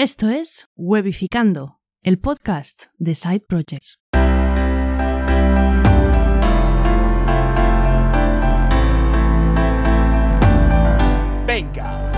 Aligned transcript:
Esto 0.00 0.28
es 0.28 0.68
Webificando, 0.76 1.80
el 2.04 2.20
podcast 2.20 2.84
de 2.98 3.16
Side 3.16 3.40
Projects. 3.48 3.98
Venga. 11.44 12.12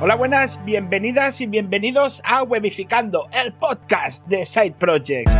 Hola, 0.00 0.16
buenas, 0.16 0.64
bienvenidas 0.64 1.40
y 1.40 1.46
bienvenidos 1.46 2.20
a 2.24 2.42
Webificando, 2.42 3.28
el 3.30 3.52
podcast 3.52 4.26
de 4.26 4.44
Side 4.44 4.74
Projects. 4.76 5.36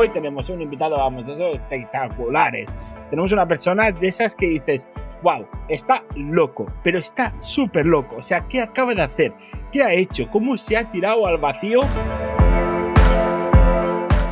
Hoy 0.00 0.10
tenemos 0.10 0.48
un 0.48 0.62
invitado, 0.62 0.96
vamos, 0.96 1.26
esos 1.26 1.56
espectaculares. 1.56 2.72
Tenemos 3.10 3.32
una 3.32 3.48
persona 3.48 3.90
de 3.90 4.06
esas 4.06 4.36
que 4.36 4.46
dices, 4.46 4.86
wow, 5.24 5.44
está 5.68 6.04
loco, 6.14 6.72
pero 6.84 7.00
está 7.00 7.34
súper 7.40 7.84
loco. 7.84 8.14
O 8.14 8.22
sea, 8.22 8.46
¿qué 8.46 8.62
acaba 8.62 8.94
de 8.94 9.02
hacer? 9.02 9.32
¿Qué 9.72 9.82
ha 9.82 9.92
hecho? 9.92 10.30
¿Cómo 10.30 10.56
se 10.56 10.76
ha 10.76 10.88
tirado 10.88 11.26
al 11.26 11.38
vacío? 11.38 11.80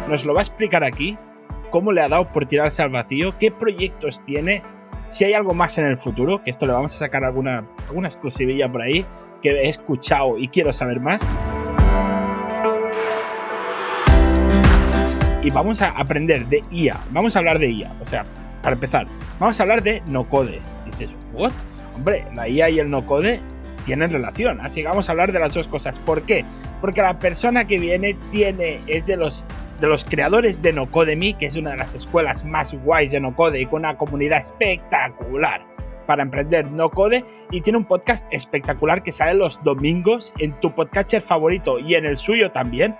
Nos 0.08 0.24
lo 0.24 0.34
va 0.34 0.38
a 0.38 0.42
explicar 0.42 0.84
aquí. 0.84 1.18
¿Cómo 1.72 1.90
le 1.90 2.00
ha 2.00 2.08
dado 2.08 2.32
por 2.32 2.46
tirarse 2.46 2.82
al 2.82 2.90
vacío? 2.90 3.36
¿Qué 3.36 3.50
proyectos 3.50 4.24
tiene? 4.24 4.62
Si 5.08 5.24
hay 5.24 5.32
algo 5.32 5.52
más 5.52 5.78
en 5.78 5.86
el 5.86 5.98
futuro, 5.98 6.44
que 6.44 6.50
esto 6.50 6.66
le 6.66 6.74
vamos 6.74 6.94
a 6.94 6.98
sacar 6.98 7.24
alguna, 7.24 7.68
alguna 7.88 8.06
exclusivilla 8.06 8.70
por 8.70 8.82
ahí 8.82 9.04
que 9.42 9.50
he 9.50 9.68
escuchado 9.68 10.38
y 10.38 10.46
quiero 10.46 10.72
saber 10.72 11.00
más. 11.00 11.26
Y 15.46 15.50
vamos 15.50 15.80
a 15.80 15.90
aprender 15.90 16.44
de 16.46 16.60
IA. 16.72 16.98
Vamos 17.12 17.36
a 17.36 17.38
hablar 17.38 17.60
de 17.60 17.70
IA. 17.70 17.94
O 18.00 18.06
sea, 18.06 18.26
para 18.62 18.74
empezar, 18.74 19.06
vamos 19.38 19.60
a 19.60 19.62
hablar 19.62 19.80
de 19.80 20.02
no 20.08 20.28
code. 20.28 20.60
dices, 20.86 21.10
¿what? 21.32 21.52
Hombre, 21.94 22.26
la 22.34 22.48
IA 22.48 22.68
y 22.70 22.80
el 22.80 22.90
no 22.90 23.06
code 23.06 23.40
tienen 23.84 24.10
relación. 24.10 24.60
Así 24.60 24.82
que 24.82 24.88
vamos 24.88 25.08
a 25.08 25.12
hablar 25.12 25.30
de 25.30 25.38
las 25.38 25.54
dos 25.54 25.68
cosas. 25.68 26.00
¿Por 26.00 26.22
qué? 26.22 26.44
Porque 26.80 27.00
la 27.00 27.20
persona 27.20 27.64
que 27.64 27.78
viene 27.78 28.14
tiene, 28.32 28.80
es 28.88 29.06
de 29.06 29.16
los, 29.16 29.44
de 29.80 29.86
los 29.86 30.04
creadores 30.04 30.62
de 30.62 30.72
No 30.72 30.90
Code 30.90 31.14
Me, 31.14 31.34
que 31.34 31.46
es 31.46 31.54
una 31.54 31.70
de 31.70 31.76
las 31.76 31.94
escuelas 31.94 32.44
más 32.44 32.74
guays 32.74 33.12
de 33.12 33.20
No 33.20 33.36
Code 33.36 33.60
y 33.60 33.66
con 33.66 33.82
una 33.82 33.96
comunidad 33.96 34.40
espectacular 34.40 35.64
para 36.08 36.22
emprender 36.22 36.70
no 36.70 36.88
code 36.88 37.24
y 37.50 37.60
tiene 37.62 37.78
un 37.78 37.84
podcast 37.84 38.26
espectacular 38.30 39.02
que 39.02 39.10
sale 39.10 39.34
los 39.34 39.60
domingos 39.64 40.32
en 40.38 40.52
tu 40.60 40.72
podcatcher 40.72 41.20
favorito 41.20 41.80
y 41.80 41.96
en 41.96 42.04
el 42.04 42.16
suyo 42.16 42.52
también, 42.52 42.96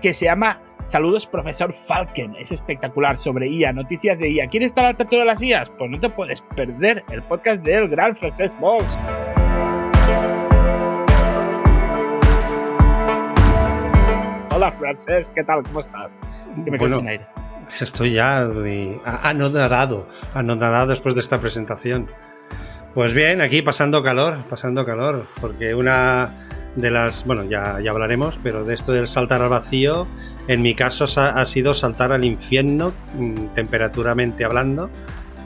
que 0.00 0.12
se 0.12 0.24
llama 0.24 0.60
Saludos, 0.84 1.26
profesor 1.26 1.72
Falken. 1.72 2.34
Es 2.36 2.50
espectacular 2.52 3.16
sobre 3.16 3.48
IA, 3.48 3.72
noticias 3.72 4.18
de 4.18 4.30
IA. 4.30 4.46
¿Quieres 4.46 4.68
estar 4.68 4.84
al 4.84 4.96
tanto 4.96 5.18
de 5.18 5.24
las 5.24 5.42
IAs? 5.42 5.70
Pues 5.70 5.90
no 5.90 6.00
te 6.00 6.08
puedes 6.08 6.40
perder 6.40 7.04
el 7.10 7.22
podcast 7.22 7.62
del 7.62 7.88
gran 7.88 8.16
Francesc 8.16 8.58
Box. 8.58 8.98
Hola, 14.52 14.72
Francesc, 14.72 15.34
¿qué 15.34 15.44
tal? 15.44 15.62
¿Cómo 15.64 15.80
estás? 15.80 16.18
me 16.56 16.76
bueno, 16.78 16.96
sin 16.98 17.08
aire. 17.08 17.26
Estoy 17.80 18.14
ya 18.14 18.40
anodado, 19.22 20.08
anodado 20.34 20.86
después 20.88 21.14
de 21.14 21.20
esta 21.20 21.38
presentación. 21.38 22.10
Pues 22.94 23.14
bien, 23.14 23.40
aquí 23.40 23.62
pasando 23.62 24.02
calor, 24.02 24.44
pasando 24.48 24.84
calor, 24.84 25.26
porque 25.40 25.74
una 25.74 26.34
de 26.76 26.90
las, 26.90 27.24
bueno, 27.24 27.44
ya, 27.44 27.80
ya 27.80 27.90
hablaremos, 27.90 28.38
pero 28.42 28.64
de 28.64 28.74
esto 28.74 28.92
del 28.92 29.08
saltar 29.08 29.42
al 29.42 29.48
vacío, 29.48 30.06
en 30.48 30.62
mi 30.62 30.74
caso 30.74 31.04
ha 31.20 31.44
sido 31.44 31.74
saltar 31.74 32.12
al 32.12 32.24
infierno, 32.24 32.92
mm, 33.14 33.54
temperaturamente 33.54 34.44
hablando, 34.44 34.90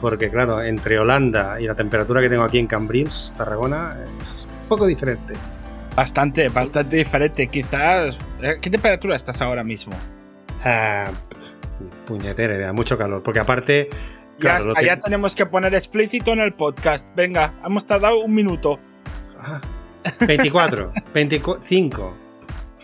porque 0.01 0.29
claro, 0.29 0.61
entre 0.61 0.99
Holanda 0.99 1.59
y 1.59 1.65
la 1.65 1.75
temperatura 1.75 2.21
que 2.21 2.29
tengo 2.29 2.43
aquí 2.43 2.59
en 2.59 2.67
Cambrils, 2.67 3.33
Tarragona, 3.37 3.97
es 4.21 4.47
un 4.63 4.69
poco 4.69 4.85
diferente. 4.85 5.33
Bastante, 5.95 6.49
bastante 6.49 6.97
diferente. 6.97 7.47
Quizás. 7.47 8.17
Eh, 8.41 8.57
¿Qué 8.61 8.69
temperatura 8.69 9.15
estás 9.15 9.41
ahora 9.41 9.63
mismo? 9.63 9.93
Ah, 10.63 11.05
puñetera, 12.05 12.73
mucho 12.73 12.97
calor. 12.97 13.23
Porque 13.23 13.39
aparte. 13.39 13.89
Claro, 14.37 14.73
ya, 14.81 14.99
tenemos 14.99 15.33
que 15.33 15.45
poner 15.45 15.73
explícito 15.73 16.33
en 16.33 16.41
el 16.41 16.53
podcast. 16.53 17.07
Venga, 17.15 17.53
hemos 17.65 17.85
tardado 17.85 18.19
un 18.19 18.35
minuto. 18.35 18.77
Ah, 19.39 19.61
24, 20.27 20.91
25, 21.13 22.13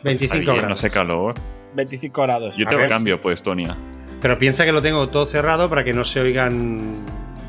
25 0.04 0.44
grados. 0.44 0.70
No 0.70 0.76
sé 0.76 0.90
calor. 0.90 1.36
25 1.76 2.22
grados. 2.22 2.58
Yo 2.58 2.66
tengo 2.68 2.88
cambio, 2.88 3.22
pues, 3.22 3.42
Tonia. 3.44 3.76
Pero 4.22 4.38
piensa 4.38 4.66
que 4.66 4.72
lo 4.72 4.82
tengo 4.82 5.08
todo 5.08 5.26
cerrado 5.26 5.70
para 5.70 5.84
que 5.84 5.94
no 5.94 6.06
se 6.06 6.20
oigan 6.20 6.94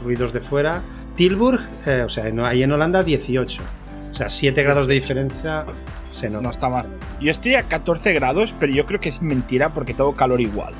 ruidos 0.03 0.32
de 0.32 0.41
fuera. 0.41 0.82
Tilburg, 1.16 1.61
eh, 1.87 2.03
o 2.03 2.09
sea, 2.09 2.25
ahí 2.44 2.62
en 2.62 2.72
Holanda, 2.72 3.03
18. 3.03 3.62
O 4.11 4.15
sea, 4.15 4.31
7 4.31 4.62
grados 4.62 4.87
de 4.87 4.94
diferencia 4.94 5.66
se 6.11 6.28
nota. 6.28 6.43
No 6.43 6.50
está 6.50 6.69
mal. 6.69 6.87
Yo 7.21 7.31
estoy 7.31 7.55
a 7.56 7.62
14 7.65 8.12
grados, 8.12 8.55
pero 8.59 8.72
yo 8.72 8.87
creo 8.87 9.00
que 9.00 9.09
es 9.09 9.22
mentira 9.22 9.72
porque 9.75 9.94
tengo 9.94 10.15
calor 10.15 10.41
igual. 10.41 10.75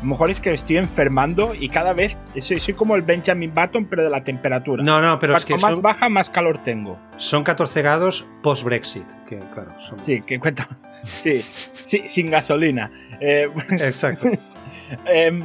A 0.00 0.02
lo 0.02 0.08
mejor 0.08 0.30
es 0.30 0.40
que 0.40 0.48
me 0.48 0.56
estoy 0.56 0.78
enfermando 0.78 1.54
y 1.54 1.68
cada 1.68 1.92
vez 1.92 2.16
soy, 2.40 2.58
soy 2.58 2.72
como 2.72 2.96
el 2.96 3.02
Benjamin 3.02 3.54
Button, 3.54 3.84
pero 3.84 4.02
de 4.02 4.08
la 4.08 4.24
temperatura. 4.24 4.82
No, 4.82 4.98
no, 5.02 5.18
pero 5.18 5.36
es 5.36 5.44
que. 5.44 5.58
más 5.58 5.82
baja, 5.82 6.08
más 6.08 6.30
calor 6.30 6.56
tengo. 6.64 6.98
Son 7.18 7.44
14 7.44 7.82
grados 7.82 8.26
post-Brexit, 8.42 9.04
que 9.28 9.38
claro. 9.52 9.78
Son... 9.82 10.02
Sí, 10.02 10.22
que 10.22 10.38
cuenta. 10.38 10.68
Sí, 11.20 11.42
sí, 11.84 12.02
sin 12.04 12.30
gasolina. 12.30 12.90
Eh, 13.20 13.48
Exacto. 13.70 14.28
eh, 15.06 15.42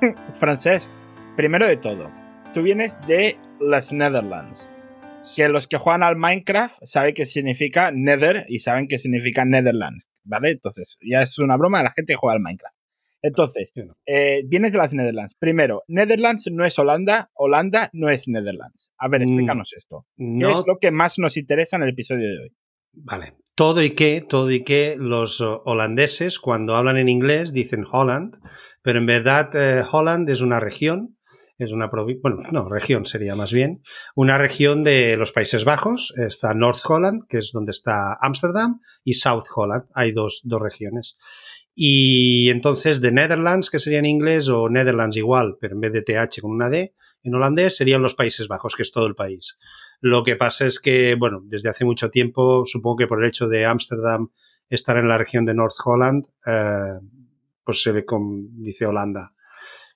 Francés, 0.40 0.90
primero 1.36 1.66
de 1.66 1.76
todo, 1.76 2.10
tú 2.52 2.62
vienes 2.62 2.96
de 3.06 3.38
las 3.60 3.92
Netherlands. 3.92 4.68
Que 5.36 5.48
los 5.48 5.68
que 5.68 5.76
juegan 5.76 6.02
al 6.02 6.16
Minecraft 6.16 6.78
saben 6.82 7.14
qué 7.14 7.26
significa 7.26 7.90
Nether 7.92 8.46
y 8.48 8.60
saben 8.60 8.88
qué 8.88 8.98
significa 8.98 9.44
Netherlands, 9.44 10.08
¿vale? 10.24 10.50
Entonces, 10.50 10.96
ya 11.02 11.20
es 11.22 11.38
una 11.38 11.56
broma 11.56 11.78
de 11.78 11.84
la 11.84 11.90
gente 11.90 12.14
que 12.14 12.16
juega 12.16 12.34
al 12.34 12.40
Minecraft. 12.40 12.79
Entonces, 13.22 13.72
eh, 14.06 14.42
vienes 14.46 14.72
de 14.72 14.78
las 14.78 14.94
Netherlands. 14.94 15.34
Primero, 15.34 15.82
Netherlands 15.88 16.48
no 16.50 16.64
es 16.64 16.78
Holanda, 16.78 17.30
Holanda 17.34 17.90
no 17.92 18.08
es 18.08 18.28
Netherlands. 18.28 18.92
A 18.98 19.08
ver, 19.08 19.22
explícanos 19.22 19.72
esto. 19.76 20.06
¿Qué 20.16 20.50
es 20.50 20.64
lo 20.66 20.78
que 20.80 20.90
más 20.90 21.18
nos 21.18 21.36
interesa 21.36 21.76
en 21.76 21.82
el 21.82 21.90
episodio 21.90 22.28
de 22.28 22.38
hoy? 22.38 22.52
Vale. 22.92 23.34
Todo 23.54 23.82
y 23.82 23.90
que, 23.90 24.24
todo 24.26 24.50
y 24.50 24.64
que 24.64 24.96
los 24.98 25.40
holandeses, 25.40 26.38
cuando 26.38 26.76
hablan 26.76 26.96
en 26.96 27.08
inglés, 27.08 27.52
dicen 27.52 27.84
Holland, 27.90 28.36
pero 28.82 28.98
en 28.98 29.06
verdad 29.06 29.50
eh, 29.54 29.84
Holland 29.90 30.28
es 30.30 30.40
una 30.40 30.60
región 30.60 31.18
es 31.64 31.72
una 31.72 31.90
provincia, 31.90 32.22
bueno, 32.22 32.48
no, 32.50 32.68
región 32.68 33.04
sería 33.04 33.36
más 33.36 33.52
bien, 33.52 33.82
una 34.14 34.38
región 34.38 34.82
de 34.82 35.16
los 35.18 35.32
Países 35.32 35.64
Bajos, 35.64 36.12
está 36.16 36.54
North 36.54 36.80
Holland, 36.88 37.26
que 37.28 37.38
es 37.38 37.50
donde 37.52 37.72
está 37.72 38.16
Ámsterdam, 38.20 38.80
y 39.04 39.14
South 39.14 39.44
Holland, 39.54 39.84
hay 39.94 40.12
dos, 40.12 40.40
dos 40.42 40.60
regiones. 40.60 41.18
Y 41.82 42.50
entonces 42.50 43.00
de 43.00 43.10
Netherlands, 43.10 43.70
que 43.70 43.78
sería 43.78 44.00
en 44.00 44.04
inglés, 44.04 44.50
o 44.50 44.68
Netherlands 44.68 45.16
igual, 45.16 45.56
pero 45.58 45.76
en 45.76 45.80
vez 45.80 45.94
de 45.94 46.02
TH 46.02 46.42
con 46.42 46.50
una 46.50 46.68
D, 46.68 46.92
en 47.22 47.34
holandés 47.34 47.74
serían 47.74 48.02
los 48.02 48.14
Países 48.14 48.48
Bajos, 48.48 48.76
que 48.76 48.82
es 48.82 48.92
todo 48.92 49.06
el 49.06 49.14
país. 49.14 49.56
Lo 50.02 50.22
que 50.22 50.36
pasa 50.36 50.66
es 50.66 50.78
que, 50.78 51.14
bueno, 51.14 51.40
desde 51.42 51.70
hace 51.70 51.86
mucho 51.86 52.10
tiempo, 52.10 52.64
supongo 52.66 52.96
que 52.96 53.06
por 53.06 53.22
el 53.22 53.28
hecho 53.30 53.48
de 53.48 53.64
Ámsterdam 53.64 54.28
estar 54.68 54.98
en 54.98 55.08
la 55.08 55.16
región 55.16 55.46
de 55.46 55.54
North 55.54 55.76
Holland, 55.82 56.26
eh, 56.44 57.00
pues 57.64 57.80
se 57.80 57.94
le 57.94 58.04
dice 58.58 58.84
Holanda. 58.84 59.32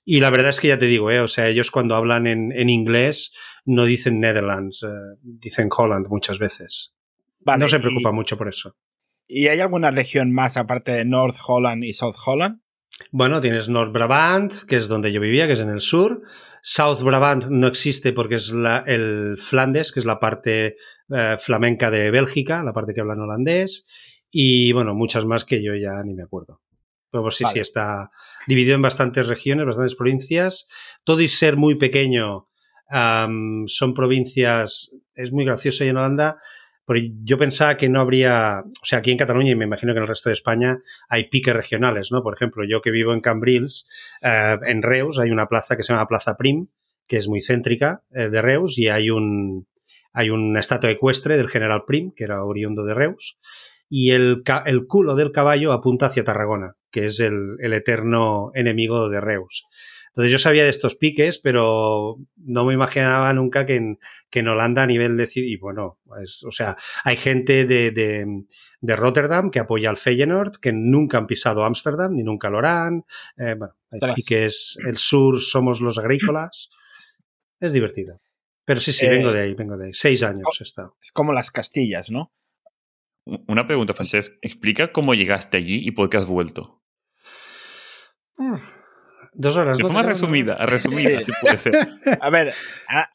Y 0.06 0.21
la 0.21 0.31
verdad 0.31 0.53
es 0.53 0.61
que 0.61 0.69
ya 0.69 0.78
te 0.78 0.87
digo, 0.87 1.11
¿eh? 1.11 1.21
o 1.21 1.28
sea, 1.28 1.49
ellos 1.49 1.71
cuando 1.71 1.97
hablan 1.97 2.27
en, 2.27 2.50
en 2.53 2.71
inglés 2.71 3.34
no 3.67 3.84
dicen 3.84 4.21
Netherlands, 4.21 4.84
eh, 4.84 5.19
dicen 5.21 5.69
Holland 5.71 6.06
muchas 6.09 6.39
veces. 6.39 6.94
no 7.44 7.69
se 7.69 7.78
preocupa 7.78 8.11
mucho 8.11 8.39
por 8.39 8.49
eso. 8.49 8.75
¿Y 9.26 9.49
hay 9.49 9.61
alguna 9.61 9.91
región 9.91 10.32
más 10.32 10.56
aparte 10.56 10.93
de 10.93 11.05
North 11.05 11.37
Holland 11.47 11.85
y 11.85 11.93
South 11.93 12.17
Holland? 12.25 12.61
Bueno, 13.11 13.41
tienes 13.41 13.69
North 13.69 13.93
Brabant, 13.93 14.53
que 14.69 14.76
es 14.76 14.88
donde 14.88 15.12
yo 15.12 15.21
vivía, 15.21 15.47
que 15.47 15.55
es 15.55 15.61
en 15.61 15.71
el 15.71 15.81
sur. 15.81 16.23
South 16.62 17.03
Brabant 17.03 17.47
no 17.47 17.67
existe 17.67 18.12
porque 18.12 18.37
es 18.37 18.50
la, 18.50 18.85
el 18.87 19.37
Flandes, 19.38 19.93
que 19.93 20.00
es 20.00 20.06
la 20.06 20.21
parte 20.21 20.76
eh, 21.11 21.37
flamenca 21.38 21.91
de 21.91 22.11
Bélgica, 22.11 22.62
la 22.62 22.73
parte 22.73 22.94
que 22.94 23.00
hablan 23.00 23.21
holandés. 23.21 23.87
Y 24.31 24.73
bueno, 24.73 24.94
muchas 24.94 25.25
más 25.25 25.44
que 25.44 25.62
yo 25.62 25.75
ya 25.75 26.03
ni 26.05 26.15
me 26.15 26.23
acuerdo. 26.23 26.61
Pero 27.11 27.31
sí, 27.31 27.44
sí, 27.53 27.61
está 27.61 28.11
dividido 28.49 28.75
en 28.75 28.82
bastantes 28.82 29.26
regiones, 29.29 29.67
bastantes 29.67 29.94
provincias. 29.94 30.67
Todo 31.05 31.21
y 31.21 31.29
ser 31.29 31.56
muy 31.56 31.76
pequeño, 31.76 32.49
son 32.91 33.94
provincias. 33.94 34.91
Es 35.15 35.31
muy 35.31 35.44
gracioso 35.44 35.85
y 35.85 35.88
en 35.88 35.97
Holanda. 35.97 36.38
Porque 36.85 37.13
yo 37.23 37.39
pensaba 37.39 37.77
que 37.77 37.89
no 37.89 38.01
habría, 38.01 38.61
o 38.61 38.85
sea, 38.85 38.99
aquí 38.99 39.11
en 39.11 39.19
Cataluña 39.19 39.51
y 39.51 39.55
me 39.55 39.65
imagino 39.65 39.93
que 39.93 39.99
en 39.99 40.03
el 40.03 40.09
resto 40.09 40.29
de 40.29 40.35
España 40.35 40.79
hay 41.09 41.29
piques 41.29 41.55
regionales, 41.55 42.13
¿no? 42.13 42.23
Por 42.23 42.35
ejemplo, 42.35 42.65
yo 42.69 42.83
que 42.83 42.91
vivo 42.91 43.15
en 43.15 43.21
Cambrils, 43.21 43.87
eh, 44.23 44.57
en 44.67 44.83
Reus 44.83 45.19
hay 45.19 45.31
una 45.31 45.47
plaza 45.47 45.77
que 45.77 45.83
se 45.83 45.93
llama 45.93 46.07
Plaza 46.07 46.37
Prim, 46.37 46.69
que 47.07 47.17
es 47.17 47.29
muy 47.29 47.41
céntrica 47.41 48.03
eh, 48.13 48.29
de 48.29 48.43
Reus 48.43 48.79
y 48.79 48.89
hay 48.89 49.11
un, 49.11 49.67
hay 50.13 50.31
una 50.31 50.61
estatua 50.61 50.91
ecuestre 50.91 51.37
del 51.37 51.49
general 51.49 51.85
Prim, 51.87 52.13
que 52.15 52.25
era 52.25 52.45
oriundo 52.45 52.85
de 52.85 52.95
Reus, 52.95 53.39
y 53.89 54.13
el, 54.13 54.43
el 54.67 54.87
culo 54.87 55.15
del 55.15 55.33
caballo 55.33 55.73
apunta 55.73 56.07
hacia 56.07 56.25
Tarragona, 56.25 56.77
que 56.91 57.07
es 57.07 57.21
el, 57.21 57.57
el 57.61 57.73
eterno 57.73 58.51
enemigo 58.55 59.09
de 59.09 59.21
Reus. 59.21 59.67
Entonces 60.14 60.31
yo 60.31 60.38
sabía 60.38 60.62
de 60.62 60.70
estos 60.70 60.94
piques, 60.94 61.40
pero 61.40 62.20
no 62.37 62.64
me 62.64 62.72
imaginaba 62.72 63.32
nunca 63.32 63.66
que 63.66 63.75
en, 63.75 63.99
que 64.31 64.38
en 64.38 64.49
Holanda 64.49 64.84
a 64.84 64.87
nivel 64.87 65.16
de... 65.16 65.28
Y 65.34 65.56
bueno, 65.56 65.99
o 66.06 66.52
sea, 66.52 66.76
hay 67.02 67.16
gente 67.16 67.64
de, 67.64 67.90
de, 67.90 68.44
de, 68.81 68.96
Rotterdam 68.96 69.50
que 69.50 69.58
apoya 69.58 69.90
al 69.90 69.96
Feyenoord, 69.96 70.58
que 70.61 70.72
nunca 70.72 71.19
han 71.19 71.26
pisado 71.26 71.64
Ámsterdam, 71.64 72.14
ni 72.14 72.22
nunca 72.22 72.49
lo 72.49 72.58
harán. 72.58 73.05
Eh, 73.37 73.56
bueno, 73.58 73.75
hay 73.90 74.14
piques, 74.14 74.78
el 74.87 74.99
sur 74.99 75.40
somos 75.40 75.81
los 75.81 75.99
agrícolas. 75.99 76.70
Es 77.58 77.72
divertido. 77.72 78.20
Pero 78.64 78.78
sí, 78.78 78.93
sí, 78.93 79.08
vengo 79.08 79.31
eh, 79.31 79.32
de 79.32 79.40
ahí, 79.40 79.55
vengo 79.55 79.76
de 79.76 79.87
ahí. 79.87 79.94
Seis 79.94 80.22
años 80.22 80.46
he 80.61 80.62
estado. 80.62 80.96
Es 81.02 81.11
como 81.11 81.32
las 81.32 81.50
Castillas, 81.50 82.12
¿no? 82.12 82.32
Una 83.25 83.66
pregunta, 83.66 83.94
Francesc. 83.94 84.34
Explica 84.43 84.93
cómo 84.93 85.14
llegaste 85.14 85.56
allí 85.56 85.81
y 85.84 85.90
por 85.90 86.08
qué 86.08 86.19
has 86.19 86.26
vuelto. 86.26 86.84
Dos 89.35 89.57
horas. 89.57 89.79
De 89.79 89.85
forma 89.85 90.03
resumida, 90.03 90.57
resumida, 90.67 91.23
si 91.23 91.33
puede 91.41 91.59
ser. 91.59 91.89
A 92.21 92.31
ver. 92.31 92.53
Ah. 92.89 93.09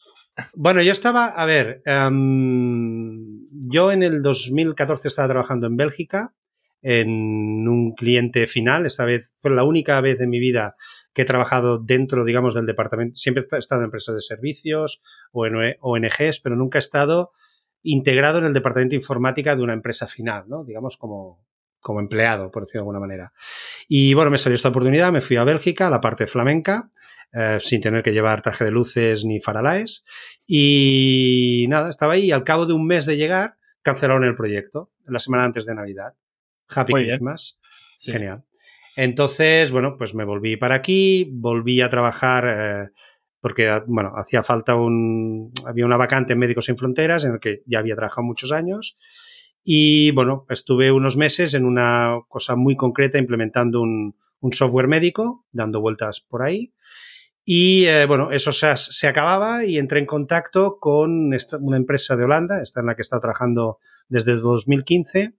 Bueno, 0.55 0.81
yo 0.81 0.91
estaba, 0.91 1.27
a 1.27 1.45
ver, 1.45 1.81
um, 1.85 3.47
yo 3.69 3.91
en 3.91 4.03
el 4.03 4.21
2014 4.21 5.07
estaba 5.07 5.27
trabajando 5.27 5.67
en 5.67 5.75
Bélgica 5.75 6.33
en 6.81 7.67
un 7.67 7.93
cliente 7.93 8.47
final. 8.47 8.85
Esta 8.85 9.05
vez 9.05 9.33
fue 9.37 9.51
la 9.51 9.63
única 9.63 9.99
vez 10.01 10.21
en 10.21 10.29
mi 10.29 10.39
vida 10.39 10.75
que 11.13 11.23
he 11.23 11.25
trabajado 11.25 11.77
dentro, 11.79 12.23
digamos, 12.23 12.53
del 12.53 12.65
departamento. 12.65 13.15
Siempre 13.17 13.45
he 13.51 13.57
estado 13.57 13.81
en 13.81 13.85
empresas 13.85 14.15
de 14.15 14.21
servicios 14.21 15.01
o 15.31 15.45
en 15.45 15.75
ONGs, 15.81 16.39
pero 16.41 16.55
nunca 16.55 16.77
he 16.77 16.79
estado 16.79 17.31
integrado 17.81 18.39
en 18.39 18.45
el 18.45 18.53
departamento 18.53 18.91
de 18.91 18.97
informática 18.97 19.55
de 19.55 19.63
una 19.63 19.73
empresa 19.73 20.07
final, 20.07 20.45
¿no? 20.47 20.63
Digamos 20.63 20.97
como, 20.97 21.45
como 21.79 21.99
empleado, 21.99 22.51
por 22.51 22.63
decirlo 22.63 22.79
de 22.79 22.83
alguna 22.83 22.99
manera. 22.99 23.33
Y 23.87 24.13
bueno, 24.13 24.31
me 24.31 24.37
salió 24.37 24.55
esta 24.55 24.69
oportunidad, 24.69 25.11
me 25.11 25.21
fui 25.21 25.37
a 25.37 25.43
Bélgica, 25.43 25.87
a 25.87 25.89
la 25.89 26.01
parte 26.01 26.27
flamenca, 26.27 26.89
eh, 27.31 27.59
sin 27.61 27.81
tener 27.81 28.03
que 28.03 28.11
llevar 28.11 28.41
traje 28.41 28.65
de 28.65 28.71
luces 28.71 29.25
ni 29.25 29.39
faralaes. 29.39 30.03
Y 30.45 31.65
nada, 31.69 31.89
estaba 31.89 32.13
ahí 32.13 32.25
y 32.25 32.31
al 32.31 32.43
cabo 32.43 32.65
de 32.65 32.73
un 32.73 32.85
mes 32.85 33.05
de 33.05 33.17
llegar, 33.17 33.55
cancelaron 33.81 34.23
el 34.23 34.35
proyecto, 34.35 34.91
la 35.05 35.19
semana 35.19 35.45
antes 35.45 35.65
de 35.65 35.75
Navidad. 35.75 36.15
Happy 36.67 36.93
Christmas. 36.93 37.59
Genial. 37.99 38.43
Entonces, 38.95 39.71
bueno, 39.71 39.95
pues 39.97 40.13
me 40.13 40.25
volví 40.25 40.57
para 40.57 40.75
aquí, 40.75 41.29
volví 41.31 41.81
a 41.81 41.89
trabajar 41.89 42.45
eh, 42.47 42.89
porque, 43.39 43.81
bueno, 43.87 44.11
hacía 44.15 44.43
falta 44.43 44.75
un... 44.75 45.53
Había 45.65 45.85
una 45.85 45.97
vacante 45.97 46.33
en 46.33 46.39
Médicos 46.39 46.65
Sin 46.65 46.77
Fronteras 46.77 47.23
en 47.23 47.33
el 47.33 47.39
que 47.39 47.63
ya 47.65 47.79
había 47.79 47.95
trabajado 47.95 48.25
muchos 48.25 48.51
años 48.51 48.97
y 49.71 50.09
bueno, 50.13 50.47
estuve 50.49 50.91
unos 50.91 51.15
meses 51.15 51.53
en 51.53 51.63
una 51.63 52.21
cosa 52.27 52.55
muy 52.55 52.75
concreta 52.75 53.19
implementando 53.19 53.81
un, 53.81 54.15
software 54.51 54.87
médico, 54.87 55.45
dando 55.51 55.79
vueltas 55.79 56.21
por 56.21 56.41
ahí. 56.41 56.73
Y 57.45 57.85
eh, 57.85 58.07
bueno, 58.07 58.31
eso 58.31 58.51
se, 58.51 59.07
acababa 59.07 59.65
y 59.65 59.77
entré 59.77 59.99
en 59.99 60.07
contacto 60.07 60.79
con 60.79 61.29
una 61.59 61.77
empresa 61.77 62.15
de 62.15 62.23
Holanda, 62.23 62.63
esta 62.63 62.79
en 62.79 62.87
la 62.87 62.95
que 62.95 63.01
he 63.01 63.03
estado 63.03 63.21
trabajando 63.21 63.77
desde 64.07 64.37
2015, 64.37 65.35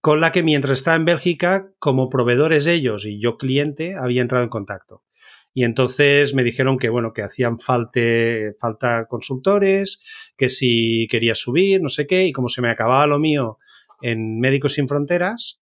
con 0.00 0.20
la 0.20 0.32
que 0.32 0.42
mientras 0.42 0.78
estaba 0.78 0.96
en 0.96 1.04
Bélgica, 1.04 1.70
como 1.78 2.08
proveedores 2.08 2.66
ellos 2.66 3.06
y 3.06 3.20
yo 3.20 3.38
cliente, 3.38 3.94
había 3.94 4.22
entrado 4.22 4.42
en 4.42 4.50
contacto. 4.50 5.04
Y 5.54 5.64
entonces 5.64 6.34
me 6.34 6.44
dijeron 6.44 6.78
que, 6.78 6.88
bueno, 6.88 7.12
que 7.12 7.22
hacían 7.22 7.58
falte, 7.58 8.54
falta 8.58 9.06
consultores, 9.06 10.32
que 10.36 10.48
si 10.48 11.06
quería 11.10 11.34
subir, 11.34 11.82
no 11.82 11.88
sé 11.88 12.06
qué, 12.06 12.26
y 12.26 12.32
como 12.32 12.48
se 12.48 12.62
me 12.62 12.70
acababa 12.70 13.06
lo 13.06 13.18
mío 13.18 13.58
en 14.00 14.40
Médicos 14.40 14.74
Sin 14.74 14.88
Fronteras, 14.88 15.60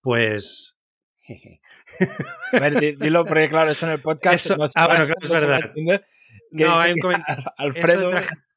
pues... 0.00 0.76
A 2.52 2.60
ver, 2.60 2.96
dilo 2.96 3.24
porque 3.24 3.48
claro, 3.48 3.70
eso 3.70 3.86
en 3.86 3.92
el 3.92 4.00
podcast... 4.00 4.52
ah, 4.76 4.86
bueno, 4.86 5.06
claro, 5.06 5.14
es 5.20 5.28
verdad. 5.28 5.72
no, 6.52 6.78
hay 6.78 6.92
un 6.92 6.98
comentario. 6.98 7.44
Alfredo... 7.56 8.10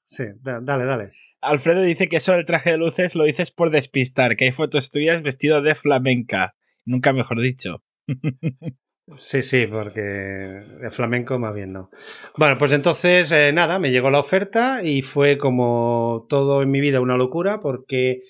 Sí, 0.04 0.24
dale, 0.42 0.86
dale. 0.86 1.10
Alfredo 1.42 1.82
dice 1.82 2.08
que 2.08 2.18
eso 2.18 2.34
del 2.34 2.46
traje 2.46 2.72
de 2.72 2.78
luces 2.78 3.16
lo 3.16 3.24
dices 3.24 3.50
por 3.50 3.72
despistar, 3.72 4.36
que 4.36 4.46
hay 4.46 4.52
fotos 4.52 4.92
tuyas 4.92 5.24
vestido 5.24 5.62
de 5.62 5.74
flamenca. 5.74 6.56
Nunca 6.86 7.14
mejor 7.14 7.42
dicho. 7.42 7.84
Sí, 9.16 9.44
sí, 9.44 9.68
porque 9.68 10.64
el 10.82 10.92
flamenco 10.92 11.38
más 11.38 11.54
bien 11.54 11.74
no. 11.74 11.90
Bueno, 12.38 12.58
pues 12.58 12.72
entonces 12.72 13.32
eh, 13.32 13.52
nada, 13.54 13.78
me 13.78 13.92
llegó 13.92 14.10
la 14.10 14.20
oferta 14.20 14.84
y 14.84 15.02
fue 15.02 15.38
como 15.38 16.26
todo 16.30 16.62
en 16.62 16.72
mi 16.72 16.80
vida 16.80 17.02
una 17.02 17.18
locura 17.18 17.60
porque 17.60 18.22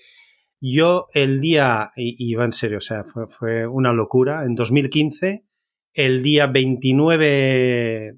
yo 0.60 1.08
el 1.14 1.40
día, 1.40 1.92
y, 1.96 2.34
va 2.36 2.46
en 2.46 2.52
serio, 2.52 2.78
o 2.78 2.82
sea, 2.82 3.04
fue, 3.04 3.28
fue, 3.28 3.68
una 3.68 3.94
locura, 3.94 4.44
en 4.46 4.56
2015, 4.56 5.46
el 5.94 6.24
día 6.24 6.48
29, 6.48 8.18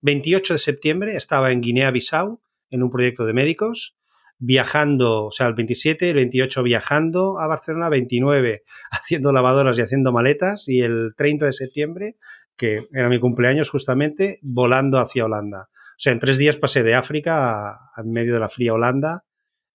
28 0.00 0.54
de 0.54 0.58
septiembre 0.58 1.16
estaba 1.16 1.52
en 1.52 1.60
Guinea-Bissau 1.60 2.40
en 2.70 2.82
un 2.82 2.90
proyecto 2.90 3.26
de 3.26 3.32
médicos 3.34 3.96
viajando, 4.40 5.26
o 5.26 5.30
sea, 5.30 5.46
el 5.46 5.54
27, 5.54 6.10
el 6.10 6.16
28 6.16 6.62
viajando 6.62 7.38
a 7.38 7.46
Barcelona, 7.46 7.88
29 7.88 8.64
haciendo 8.90 9.32
lavadoras 9.32 9.78
y 9.78 9.82
haciendo 9.82 10.12
maletas 10.12 10.68
y 10.68 10.80
el 10.80 11.12
30 11.16 11.46
de 11.46 11.52
septiembre, 11.52 12.16
que 12.56 12.88
era 12.92 13.08
mi 13.08 13.20
cumpleaños 13.20 13.70
justamente, 13.70 14.38
volando 14.42 14.98
hacia 14.98 15.24
Holanda. 15.24 15.68
O 15.72 16.02
sea, 16.02 16.12
en 16.12 16.18
tres 16.18 16.38
días 16.38 16.56
pasé 16.56 16.82
de 16.82 16.94
África 16.94 17.70
a, 17.70 18.02
medio 18.04 18.34
de 18.34 18.40
la 18.40 18.48
fría 18.48 18.74
Holanda. 18.74 19.24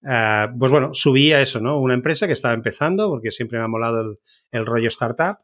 Uh, 0.01 0.57
pues 0.59 0.71
bueno, 0.71 0.93
subí 0.93 1.31
a 1.31 1.41
eso, 1.41 1.59
¿no? 1.59 1.79
Una 1.79 1.95
empresa 1.95 2.27
que 2.27 2.33
estaba 2.33 2.53
empezando, 2.53 3.09
porque 3.09 3.31
siempre 3.31 3.57
me 3.57 3.65
ha 3.65 3.67
molado 3.67 4.01
el, 4.01 4.19
el 4.51 4.65
rollo 4.65 4.89
startup. 4.89 5.37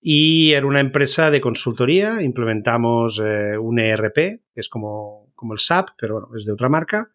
Y 0.00 0.52
era 0.52 0.66
una 0.66 0.80
empresa 0.80 1.30
de 1.30 1.40
consultoría, 1.40 2.22
implementamos 2.22 3.20
eh, 3.24 3.56
un 3.58 3.78
ERP, 3.78 4.14
que 4.14 4.40
es 4.54 4.68
como, 4.68 5.32
como 5.34 5.54
el 5.54 5.58
SAP, 5.58 5.88
pero 5.98 6.14
bueno, 6.14 6.28
es 6.36 6.44
de 6.44 6.52
otra 6.52 6.68
marca. 6.68 7.10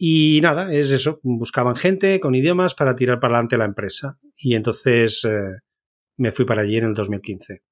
Y 0.00 0.38
nada, 0.42 0.72
es 0.72 0.92
eso, 0.92 1.18
buscaban 1.24 1.74
gente 1.74 2.20
con 2.20 2.36
idiomas 2.36 2.76
para 2.76 2.94
tirar 2.94 3.18
para 3.18 3.34
adelante 3.34 3.58
la 3.58 3.64
empresa. 3.64 4.16
Y 4.36 4.54
entonces 4.54 5.24
eh, 5.24 5.58
me 6.16 6.30
fui 6.30 6.44
para 6.44 6.62
allí 6.62 6.76
en 6.76 6.84
el 6.84 6.94
2015. 6.94 7.62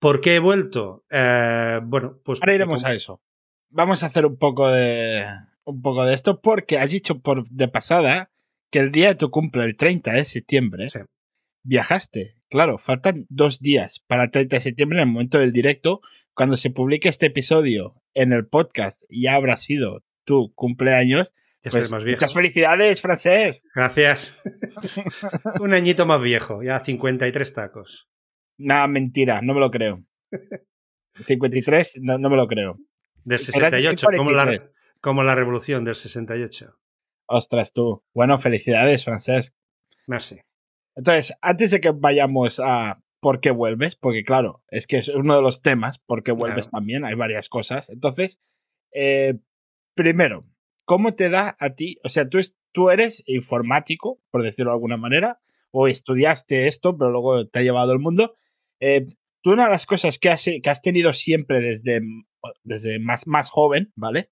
¿Por 0.00 0.22
qué 0.22 0.36
he 0.36 0.38
vuelto? 0.38 1.04
Eh, 1.10 1.80
bueno, 1.84 2.18
pues... 2.24 2.40
Ahora 2.40 2.54
iremos 2.54 2.84
a 2.84 2.94
eso. 2.94 3.22
Vamos 3.68 4.02
a 4.02 4.06
hacer 4.06 4.24
un 4.24 4.38
poco 4.38 4.70
de, 4.70 5.26
un 5.64 5.82
poco 5.82 6.06
de 6.06 6.14
esto 6.14 6.40
porque 6.40 6.78
has 6.78 6.90
dicho 6.90 7.20
por 7.20 7.48
de 7.50 7.68
pasada 7.68 8.30
que 8.70 8.78
el 8.78 8.90
día 8.90 9.08
de 9.08 9.14
tu 9.16 9.30
cumple, 9.30 9.64
el 9.64 9.76
30 9.76 10.12
de 10.12 10.24
septiembre, 10.24 10.86
viajaste. 11.64 12.36
Claro, 12.48 12.78
faltan 12.78 13.26
dos 13.28 13.60
días 13.60 14.02
para 14.06 14.24
el 14.24 14.30
30 14.30 14.56
de 14.56 14.62
septiembre, 14.62 14.98
en 15.02 15.08
el 15.08 15.12
momento 15.12 15.38
del 15.38 15.52
directo. 15.52 16.00
Cuando 16.34 16.56
se 16.56 16.70
publique 16.70 17.08
este 17.08 17.26
episodio 17.26 18.02
en 18.14 18.32
el 18.32 18.46
podcast, 18.46 19.02
ya 19.10 19.34
habrá 19.34 19.56
sido 19.56 20.02
tu 20.24 20.52
cumpleaños 20.54 21.34
pues, 21.70 21.90
muchas 21.90 22.34
felicidades, 22.34 23.00
Francés. 23.00 23.64
Gracias. 23.74 24.36
Un 25.60 25.72
añito 25.72 26.06
más 26.06 26.20
viejo, 26.20 26.62
ya 26.62 26.80
53 26.80 27.52
tacos. 27.52 28.08
Nada, 28.58 28.86
mentira, 28.86 29.40
no 29.42 29.54
me 29.54 29.60
lo 29.60 29.70
creo. 29.70 30.04
53, 31.14 32.00
no, 32.02 32.18
no 32.18 32.30
me 32.30 32.36
lo 32.36 32.46
creo. 32.46 32.78
Del 33.24 33.38
68, 33.38 34.06
como 34.16 34.30
la, 34.30 34.58
como 35.00 35.22
la 35.22 35.34
revolución 35.34 35.84
del 35.84 35.94
68. 35.94 36.78
Ostras, 37.26 37.72
tú. 37.72 38.04
Bueno, 38.12 38.38
felicidades, 38.38 39.04
Francés. 39.04 39.54
Merci. 40.06 40.40
Entonces, 40.94 41.36
antes 41.40 41.70
de 41.70 41.80
que 41.80 41.90
vayamos 41.90 42.60
a 42.60 43.00
por 43.20 43.40
qué 43.40 43.50
vuelves, 43.50 43.96
porque 43.96 44.22
claro, 44.22 44.62
es 44.68 44.86
que 44.86 44.98
es 44.98 45.08
uno 45.08 45.34
de 45.36 45.42
los 45.42 45.62
temas, 45.62 45.98
por 45.98 46.22
qué 46.22 46.32
vuelves 46.32 46.68
también, 46.70 47.06
hay 47.06 47.14
varias 47.14 47.48
cosas. 47.48 47.88
Entonces, 47.88 48.38
eh, 48.92 49.38
primero, 49.94 50.44
¿cómo 50.84 51.14
te 51.14 51.28
da 51.28 51.56
a 51.58 51.74
ti? 51.74 51.98
O 52.04 52.08
sea, 52.08 52.28
tú, 52.28 52.38
tú 52.72 52.90
eres 52.90 53.22
informático, 53.26 54.20
por 54.30 54.42
decirlo 54.42 54.70
de 54.70 54.76
alguna 54.76 54.96
manera, 54.96 55.40
o 55.70 55.88
estudiaste 55.88 56.66
esto, 56.66 56.96
pero 56.96 57.10
luego 57.10 57.48
te 57.48 57.58
ha 57.58 57.62
llevado 57.62 57.92
al 57.92 57.98
mundo. 57.98 58.36
Eh, 58.80 59.06
tú 59.42 59.52
una 59.52 59.64
de 59.64 59.70
las 59.70 59.86
cosas 59.86 60.18
que 60.18 60.30
has, 60.30 60.44
que 60.44 60.70
has 60.70 60.82
tenido 60.82 61.12
siempre 61.12 61.60
desde, 61.60 62.00
desde 62.62 62.98
más, 63.00 63.26
más 63.26 63.50
joven, 63.50 63.92
¿vale? 63.96 64.30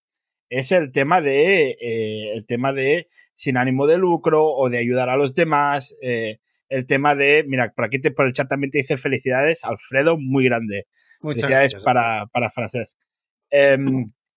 Es 0.49 0.71
el 0.71 0.92
tema 0.92 1.21
de, 1.21 1.71
eh, 1.80 2.32
el 2.35 2.47
tema 2.47 2.73
de 2.73 3.09
sin 3.35 3.56
ánimo 3.56 3.87
de 3.87 3.99
lucro 3.99 4.44
o 4.47 4.68
de 4.68 4.78
ayudar 4.78 5.09
a 5.09 5.16
los 5.16 5.35
demás. 5.35 5.97
Eh, 6.02 6.38
el 6.68 6.87
tema 6.87 7.14
de, 7.14 7.44
mira, 7.47 7.73
por 7.75 7.87
aquí 7.87 7.99
te, 7.99 8.11
por 8.11 8.26
el 8.26 8.32
chat 8.32 8.49
también 8.49 8.71
te 8.71 8.78
dice 8.78 8.97
felicidades, 8.97 9.64
Alfredo, 9.64 10.16
muy 10.18 10.44
grande. 10.44 10.87
Muchas 11.21 11.42
felicidades 11.42 11.73
gracias. 11.73 11.85
para, 11.85 12.26
para 12.26 12.50
Francés. 12.50 12.99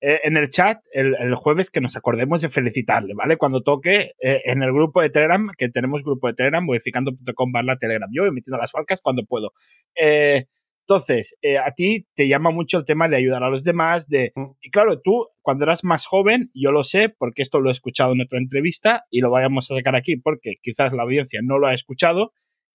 Eh, 0.01 0.19
en 0.23 0.37
el 0.37 0.49
chat 0.49 0.83
el, 0.91 1.35
jueves 1.35 1.71
que 1.71 1.81
nos 1.81 1.95
acordemos 1.95 2.41
de 2.41 2.49
felicitarle, 2.49 3.13
¿vale? 3.13 3.37
Cuando 3.37 3.63
toque 3.63 4.11
eh, 4.21 4.41
en 4.45 4.61
el 4.61 4.71
grupo 4.73 5.01
de 5.01 5.09
Telegram, 5.09 5.49
que 5.57 5.69
tenemos 5.69 6.03
grupo 6.03 6.27
de 6.27 6.33
Telegram, 6.33 6.63
modificando.com 6.63 7.51
barra 7.51 7.77
Telegram. 7.77 8.09
Yo 8.13 8.23
voy 8.23 8.31
metiendo 8.31 8.57
las 8.57 8.71
falcas 8.71 9.01
cuando 9.01 9.23
puedo. 9.25 9.53
Eh, 9.95 10.45
entonces, 10.87 11.35
a 11.63 11.71
ti 11.71 12.05
te 12.13 12.27
llama 12.27 12.51
mucho 12.51 12.77
el 12.77 12.85
tema 12.85 13.09
de 13.09 13.17
ayudar 13.17 13.43
a 13.43 13.49
los 13.49 13.63
demás, 13.63 14.07
de... 14.07 14.33
Mm. 14.35 14.51
Y 14.61 14.69
claro, 14.69 15.01
tú 15.01 15.29
cuando 15.41 15.63
eras 15.63 15.83
más 15.83 16.05
joven, 16.05 16.51
yo 16.53 16.71
lo 16.71 16.83
sé 16.83 17.09
porque 17.09 17.41
esto 17.41 17.59
lo 17.59 17.69
he 17.69 17.71
escuchado 17.71 18.13
en 18.13 18.21
otra 18.21 18.37
entrevista 18.37 19.05
y 19.09 19.21
lo 19.21 19.31
vayamos 19.31 19.71
a 19.71 19.75
sacar 19.75 19.95
aquí 19.95 20.15
porque 20.15 20.57
quizás 20.61 20.93
la 20.93 21.01
audiencia 21.01 21.39
no 21.43 21.57
lo 21.57 21.65
ha 21.65 21.73
escuchado, 21.73 22.33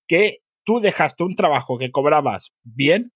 que 0.08 0.38
tú 0.64 0.80
dejaste 0.80 1.22
un 1.22 1.36
trabajo 1.36 1.78
que 1.78 1.92
cobrabas 1.92 2.50
bien 2.64 3.12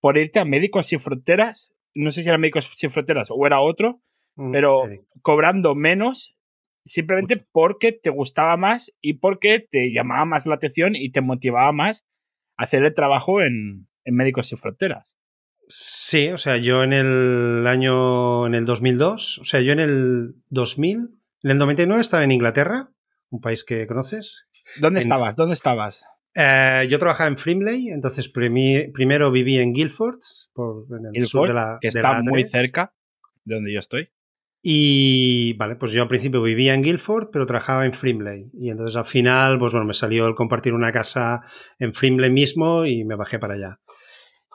por 0.00 0.16
irte 0.16 0.38
a 0.38 0.44
Médicos 0.44 0.86
Sin 0.86 1.00
Fronteras, 1.00 1.72
no 1.96 2.12
sé 2.12 2.22
si 2.22 2.28
era 2.28 2.38
Médicos 2.38 2.70
Sin 2.74 2.90
Fronteras 2.90 3.28
o 3.30 3.46
era 3.46 3.60
otro, 3.60 4.00
Mm, 4.38 4.52
pero 4.52 4.82
cobrando 5.22 5.74
menos 5.74 6.36
simplemente 6.84 7.46
porque 7.52 7.92
te 7.92 8.10
gustaba 8.10 8.58
más 8.58 8.92
y 9.00 9.14
porque 9.14 9.60
te 9.60 9.90
llamaba 9.94 10.26
más 10.26 10.44
la 10.44 10.56
atención 10.56 10.94
y 10.94 11.10
te 11.10 11.22
motivaba 11.22 11.72
más 11.72 12.04
a 12.58 12.64
hacer 12.64 12.84
el 12.84 12.92
trabajo 12.92 13.40
en, 13.40 13.88
en 14.04 14.14
Médicos 14.14 14.48
Sin 14.48 14.58
Fronteras. 14.58 15.16
Sí, 15.68 16.28
o 16.28 16.36
sea, 16.38 16.58
yo 16.58 16.84
en 16.84 16.92
el 16.92 17.66
año, 17.66 18.46
en 18.46 18.54
el 18.54 18.66
2002, 18.66 19.38
o 19.38 19.44
sea, 19.44 19.62
yo 19.62 19.72
en 19.72 19.80
el 19.80 20.34
2000, 20.50 21.18
en 21.42 21.50
el 21.50 21.56
99 21.58 22.02
estaba 22.02 22.22
en 22.22 22.32
Inglaterra, 22.32 22.90
un 23.30 23.40
país 23.40 23.64
que 23.64 23.86
conoces. 23.86 24.46
¿Dónde 24.80 25.00
En- 25.00 25.06
estabas? 25.06 25.34
¿Dónde 25.34 25.54
estabas? 25.54 26.04
Eh, 26.38 26.86
yo 26.90 26.98
trabajaba 26.98 27.28
en 27.30 27.38
Frimley, 27.38 27.88
entonces 27.88 28.30
primi- 28.32 28.92
primero 28.92 29.30
viví 29.30 29.56
en 29.58 29.72
Guildford, 29.72 30.18
por, 30.52 30.84
en 30.90 31.06
el 31.16 31.26
sur 31.26 31.46
Guildford, 31.46 31.48
de 31.48 31.54
la 31.54 31.78
que 31.80 31.86
de 31.88 31.98
está 31.98 32.12
la 32.12 32.22
muy 32.22 32.42
A3. 32.42 32.48
cerca 32.50 32.92
de 33.44 33.54
donde 33.54 33.72
yo 33.72 33.80
estoy. 33.80 34.10
Y 34.62 35.52
vale, 35.54 35.76
pues 35.76 35.92
yo 35.92 36.02
al 36.02 36.08
principio 36.08 36.42
vivía 36.42 36.74
en 36.74 36.82
Guildford, 36.82 37.28
pero 37.32 37.46
trabajaba 37.46 37.86
en 37.86 37.94
Frimley. 37.94 38.50
Y 38.52 38.70
entonces 38.70 38.96
al 38.96 39.04
final, 39.04 39.58
pues 39.60 39.72
bueno, 39.72 39.86
me 39.86 39.94
salió 39.94 40.26
el 40.26 40.34
compartir 40.34 40.74
una 40.74 40.90
casa 40.92 41.40
en 41.78 41.94
Frimley 41.94 42.30
mismo 42.30 42.84
y 42.84 43.04
me 43.04 43.14
bajé 43.14 43.38
para 43.38 43.54
allá. 43.54 43.78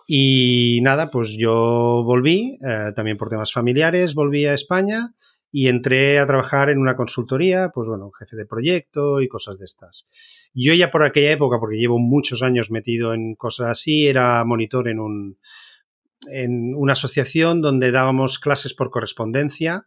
Y 0.08 0.80
nada, 0.84 1.10
pues 1.10 1.36
yo 1.40 2.04
volví, 2.06 2.58
eh, 2.68 2.92
también 2.96 3.18
por 3.18 3.30
temas 3.30 3.54
familiares, 3.54 4.14
volví 4.14 4.46
a 4.46 4.54
España 4.54 5.14
y 5.52 5.68
entré 5.68 6.20
a 6.20 6.26
trabajar 6.26 6.70
en 6.70 6.80
una 6.80 6.96
consultoría, 6.96 7.72
pues 7.74 7.88
bueno, 7.88 8.12
jefe 8.12 8.38
de 8.38 8.46
proyecto 8.46 9.22
y 9.22 9.28
cosas 9.28 9.60
de 9.60 9.66
estas. 9.66 10.08
Yo 10.54 10.74
ya 10.74 10.92
por 10.92 11.04
aquella 11.04 11.32
época, 11.32 11.60
porque 11.60 11.78
llevo 11.78 12.00
muchos 12.00 12.42
años 12.42 12.72
metido 12.72 13.14
en 13.14 13.36
cosas 13.36 13.70
así, 13.70 14.08
era 14.08 14.44
monitor 14.46 14.88
en 14.88 15.00
un 15.00 15.38
en 16.30 16.76
una 16.76 16.94
asociación 16.94 17.62
donde 17.62 17.92
dábamos 17.92 18.38
clases 18.38 18.76
por 18.76 18.92
correspondencia, 18.92 19.86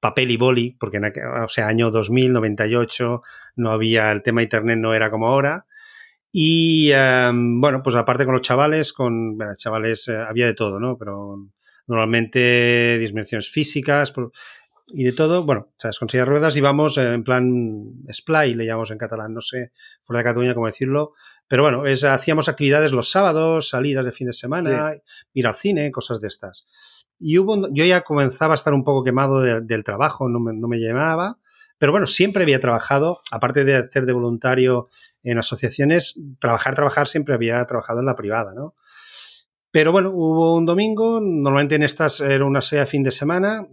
papel 0.00 0.30
y 0.30 0.36
boli, 0.38 0.76
porque 0.80 0.96
en 0.96 1.04
aquel, 1.04 1.24
o 1.44 1.48
sea, 1.48 1.68
año 1.68 1.90
2000, 1.90 2.32
98, 2.32 3.20
no 3.56 3.70
había, 3.70 4.10
el 4.12 4.22
tema 4.22 4.42
internet 4.42 4.78
no 4.78 4.94
era 4.94 5.10
como 5.10 5.28
ahora. 5.28 5.66
Y 6.32 6.90
eh, 6.92 7.30
bueno, 7.32 7.82
pues 7.82 7.96
aparte 7.96 8.24
con 8.24 8.34
los 8.34 8.42
chavales, 8.42 8.92
con 8.92 9.38
chavales 9.56 10.08
eh, 10.08 10.16
había 10.16 10.46
de 10.46 10.54
todo, 10.54 10.80
¿no? 10.80 10.96
Pero 10.98 11.46
normalmente 11.86 12.98
disminuciones 12.98 13.50
físicas 13.50 14.12
y 14.88 15.04
de 15.04 15.12
todo. 15.12 15.42
Bueno, 15.44 15.72
sabes, 15.76 15.98
con 15.98 16.08
silla 16.08 16.22
de 16.24 16.30
ruedas 16.30 16.56
íbamos 16.56 16.96
eh, 16.98 17.12
en 17.12 17.24
plan 17.24 17.92
splay, 18.12 18.54
le 18.54 18.66
llamamos 18.66 18.90
en 18.90 18.98
catalán, 18.98 19.34
no 19.34 19.40
sé, 19.40 19.72
fuera 20.04 20.18
de 20.18 20.24
Cataluña 20.24 20.54
cómo 20.54 20.66
decirlo. 20.66 21.12
Pero 21.48 21.62
bueno, 21.62 21.86
es, 21.86 22.04
hacíamos 22.04 22.48
actividades 22.48 22.92
los 22.92 23.10
sábados, 23.10 23.68
salidas 23.68 24.04
de 24.04 24.12
fin 24.12 24.26
de 24.28 24.32
semana, 24.32 24.92
ir 25.32 25.46
al 25.46 25.54
cine, 25.54 25.90
cosas 25.90 26.20
de 26.20 26.28
estas. 26.28 26.66
Y 27.18 27.38
hubo, 27.38 27.68
yo 27.72 27.84
ya 27.84 28.02
comenzaba 28.02 28.54
a 28.54 28.56
estar 28.56 28.74
un 28.74 28.84
poco 28.84 29.02
quemado 29.04 29.40
de- 29.40 29.60
del 29.62 29.84
trabajo, 29.84 30.28
no 30.28 30.38
me, 30.40 30.52
no 30.52 30.68
me 30.68 30.78
llamaba. 30.78 31.38
Pero 31.78 31.92
bueno, 31.92 32.06
siempre 32.06 32.42
había 32.42 32.58
trabajado, 32.60 33.20
aparte 33.30 33.64
de 33.64 33.76
hacer 33.76 34.06
de 34.06 34.12
voluntario 34.14 34.88
en 35.22 35.38
asociaciones, 35.38 36.18
trabajar, 36.40 36.74
trabajar, 36.74 37.06
siempre 37.06 37.34
había 37.34 37.64
trabajado 37.66 38.00
en 38.00 38.06
la 38.06 38.16
privada, 38.16 38.54
¿no? 38.54 38.74
Pero 39.70 39.92
bueno, 39.92 40.10
hubo 40.10 40.54
un 40.56 40.64
domingo, 40.64 41.20
normalmente 41.20 41.74
en 41.74 41.82
estas 41.82 42.20
era 42.20 42.46
una 42.46 42.62
serie 42.62 42.80
de 42.84 42.86
fin 42.90 43.02
de 43.02 43.12
semana, 43.12 43.66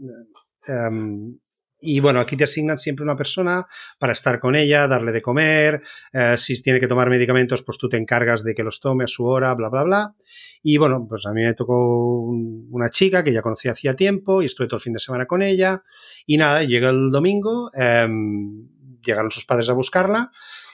em, 0.68 1.38
y 1.86 2.00
bueno, 2.00 2.22
aquí 2.22 2.38
te 2.38 2.46
asignan 2.46 2.78
siempre 2.78 3.04
una 3.04 3.18
persona 3.18 3.66
para 4.00 4.14
estar 4.14 4.40
con 4.40 4.56
ella, 4.56 4.88
darle 4.88 5.12
de 5.12 5.22
comer, 5.22 5.82
eh, 6.14 6.36
si 6.38 6.62
tiene 6.62 6.80
que 6.80 6.88
tomar 6.88 7.10
medicamentos, 7.10 7.62
pues 7.64 7.78
tú 7.78 7.90
te 7.90 7.98
encargas 7.98 8.42
de 8.44 8.56
que 8.56 8.64
los 8.64 8.80
tome 8.80 9.04
a 9.04 9.08
su 9.08 9.26
hora, 9.26 9.54
bla, 9.54 9.68
bla, 9.70 9.84
bla. 9.84 10.16
Y 10.62 10.78
bueno, 10.78 11.06
pues 11.10 11.26
a 11.26 11.34
mí 11.34 11.42
me 11.42 11.54
tocó 11.54 12.22
un- 12.22 12.68
una 12.72 12.90
chica 12.90 13.22
que 13.24 13.34
ya 13.34 13.42
conocía 13.42 13.74
hacía 13.74 13.96
tiempo 13.96 14.42
y 14.42 14.46
estuve 14.46 14.68
todo 14.68 14.78
el 14.78 14.82
fin 14.84 14.94
de 14.94 15.02
semana 15.02 15.26
con 15.26 15.42
ella. 15.42 15.84
Y 16.26 16.38
nada, 16.38 16.64
llega 16.64 16.90
el 16.90 17.12
domingo, 17.12 17.70
em, 17.76 18.70
llegaron 19.06 19.32
sus 19.32 19.46
padres 19.46 19.70
a 19.70 19.74
buscarla 19.74 20.32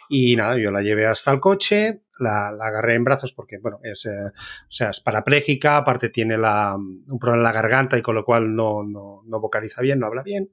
y 0.10 0.36
nada, 0.36 0.58
yo 0.58 0.72
la 0.72 0.82
llevé 0.82 1.06
hasta 1.06 1.32
el 1.32 1.40
coche, 1.40 2.02
la, 2.20 2.52
la 2.52 2.66
agarré 2.66 2.96
en 2.96 3.04
brazos 3.04 3.32
porque, 3.32 3.60
bueno, 3.60 3.80
es, 3.84 4.08
eh, 4.08 4.10
o 4.10 4.72
sea, 4.72 4.90
es 4.90 5.00
parapléjica, 5.00 5.78
aparte 5.78 6.10
tiene 6.10 6.38
la, 6.38 6.76
un 6.76 7.20
problema 7.20 7.38
en 7.38 7.44
la 7.44 7.52
garganta 7.52 7.98
y 7.98 8.02
con 8.02 8.16
lo 8.16 8.26
cual 8.26 8.56
no, 8.56 8.84
no, 8.84 9.22
no 9.26 9.40
vocaliza 9.40 9.82
bien, 9.84 10.00
no 10.00 10.08
habla 10.08 10.24
bien. 10.24 10.52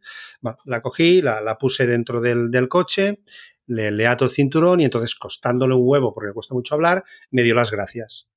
La 0.66 0.82
cogí, 0.82 1.22
la, 1.22 1.40
la 1.40 1.56
puse 1.56 1.86
dentro 1.86 2.20
del, 2.20 2.50
del 2.50 2.68
coche, 2.68 3.22
le, 3.66 3.90
le 3.90 4.06
ato 4.06 4.24
el 4.26 4.30
cinturón 4.30 4.80
y 4.80 4.84
entonces 4.84 5.14
costándole 5.14 5.74
un 5.74 5.82
huevo 5.84 6.12
porque 6.12 6.28
le 6.28 6.34
cuesta 6.34 6.54
mucho 6.54 6.74
hablar, 6.74 7.02
me 7.30 7.42
dio 7.42 7.54
las 7.54 7.70
gracias. 7.70 8.28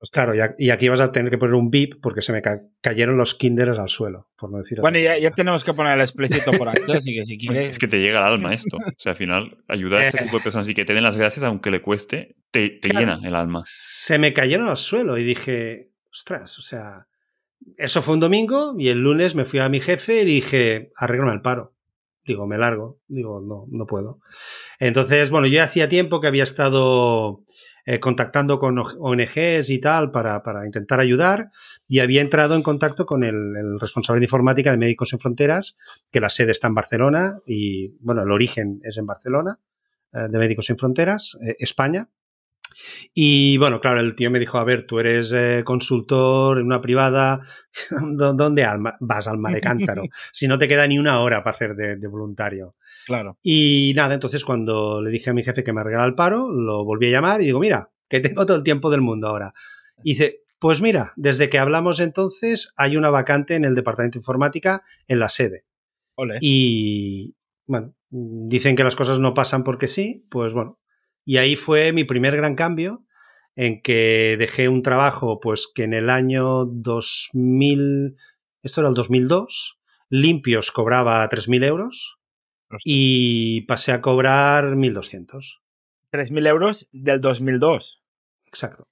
Pues 0.00 0.10
claro, 0.12 0.32
y, 0.58 0.70
aquí 0.70 0.88
vas 0.88 1.00
a 1.00 1.10
tener 1.10 1.28
que 1.30 1.38
poner 1.38 1.54
un 1.54 1.70
bip 1.70 1.94
porque 2.00 2.22
se 2.22 2.30
me 2.32 2.40
ca- 2.40 2.60
cayeron 2.80 3.16
los 3.16 3.34
kinders 3.34 3.76
al 3.78 3.88
suelo, 3.88 4.28
por 4.36 4.48
no 4.52 4.58
decir 4.58 4.78
Bueno, 4.80 4.98
ya, 5.00 5.30
tenemos 5.32 5.64
que 5.64 5.74
poner 5.74 5.94
el 5.96 6.00
explícito 6.02 6.52
por 6.52 6.68
aquí, 6.68 6.92
así 6.92 7.14
que 7.16 7.24
si 7.24 7.36
quieres... 7.38 7.70
es 7.70 7.78
que 7.80 7.88
te 7.88 7.98
llega 8.00 8.20
al 8.24 8.34
alma 8.34 8.52
esto. 8.54 8.76
O 8.76 8.80
sea, 8.96 9.10
al 9.12 9.16
final, 9.18 9.58
ayudar 9.66 10.02
a 10.02 10.08
este 10.08 10.22
tipo 10.22 10.36
de 10.36 10.42
personas 10.44 10.68
y 10.68 10.74
que 10.74 10.84
te 10.84 10.94
den 10.94 11.02
las 11.02 11.16
gracias, 11.16 11.42
aunque 11.44 11.72
le 11.72 11.82
cueste, 11.82 12.36
te, 12.52 12.70
te 12.70 12.90
Claro. 12.90 13.06
llena 13.16 13.28
el 13.28 13.34
alma. 13.34 13.60
se 13.64 14.18
me 14.18 14.32
cayeron 14.32 14.68
al 14.68 14.76
suelo 14.76 15.18
y 15.18 15.24
dije, 15.24 15.90
ostras, 16.12 16.56
o 16.60 16.62
sea, 16.62 17.08
eso 17.76 18.00
fue 18.00 18.14
un 18.14 18.20
domingo 18.20 18.76
y 18.78 18.90
el 18.90 19.00
lunes 19.00 19.34
me 19.34 19.44
fui 19.44 19.58
a 19.58 19.68
mi 19.68 19.80
jefe 19.80 20.22
y 20.22 20.24
dije, 20.24 20.92
arréglame 20.94 21.32
el 21.32 21.42
paro. 21.42 21.74
Digo, 22.24 22.46
me 22.46 22.56
largo. 22.58 23.00
Digo, 23.08 23.40
no, 23.40 23.64
no 23.68 23.86
puedo. 23.86 24.20
Entonces, 24.78 25.30
bueno, 25.30 25.46
yo 25.48 25.54
ya 25.54 25.64
hacía 25.64 25.88
tiempo 25.88 26.20
que 26.20 26.28
había 26.28 26.44
estado 26.44 27.42
eh, 27.90 28.00
contactando 28.00 28.58
con 28.58 28.78
ONGs 28.78 29.70
y 29.70 29.78
tal 29.78 30.10
para, 30.10 30.42
para 30.42 30.66
intentar 30.66 31.00
ayudar 31.00 31.48
y 31.86 32.00
había 32.00 32.20
entrado 32.20 32.54
en 32.54 32.62
contacto 32.62 33.06
con 33.06 33.24
el, 33.24 33.80
responsable 33.80 34.20
de 34.20 34.26
informática 34.26 34.70
de 34.70 34.76
Médicos 34.76 35.08
Sin 35.08 35.18
Fronteras, 35.18 35.74
que 36.12 36.20
la 36.20 36.28
sede 36.28 36.50
está 36.50 36.68
en 36.68 36.74
Barcelona 36.74 37.38
y, 37.46 37.96
bueno, 38.00 38.24
el 38.24 38.30
origen 38.30 38.82
es 38.84 38.98
en 38.98 39.06
Barcelona, 39.06 39.58
eh, 40.12 40.28
de 40.30 40.38
Médicos 40.38 40.66
Sin 40.66 40.76
Fronteras, 40.76 41.38
eh, 41.40 41.56
España. 41.60 42.10
Y 43.14 43.56
bueno, 43.58 43.80
claro, 43.80 44.00
el 44.00 44.14
tío 44.14 44.30
me 44.30 44.38
dijo, 44.38 44.58
a 44.58 44.64
ver, 44.64 44.86
tú 44.86 44.98
eres 45.00 45.32
eh, 45.34 45.62
consultor 45.64 46.58
en 46.58 46.66
una 46.66 46.80
privada, 46.80 47.40
¿dó- 48.16 48.34
¿dónde 48.34 48.66
vas 49.00 49.26
al 49.28 49.38
mar 49.38 49.52
de 49.54 49.60
cántaro? 49.60 50.02
si 50.32 50.46
no 50.48 50.58
te 50.58 50.68
queda 50.68 50.86
ni 50.86 50.98
una 50.98 51.20
hora 51.20 51.42
para 51.42 51.54
hacer 51.56 51.74
de, 51.74 51.96
de 51.96 52.06
voluntario. 52.08 52.76
Claro. 53.06 53.38
Y 53.42 53.92
nada, 53.96 54.14
entonces 54.14 54.44
cuando 54.44 55.02
le 55.02 55.10
dije 55.10 55.30
a 55.30 55.34
mi 55.34 55.42
jefe 55.42 55.64
que 55.64 55.72
me 55.72 55.80
arreglara 55.80 56.06
el 56.06 56.14
paro, 56.14 56.50
lo 56.50 56.84
volví 56.84 57.08
a 57.08 57.10
llamar 57.10 57.40
y 57.40 57.46
digo, 57.46 57.60
mira, 57.60 57.90
que 58.08 58.20
tengo 58.20 58.46
todo 58.46 58.56
el 58.56 58.62
tiempo 58.62 58.90
del 58.90 59.00
mundo 59.00 59.28
ahora. 59.28 59.52
Y 60.04 60.10
dice, 60.12 60.42
pues 60.58 60.80
mira, 60.80 61.12
desde 61.16 61.48
que 61.48 61.58
hablamos 61.58 62.00
entonces 62.00 62.72
hay 62.76 62.96
una 62.96 63.10
vacante 63.10 63.54
en 63.54 63.64
el 63.64 63.74
departamento 63.74 64.16
de 64.16 64.20
informática 64.20 64.82
en 65.06 65.18
la 65.20 65.28
sede. 65.28 65.64
Y 66.40 67.34
bueno, 67.66 67.94
dicen 68.10 68.74
que 68.76 68.84
las 68.84 68.96
cosas 68.96 69.18
no 69.18 69.34
pasan 69.34 69.62
porque 69.64 69.88
sí, 69.88 70.24
pues 70.30 70.52
bueno. 70.52 70.78
Y 71.28 71.36
ahí 71.36 71.56
fue 71.56 71.92
mi 71.92 72.04
primer 72.04 72.34
gran 72.34 72.54
cambio 72.54 73.04
en 73.54 73.82
que 73.82 74.36
dejé 74.38 74.70
un 74.70 74.80
trabajo, 74.80 75.40
pues 75.40 75.68
que 75.74 75.82
en 75.82 75.92
el 75.92 76.08
año 76.08 76.64
2000, 76.64 78.14
esto 78.62 78.80
era 78.80 78.88
el 78.88 78.94
2002, 78.94 79.78
limpios 80.08 80.70
cobraba 80.72 81.28
3.000 81.28 81.64
euros 81.66 82.16
Hostia. 82.70 82.80
y 82.82 83.60
pasé 83.66 83.92
a 83.92 84.00
cobrar 84.00 84.74
1.200. 84.74 85.60
3.000 86.10 86.46
euros 86.46 86.88
del 86.92 87.20
2002, 87.20 88.02
Exacto. 88.46 88.88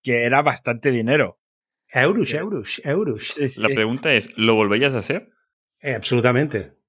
que 0.00 0.22
era 0.22 0.42
bastante 0.42 0.92
dinero. 0.92 1.40
Euros, 1.88 2.32
euros, 2.34 2.80
euros. 2.84 3.32
Sí, 3.34 3.48
sí. 3.48 3.60
La 3.60 3.66
pregunta 3.66 4.12
es, 4.12 4.32
¿lo 4.36 4.54
volverías 4.54 4.94
a 4.94 4.98
hacer? 4.98 5.28
Eh, 5.80 5.94
absolutamente. 5.94 6.79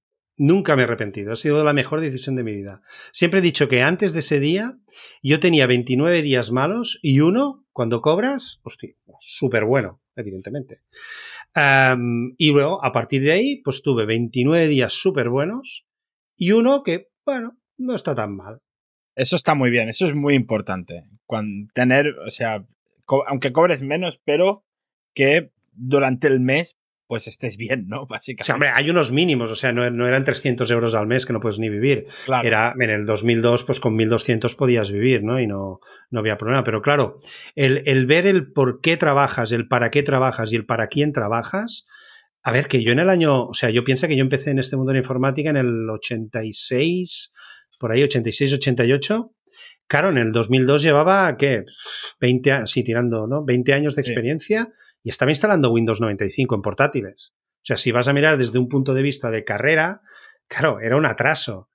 Nunca 0.43 0.75
me 0.75 0.81
he 0.81 0.85
arrepentido. 0.85 1.33
Ha 1.33 1.35
sido 1.35 1.63
la 1.63 1.71
mejor 1.71 2.01
decisión 2.01 2.35
de 2.35 2.43
mi 2.43 2.51
vida. 2.51 2.81
Siempre 3.11 3.41
he 3.41 3.43
dicho 3.43 3.69
que 3.69 3.83
antes 3.83 4.13
de 4.13 4.21
ese 4.21 4.39
día 4.39 4.79
yo 5.21 5.39
tenía 5.39 5.67
29 5.67 6.23
días 6.23 6.51
malos 6.51 6.97
y 7.03 7.19
uno, 7.19 7.67
cuando 7.71 8.01
cobras, 8.01 8.59
hostia, 8.63 8.95
súper 9.19 9.65
bueno, 9.65 10.01
evidentemente. 10.15 10.79
Y 12.39 12.51
luego, 12.53 12.83
a 12.83 12.91
partir 12.91 13.21
de 13.21 13.33
ahí, 13.33 13.61
pues 13.63 13.83
tuve 13.83 14.07
29 14.07 14.67
días 14.67 14.93
súper 14.93 15.29
buenos 15.29 15.85
y 16.35 16.53
uno 16.53 16.81
que, 16.81 17.09
bueno, 17.23 17.59
no 17.77 17.93
está 17.93 18.15
tan 18.15 18.35
mal. 18.35 18.61
Eso 19.13 19.35
está 19.35 19.53
muy 19.53 19.69
bien, 19.69 19.89
eso 19.89 20.07
es 20.07 20.15
muy 20.15 20.33
importante. 20.33 21.03
Cuando 21.27 21.71
tener, 21.75 22.15
o 22.25 22.31
sea, 22.31 22.65
aunque 23.27 23.51
cobres 23.51 23.83
menos, 23.83 24.19
pero 24.25 24.65
que 25.13 25.51
durante 25.73 26.27
el 26.27 26.39
mes 26.39 26.77
pues 27.11 27.27
estés 27.27 27.57
bien, 27.57 27.87
¿no? 27.89 28.03
O 28.03 28.07
Básicamente. 28.07 28.45
sea, 28.45 28.55
hombre, 28.55 28.69
hay 28.73 28.89
unos 28.89 29.11
mínimos, 29.11 29.51
o 29.51 29.55
sea, 29.55 29.73
no, 29.73 29.91
no 29.91 30.07
eran 30.07 30.23
300 30.23 30.71
euros 30.71 30.95
al 30.95 31.07
mes 31.07 31.25
que 31.25 31.33
no 31.33 31.41
puedes 31.41 31.59
ni 31.59 31.67
vivir. 31.67 32.05
claro. 32.23 32.47
Era 32.47 32.73
en 32.79 32.89
el 32.89 33.05
2002, 33.05 33.65
pues 33.65 33.81
con 33.81 33.97
1200 33.97 34.55
podías 34.55 34.91
vivir, 34.91 35.21
¿no? 35.21 35.37
Y 35.37 35.45
no, 35.45 35.81
no 36.09 36.19
había 36.21 36.37
problema. 36.37 36.63
Pero 36.63 36.81
claro, 36.81 37.19
el, 37.55 37.81
el 37.85 38.05
ver 38.05 38.27
el 38.27 38.53
por 38.53 38.79
qué 38.79 38.95
trabajas, 38.95 39.51
el 39.51 39.67
para 39.67 39.91
qué 39.91 40.03
trabajas 40.03 40.53
y 40.53 40.55
el 40.55 40.65
para 40.65 40.87
quién 40.87 41.11
trabajas, 41.11 41.85
A 42.43 42.51
ver, 42.53 42.67
que 42.69 42.81
yo 42.81 42.93
en 42.93 42.99
el 42.99 43.09
año, 43.09 43.43
o 43.47 43.53
sea, 43.53 43.71
yo 43.71 43.83
pienso 43.83 44.07
que 44.07 44.15
yo 44.15 44.21
empecé 44.21 44.51
en 44.51 44.59
este 44.59 44.77
mundo 44.77 44.91
de 44.91 44.99
la 44.99 45.03
informática 45.03 45.49
en 45.49 45.57
el 45.57 45.89
86, 45.89 47.33
por 47.77 47.91
ahí 47.91 48.03
86, 48.03 48.53
88. 48.53 49.33
Claro, 49.91 50.07
en 50.07 50.17
el 50.17 50.31
2002 50.31 50.83
llevaba, 50.83 51.35
¿qué? 51.35 51.65
20 52.21 52.51
años, 52.53 52.71
sí, 52.71 52.81
tirando, 52.81 53.27
¿no? 53.27 53.43
20 53.43 53.73
años 53.73 53.93
de 53.93 54.01
experiencia 54.01 54.69
y 55.03 55.09
estaba 55.09 55.31
instalando 55.31 55.69
Windows 55.69 55.99
95 55.99 56.55
en 56.55 56.61
portátiles. 56.61 57.33
O 57.35 57.63
sea, 57.63 57.75
si 57.75 57.91
vas 57.91 58.07
a 58.07 58.13
mirar 58.13 58.37
desde 58.37 58.57
un 58.57 58.69
punto 58.69 58.93
de 58.93 59.01
vista 59.01 59.29
de 59.31 59.43
carrera, 59.43 59.99
claro, 60.47 60.79
era 60.79 60.95
un 60.95 61.05
atraso. 61.05 61.67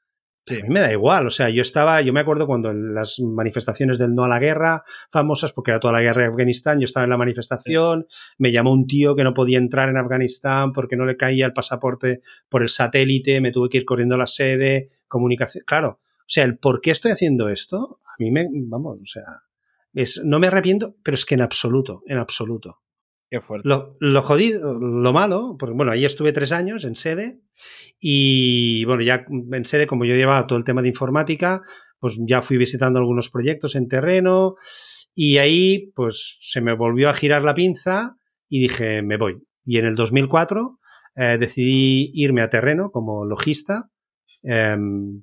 A 0.48 0.54
mí 0.54 0.62
me 0.66 0.80
da 0.80 0.90
igual, 0.90 1.26
o 1.26 1.30
sea, 1.30 1.50
yo 1.50 1.60
estaba, 1.60 2.00
yo 2.00 2.14
me 2.14 2.20
acuerdo 2.20 2.46
cuando 2.46 2.70
en 2.70 2.94
las 2.94 3.20
manifestaciones 3.20 3.98
del 3.98 4.14
no 4.14 4.24
a 4.24 4.28
la 4.28 4.38
guerra, 4.38 4.80
famosas, 5.10 5.52
porque 5.52 5.72
era 5.72 5.80
toda 5.80 5.92
la 5.92 6.00
guerra 6.00 6.22
de 6.22 6.28
Afganistán, 6.28 6.80
yo 6.80 6.86
estaba 6.86 7.04
en 7.04 7.10
la 7.10 7.18
manifestación, 7.18 8.06
me 8.38 8.50
llamó 8.50 8.72
un 8.72 8.86
tío 8.86 9.14
que 9.14 9.24
no 9.24 9.34
podía 9.34 9.58
entrar 9.58 9.90
en 9.90 9.98
Afganistán 9.98 10.72
porque 10.72 10.96
no 10.96 11.04
le 11.04 11.18
caía 11.18 11.44
el 11.44 11.52
pasaporte 11.52 12.20
por 12.48 12.62
el 12.62 12.70
satélite, 12.70 13.42
me 13.42 13.50
tuve 13.52 13.68
que 13.68 13.76
ir 13.76 13.84
corriendo 13.84 14.14
a 14.14 14.18
la 14.18 14.26
sede, 14.26 14.86
comunicación, 15.06 15.64
claro, 15.66 15.98
o 16.00 16.28
sea, 16.28 16.44
el 16.44 16.56
por 16.56 16.80
qué 16.80 16.92
estoy 16.92 17.12
haciendo 17.12 17.48
esto, 17.48 18.00
a 18.18 18.22
mí 18.22 18.30
me, 18.30 18.46
vamos, 18.68 18.98
o 19.00 19.04
sea, 19.04 19.24
es, 19.92 20.22
no 20.24 20.38
me 20.38 20.48
arrepiento, 20.48 20.96
pero 21.02 21.14
es 21.14 21.24
que 21.24 21.34
en 21.34 21.42
absoluto, 21.42 22.02
en 22.06 22.18
absoluto. 22.18 22.80
Qué 23.28 23.40
fuerte. 23.40 23.68
Lo, 23.68 23.96
lo, 23.98 24.22
jodido, 24.22 24.78
lo 24.78 25.12
malo, 25.12 25.56
porque 25.58 25.74
bueno, 25.74 25.90
ahí 25.90 26.04
estuve 26.04 26.32
tres 26.32 26.52
años 26.52 26.84
en 26.84 26.94
sede 26.94 27.40
y 27.98 28.84
bueno, 28.84 29.02
ya 29.02 29.24
en 29.28 29.64
sede, 29.64 29.86
como 29.88 30.04
yo 30.04 30.14
llevaba 30.14 30.46
todo 30.46 30.58
el 30.58 30.64
tema 30.64 30.82
de 30.82 30.88
informática, 30.88 31.62
pues 31.98 32.18
ya 32.26 32.42
fui 32.42 32.56
visitando 32.56 33.00
algunos 33.00 33.30
proyectos 33.30 33.74
en 33.74 33.88
terreno 33.88 34.54
y 35.14 35.38
ahí 35.38 35.92
pues 35.96 36.38
se 36.40 36.60
me 36.60 36.74
volvió 36.74 37.08
a 37.08 37.14
girar 37.14 37.42
la 37.42 37.54
pinza 37.54 38.16
y 38.48 38.60
dije, 38.60 39.02
me 39.02 39.16
voy. 39.16 39.42
Y 39.64 39.78
en 39.78 39.86
el 39.86 39.96
2004 39.96 40.78
eh, 41.16 41.36
decidí 41.40 42.10
irme 42.14 42.42
a 42.42 42.50
terreno 42.50 42.90
como 42.90 43.24
logista, 43.24 43.90
eh, 44.42 44.76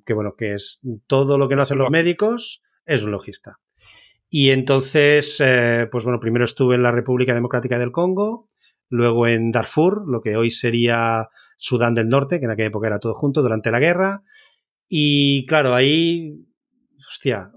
que 0.04 0.12
bueno, 0.12 0.34
que 0.36 0.54
es 0.54 0.80
todo 1.06 1.38
lo 1.38 1.48
que 1.48 1.56
no 1.56 1.62
hacen 1.62 1.78
los 1.78 1.90
médicos, 1.90 2.60
es 2.86 3.02
un 3.04 3.12
logista. 3.12 3.58
Y 4.28 4.50
entonces, 4.50 5.40
eh, 5.40 5.88
pues 5.90 6.04
bueno, 6.04 6.18
primero 6.18 6.44
estuve 6.44 6.74
en 6.74 6.82
la 6.82 6.90
República 6.90 7.34
Democrática 7.34 7.78
del 7.78 7.92
Congo, 7.92 8.48
luego 8.88 9.26
en 9.26 9.50
Darfur, 9.50 10.08
lo 10.08 10.20
que 10.20 10.36
hoy 10.36 10.50
sería 10.50 11.28
Sudán 11.56 11.94
del 11.94 12.08
Norte, 12.08 12.38
que 12.38 12.46
en 12.46 12.50
aquella 12.50 12.68
época 12.68 12.88
era 12.88 12.98
todo 12.98 13.14
junto 13.14 13.42
durante 13.42 13.70
la 13.70 13.78
guerra. 13.78 14.22
Y 14.88 15.46
claro, 15.46 15.74
ahí, 15.74 16.46
hostia, 17.08 17.52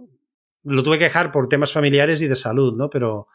lo 0.64 0.84
tuve 0.84 0.98
que 0.98 1.06
dejar 1.06 1.32
por 1.32 1.50
temas 1.50 1.74
familiares 1.74 2.22
y 2.22 2.28
de 2.28 2.36
salud, 2.36 2.76
¿no? 2.76 2.90
Pero 2.90 3.28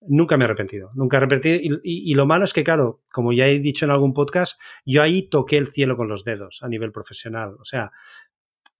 nunca 0.00 0.36
me 0.36 0.44
he 0.44 0.46
arrepentido, 0.46 0.90
nunca 0.94 1.16
he 1.16 1.18
arrepentido. 1.18 1.56
Y, 1.56 1.72
y, 1.82 2.12
y, 2.12 2.14
lo 2.14 2.26
malo 2.26 2.44
es 2.44 2.52
que, 2.52 2.64
claro, 2.64 3.02
como 3.10 3.32
ya 3.32 3.46
he 3.48 3.58
dicho 3.58 3.84
en 3.84 3.90
algún 3.90 4.14
podcast, 4.14 4.60
yo 4.84 5.02
ahí 5.02 5.28
toqué 5.28 5.56
el 5.56 5.68
cielo 5.68 5.96
con 5.96 6.08
los 6.08 6.24
dedos 6.24 6.60
a 6.62 6.68
nivel 6.68 6.92
profesional. 6.92 7.56
O 7.60 7.64
sea, 7.64 7.90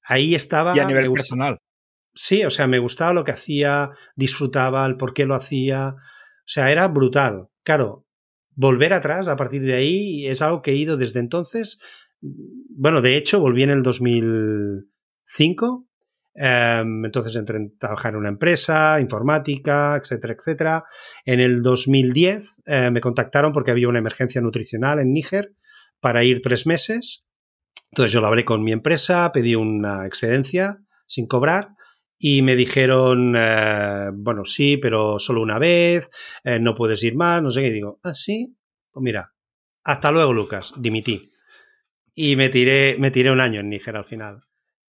ahí 0.02 0.34
estaba. 0.34 0.76
Y 0.76 0.80
a 0.80 0.86
nivel 0.86 1.10
personal. 1.12 1.58
Sí, 2.20 2.44
o 2.44 2.50
sea, 2.50 2.66
me 2.66 2.80
gustaba 2.80 3.14
lo 3.14 3.22
que 3.22 3.30
hacía, 3.30 3.90
disfrutaba 4.16 4.84
el 4.86 4.96
por 4.96 5.14
qué 5.14 5.24
lo 5.24 5.36
hacía. 5.36 5.90
O 5.90 6.46
sea, 6.46 6.72
era 6.72 6.88
brutal. 6.88 7.46
Claro, 7.62 8.06
volver 8.56 8.92
atrás 8.92 9.28
a 9.28 9.36
partir 9.36 9.62
de 9.62 9.74
ahí 9.74 10.26
es 10.26 10.42
algo 10.42 10.60
que 10.60 10.72
he 10.72 10.74
ido 10.74 10.96
desde 10.96 11.20
entonces. 11.20 11.78
Bueno, 12.20 13.02
de 13.02 13.16
hecho, 13.16 13.38
volví 13.38 13.62
en 13.62 13.70
el 13.70 13.84
2005. 13.84 15.86
Eh, 16.34 16.82
entonces 17.04 17.36
entré 17.36 17.58
a 17.58 17.78
trabajar 17.78 18.14
en 18.14 18.18
una 18.18 18.30
empresa, 18.30 18.98
informática, 19.00 19.94
etcétera, 19.94 20.34
etcétera. 20.34 20.84
En 21.24 21.38
el 21.38 21.62
2010 21.62 22.62
eh, 22.66 22.90
me 22.90 23.00
contactaron 23.00 23.52
porque 23.52 23.70
había 23.70 23.88
una 23.88 24.00
emergencia 24.00 24.40
nutricional 24.40 24.98
en 24.98 25.12
Níger 25.12 25.52
para 26.00 26.24
ir 26.24 26.42
tres 26.42 26.66
meses. 26.66 27.24
Entonces 27.92 28.10
yo 28.10 28.20
lo 28.20 28.26
hablé 28.26 28.44
con 28.44 28.64
mi 28.64 28.72
empresa, 28.72 29.30
pedí 29.32 29.54
una 29.54 30.04
excedencia 30.04 30.78
sin 31.06 31.28
cobrar 31.28 31.77
y 32.18 32.42
me 32.42 32.56
dijeron, 32.56 33.34
eh, 33.36 34.10
bueno, 34.12 34.44
sí, 34.44 34.76
pero 34.76 35.18
solo 35.18 35.40
una 35.40 35.58
vez, 35.58 36.10
eh, 36.42 36.58
no 36.58 36.74
puedes 36.74 37.02
ir 37.04 37.14
más, 37.14 37.40
no 37.42 37.50
sé 37.50 37.62
qué. 37.62 37.68
Y 37.68 37.72
digo, 37.72 38.00
ah, 38.02 38.14
sí, 38.14 38.56
pues 38.90 39.02
mira, 39.02 39.34
hasta 39.84 40.10
luego, 40.10 40.32
Lucas, 40.32 40.72
dimití. 40.76 41.30
Y 42.14 42.34
me 42.34 42.48
tiré, 42.48 42.96
me 42.98 43.12
tiré 43.12 43.30
un 43.30 43.40
año 43.40 43.60
en 43.60 43.68
Níger 43.68 43.96
al 43.96 44.04
final. 44.04 44.42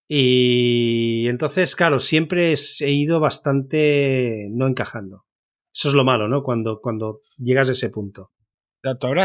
Y 0.08 1.28
entonces, 1.28 1.76
claro, 1.76 2.00
siempre 2.00 2.56
he 2.80 2.92
ido 2.92 3.20
bastante 3.20 4.50
no 4.52 4.66
encajando. 4.66 5.26
Eso 5.72 5.90
es 5.90 5.94
lo 5.94 6.04
malo, 6.04 6.28
¿no? 6.28 6.42
Cuando, 6.42 6.82
cuando 6.82 7.22
llegas 7.38 7.70
a 7.70 7.74
ese 7.74 7.92
punto. 7.92 8.32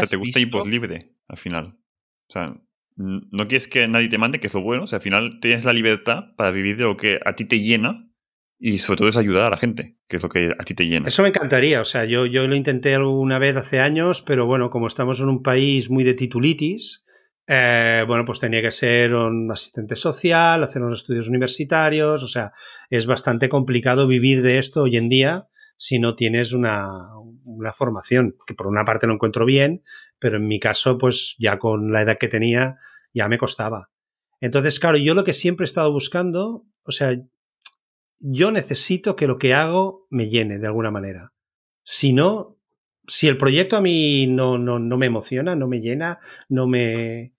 O 0.03 0.07
sea, 0.07 0.17
te 0.17 0.17
gusta 0.17 0.39
ir 0.39 0.51
por 0.51 0.67
libre, 0.67 1.15
al 1.27 1.37
final. 1.37 1.79
O 2.29 2.31
sea, 2.31 2.55
no 2.95 3.47
quieres 3.47 3.67
que 3.67 3.87
nadie 3.87 4.09
te 4.09 4.17
mande, 4.17 4.39
que 4.39 4.47
es 4.47 4.53
lo 4.53 4.61
bueno. 4.61 4.83
O 4.83 4.87
sea, 4.87 4.97
al 4.97 5.03
final 5.03 5.39
tienes 5.39 5.65
la 5.65 5.73
libertad 5.73 6.35
para 6.37 6.51
vivir 6.51 6.77
de 6.77 6.83
lo 6.83 6.97
que 6.97 7.19
a 7.25 7.35
ti 7.35 7.45
te 7.45 7.59
llena 7.59 8.09
y 8.57 8.77
sobre 8.77 8.97
todo 8.97 9.09
es 9.09 9.17
ayudar 9.17 9.45
a 9.45 9.49
la 9.49 9.57
gente, 9.57 9.97
que 10.07 10.15
es 10.15 10.23
lo 10.23 10.29
que 10.29 10.53
a 10.57 10.63
ti 10.63 10.73
te 10.73 10.87
llena. 10.87 11.07
Eso 11.07 11.21
me 11.21 11.29
encantaría. 11.29 11.81
O 11.81 11.85
sea, 11.85 12.05
yo, 12.05 12.25
yo 12.25 12.47
lo 12.47 12.55
intenté 12.55 12.95
alguna 12.95 13.37
vez 13.37 13.55
hace 13.57 13.79
años, 13.79 14.21
pero 14.21 14.45
bueno, 14.45 14.69
como 14.69 14.87
estamos 14.87 15.19
en 15.19 15.29
un 15.29 15.43
país 15.43 15.89
muy 15.89 16.03
de 16.03 16.13
titulitis, 16.13 17.05
eh, 17.47 18.03
bueno, 18.07 18.23
pues 18.25 18.39
tenía 18.39 18.61
que 18.61 18.71
ser 18.71 19.13
un 19.13 19.51
asistente 19.51 19.95
social, 19.95 20.63
hacer 20.63 20.81
unos 20.81 21.01
estudios 21.01 21.27
universitarios. 21.27 22.23
O 22.23 22.27
sea, 22.27 22.53
es 22.89 23.05
bastante 23.05 23.49
complicado 23.49 24.07
vivir 24.07 24.41
de 24.41 24.57
esto 24.57 24.83
hoy 24.83 24.97
en 24.97 25.09
día 25.09 25.47
si 25.77 25.99
no 25.99 26.15
tienes 26.15 26.53
una, 26.53 27.09
una, 27.43 27.73
formación, 27.73 28.35
que 28.45 28.53
por 28.53 28.67
una 28.67 28.85
parte 28.85 29.07
lo 29.07 29.13
encuentro 29.13 29.45
bien, 29.45 29.81
pero 30.19 30.37
en 30.37 30.47
mi 30.47 30.59
caso, 30.59 30.97
pues 30.97 31.35
ya 31.37 31.59
con 31.59 31.91
la 31.91 32.01
edad 32.01 32.17
que 32.19 32.27
tenía, 32.27 32.77
ya 33.13 33.27
me 33.27 33.37
costaba. 33.37 33.89
Entonces, 34.41 34.79
claro, 34.79 34.97
yo 34.97 35.13
lo 35.13 35.23
que 35.23 35.33
siempre 35.33 35.63
he 35.63 35.67
estado 35.67 35.91
buscando, 35.91 36.65
o 36.83 36.91
sea, 36.91 37.17
yo 38.19 38.51
necesito 38.51 39.15
que 39.15 39.27
lo 39.27 39.37
que 39.37 39.53
hago 39.53 40.07
me 40.09 40.29
llene 40.29 40.59
de 40.59 40.67
alguna 40.67 40.91
manera. 40.91 41.33
Si 41.83 42.13
no, 42.13 42.57
si 43.07 43.27
el 43.27 43.37
proyecto 43.37 43.77
a 43.77 43.81
mí 43.81 44.27
no, 44.27 44.57
no, 44.57 44.79
no 44.79 44.97
me 44.97 45.05
emociona, 45.05 45.55
no 45.55 45.67
me 45.67 45.81
llena, 45.81 46.19
no 46.49 46.67
me, 46.67 47.34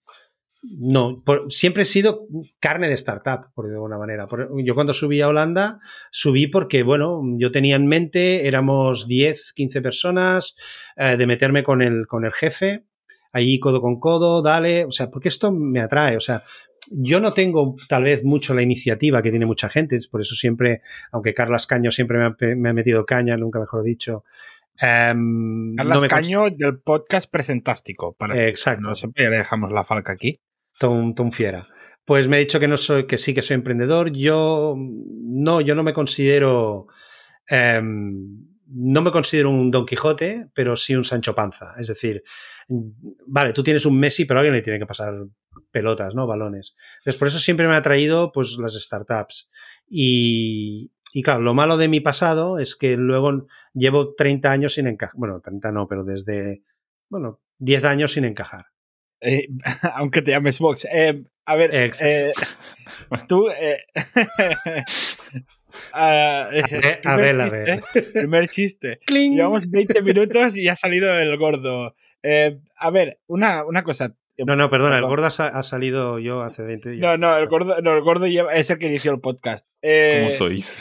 no, 0.69 1.23
por, 1.23 1.51
siempre 1.51 1.83
he 1.83 1.85
sido 1.85 2.27
carne 2.59 2.87
de 2.87 2.95
startup, 2.95 3.51
por 3.53 3.67
de 3.67 3.75
alguna 3.75 3.97
manera. 3.97 4.27
Por, 4.27 4.49
yo 4.63 4.75
cuando 4.75 4.93
subí 4.93 5.21
a 5.21 5.27
Holanda, 5.27 5.79
subí 6.11 6.47
porque, 6.47 6.83
bueno, 6.83 7.21
yo 7.37 7.51
tenía 7.51 7.75
en 7.75 7.87
mente, 7.87 8.47
éramos 8.47 9.07
10, 9.07 9.53
15 9.53 9.81
personas, 9.81 10.55
eh, 10.95 11.17
de 11.17 11.27
meterme 11.27 11.63
con 11.63 11.81
el, 11.81 12.07
con 12.07 12.25
el 12.25 12.33
jefe, 12.33 12.85
ahí 13.31 13.59
codo 13.59 13.81
con 13.81 13.99
codo, 13.99 14.41
dale, 14.41 14.85
o 14.85 14.91
sea, 14.91 15.09
porque 15.09 15.29
esto 15.29 15.51
me 15.51 15.79
atrae, 15.79 16.17
o 16.17 16.21
sea, 16.21 16.41
yo 16.89 17.19
no 17.19 17.31
tengo 17.31 17.75
tal 17.89 18.03
vez 18.03 18.23
mucho 18.23 18.53
la 18.53 18.61
iniciativa 18.61 19.21
que 19.21 19.31
tiene 19.31 19.45
mucha 19.45 19.69
gente, 19.69 19.97
por 20.09 20.21
eso 20.21 20.35
siempre, 20.35 20.81
aunque 21.11 21.33
Carlas 21.33 21.67
Caño 21.67 21.91
siempre 21.91 22.17
me 22.17 22.25
ha, 22.25 22.35
me 22.55 22.69
ha 22.69 22.73
metido 22.73 23.05
caña, 23.05 23.35
nunca 23.37 23.59
mejor 23.59 23.83
dicho, 23.83 24.23
Um, 24.79 25.75
Carlas 25.75 26.03
no 26.03 26.07
Caño 26.07 26.49
del 26.51 26.79
podcast 26.79 27.31
Presentástico. 27.31 28.13
Para 28.13 28.47
Exacto. 28.47 28.87
No 28.87 28.95
siempre 28.95 29.29
le 29.29 29.37
dejamos 29.37 29.71
la 29.71 29.83
falca 29.83 30.13
aquí. 30.13 30.39
Tom, 30.79 31.15
Tom, 31.15 31.31
Fiera. 31.31 31.67
Pues 32.05 32.27
me 32.27 32.37
he 32.37 32.39
dicho 32.39 32.59
que 32.59 32.67
no 32.67 32.77
soy, 32.77 33.07
que 33.07 33.17
sí 33.17 33.33
que 33.33 33.41
soy 33.41 33.55
emprendedor. 33.55 34.11
Yo 34.11 34.75
no, 34.77 35.61
yo 35.61 35.75
no 35.75 35.83
me 35.83 35.93
considero, 35.93 36.87
eh, 37.49 37.81
no 37.81 39.01
me 39.01 39.11
considero 39.11 39.49
un 39.49 39.71
Don 39.71 39.85
Quijote, 39.85 40.49
pero 40.53 40.75
sí 40.75 40.95
un 40.95 41.03
Sancho 41.03 41.35
Panza. 41.35 41.73
Es 41.77 41.87
decir, 41.87 42.23
vale, 43.25 43.53
tú 43.53 43.63
tienes 43.63 43.85
un 43.85 43.99
Messi, 43.99 44.25
pero 44.25 44.39
alguien 44.39 44.55
le 44.55 44.61
tiene 44.61 44.79
que 44.79 44.85
pasar 44.85 45.13
pelotas, 45.71 46.15
¿no? 46.15 46.27
Balones. 46.27 46.75
Entonces, 46.99 47.17
por 47.17 47.27
eso 47.27 47.39
siempre 47.39 47.67
me 47.67 47.75
ha 47.75 47.81
traído, 47.81 48.31
pues, 48.31 48.57
las 48.57 48.73
startups. 48.73 49.49
Y, 49.89 50.91
y 51.13 51.23
claro, 51.23 51.41
lo 51.41 51.53
malo 51.53 51.77
de 51.77 51.87
mi 51.87 51.99
pasado 51.99 52.59
es 52.59 52.75
que 52.75 52.97
luego 52.97 53.47
llevo 53.73 54.13
30 54.15 54.51
años 54.51 54.73
sin 54.73 54.87
encajar. 54.87 55.15
Bueno, 55.17 55.39
30 55.41 55.71
no, 55.71 55.87
pero 55.87 56.03
desde, 56.03 56.63
bueno, 57.09 57.41
10 57.59 57.83
años 57.85 58.11
sin 58.13 58.25
encajar. 58.25 58.65
Eh, 59.21 59.47
aunque 59.95 60.21
te 60.21 60.31
llames 60.31 60.59
Vox. 60.59 60.87
Eh, 60.91 61.23
a 61.45 61.55
ver, 61.55 61.73
eh, 61.73 62.33
tú. 63.27 63.47
Uh, 63.47 63.51
a 65.93 66.49
ver, 67.17 67.41
a 67.41 67.49
ver. 67.49 67.83
Primer 68.13 68.47
chiste. 68.49 68.99
Llevamos 69.07 69.69
20 69.69 70.01
minutos 70.01 70.57
y 70.57 70.67
ha 70.67 70.75
salido 70.75 71.17
el 71.17 71.37
gordo. 71.37 71.95
a 72.75 72.89
ver, 72.91 73.19
una, 73.27 73.63
una 73.65 73.83
cosa. 73.83 74.15
No, 74.39 74.55
no, 74.55 74.69
perdona, 74.69 74.99
el 74.99 75.05
gordo 75.05 75.25
ha, 75.25 75.63
salido 75.63 76.19
yo 76.19 76.41
hace 76.41 76.63
20 76.63 76.89
días. 76.91 77.01
No, 77.01 77.17
no, 77.17 77.35
el 77.37 77.47
gordo, 77.47 77.81
no, 77.81 77.95
el 77.95 78.03
gordo 78.03 78.27
lleva, 78.27 78.53
es 78.53 78.69
el 78.69 78.77
que 78.77 78.85
inició 78.85 79.11
el 79.11 79.19
podcast. 79.19 79.67
¿Cómo 79.81 80.31
sois? 80.31 80.79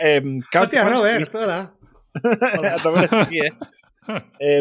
eh, 0.00 0.22
Hostia, 0.56 0.84
Robert, 0.84 1.34
hola. 1.34 1.74
hola. 2.22 3.02
Está 3.02 3.22
aquí, 3.22 3.40
¿eh? 3.40 4.60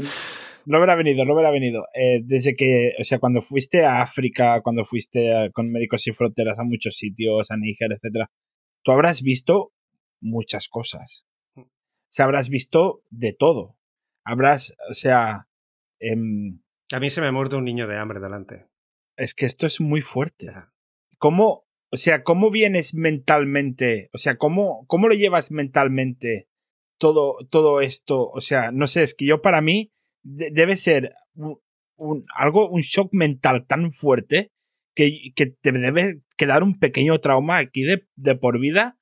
No 0.66 0.78
habrá 0.78 0.96
venido, 0.96 1.26
no 1.26 1.34
habrá 1.34 1.52
venido. 1.52 1.86
Eh, 1.94 2.22
desde 2.24 2.56
que, 2.56 2.94
o 3.00 3.04
sea, 3.04 3.20
cuando 3.20 3.42
fuiste 3.42 3.84
a 3.84 4.02
África, 4.02 4.62
cuando 4.62 4.86
fuiste 4.86 5.34
a, 5.34 5.50
con 5.52 5.72
Médicos 5.72 6.04
Sin 6.04 6.14
Fronteras 6.14 6.60
a 6.60 6.64
muchos 6.64 6.98
sitios, 6.98 7.52
a 7.52 7.58
Níger, 7.58 7.92
etcétera, 7.94 8.30
tú 8.84 8.92
habrás 8.92 9.22
visto 9.22 9.74
muchas 10.22 10.68
cosas. 10.68 11.26
O 11.56 11.64
sea, 12.10 12.26
habrás 12.26 12.50
visto 12.50 13.04
de 13.10 13.34
todo. 13.34 13.78
Habrás, 14.24 14.76
o 14.90 14.94
sea, 14.94 15.48
Em, 16.00 16.60
a 16.92 17.00
mí 17.00 17.10
se 17.10 17.22
me 17.22 17.28
ha 17.28 17.32
muerto 17.32 17.58
un 17.58 17.66
niño 17.66 17.88
de 17.88 17.98
hambre 17.98 18.20
delante. 18.20 18.68
Es 19.18 19.34
que 19.34 19.46
esto 19.46 19.66
es 19.66 19.82
muy 19.82 20.02
fuerte. 20.02 20.52
¿Cómo, 21.18 21.66
o 21.92 21.98
sea, 21.98 22.24
cómo 22.24 22.52
vienes 22.52 22.94
mentalmente? 22.94 24.10
O 24.14 24.18
sea, 24.18 24.38
¿cómo, 24.38 24.86
cómo 24.88 25.08
lo 25.08 25.16
llevas 25.16 25.52
mentalmente 25.52 26.48
todo, 27.00 27.38
todo 27.50 27.82
esto? 27.82 28.30
O 28.30 28.42
sea, 28.42 28.72
no 28.72 28.88
sé, 28.88 29.04
es 29.04 29.16
que 29.16 29.26
yo 29.26 29.42
para 29.42 29.62
mí 29.62 29.94
debe 30.26 30.76
ser 30.76 31.14
un, 31.36 32.26
algo, 32.36 32.70
un 32.70 32.82
shock 32.82 33.10
mental 33.14 33.66
tan 33.68 33.92
fuerte 33.92 34.52
que, 34.96 35.32
que, 35.36 35.48
te 35.48 35.72
debe 35.72 36.22
quedar 36.38 36.64
un 36.64 36.80
pequeño 36.80 37.20
trauma 37.20 37.58
aquí 37.58 37.84
de, 37.84 38.08
de 38.16 38.36
por 38.36 38.60
vida. 38.60 38.98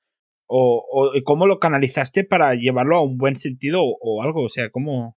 O, 0.46 0.84
o, 0.92 1.12
cómo 1.24 1.46
lo 1.46 1.58
canalizaste 1.58 2.22
para 2.22 2.54
llevarlo 2.54 2.96
a 2.96 3.02
un 3.02 3.16
buen 3.16 3.36
sentido 3.36 3.82
o, 3.82 3.96
o 4.00 4.22
algo? 4.22 4.44
O 4.44 4.48
sea, 4.48 4.70
¿cómo...? 4.70 5.16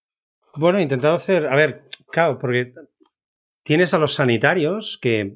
Bueno, 0.56 0.80
he 0.80 0.84
intentado 0.84 1.16
hacer, 1.16 1.46
a 1.48 1.56
ver, 1.56 1.84
claro, 2.12 2.40
porque 2.40 2.74
tienes 3.64 3.94
a 3.94 4.00
los 4.00 4.14
sanitarios 4.14 4.98
que, 5.00 5.36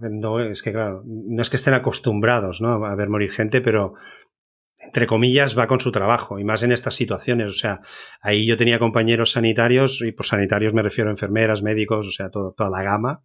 no 0.00 0.40
es 0.40 0.62
que 0.62 0.72
claro, 0.72 1.02
no 1.04 1.42
es 1.42 1.50
que 1.50 1.56
estén 1.56 1.74
acostumbrados 1.74 2.60
¿no? 2.60 2.86
a 2.86 2.94
ver 2.94 3.08
morir 3.08 3.32
gente, 3.32 3.60
pero 3.60 3.94
entre 4.86 5.06
comillas 5.06 5.58
va 5.58 5.66
con 5.66 5.80
su 5.80 5.92
trabajo 5.92 6.38
y 6.38 6.44
más 6.44 6.62
en 6.62 6.72
estas 6.72 6.94
situaciones. 6.94 7.50
O 7.50 7.54
sea, 7.54 7.80
ahí 8.20 8.46
yo 8.46 8.56
tenía 8.56 8.78
compañeros 8.78 9.32
sanitarios 9.32 10.02
y 10.02 10.12
por 10.12 10.26
sanitarios 10.26 10.74
me 10.74 10.82
refiero 10.82 11.10
a 11.10 11.12
enfermeras, 11.12 11.62
médicos, 11.62 12.06
o 12.06 12.10
sea, 12.10 12.30
todo, 12.30 12.52
toda 12.56 12.70
la 12.70 12.82
gama. 12.82 13.24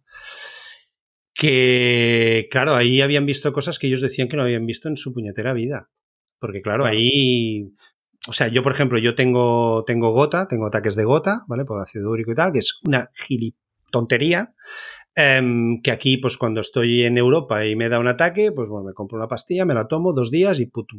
Que, 1.34 2.48
claro, 2.50 2.74
ahí 2.74 3.00
habían 3.00 3.26
visto 3.26 3.52
cosas 3.52 3.78
que 3.78 3.86
ellos 3.86 4.00
decían 4.00 4.28
que 4.28 4.36
no 4.36 4.42
habían 4.42 4.66
visto 4.66 4.88
en 4.88 4.96
su 4.96 5.12
puñetera 5.12 5.52
vida. 5.52 5.90
Porque, 6.38 6.60
claro, 6.60 6.84
ahí 6.84 7.72
o 8.28 8.32
sea, 8.32 8.48
yo, 8.48 8.62
por 8.62 8.72
ejemplo, 8.72 8.98
yo 8.98 9.14
tengo, 9.16 9.82
tengo 9.84 10.12
gota, 10.12 10.46
tengo 10.46 10.66
ataques 10.66 10.94
de 10.94 11.04
gota, 11.04 11.42
¿vale? 11.48 11.64
Por 11.64 11.80
ácido 11.80 12.10
úrico 12.10 12.30
y 12.30 12.34
tal, 12.34 12.52
que 12.52 12.60
es 12.60 12.80
una 12.86 13.10
tontería. 13.90 14.54
Eh, 15.16 15.42
que 15.82 15.90
aquí, 15.90 16.18
pues 16.18 16.38
cuando 16.38 16.60
estoy 16.60 17.02
en 17.02 17.18
Europa 17.18 17.66
y 17.66 17.74
me 17.74 17.88
da 17.88 17.98
un 17.98 18.06
ataque, 18.06 18.52
pues 18.52 18.68
bueno, 18.68 18.86
me 18.86 18.94
compro 18.94 19.18
una 19.18 19.28
pastilla, 19.28 19.64
me 19.64 19.74
la 19.74 19.88
tomo 19.88 20.12
dos 20.12 20.30
días 20.30 20.60
y 20.60 20.66
puto. 20.66 20.96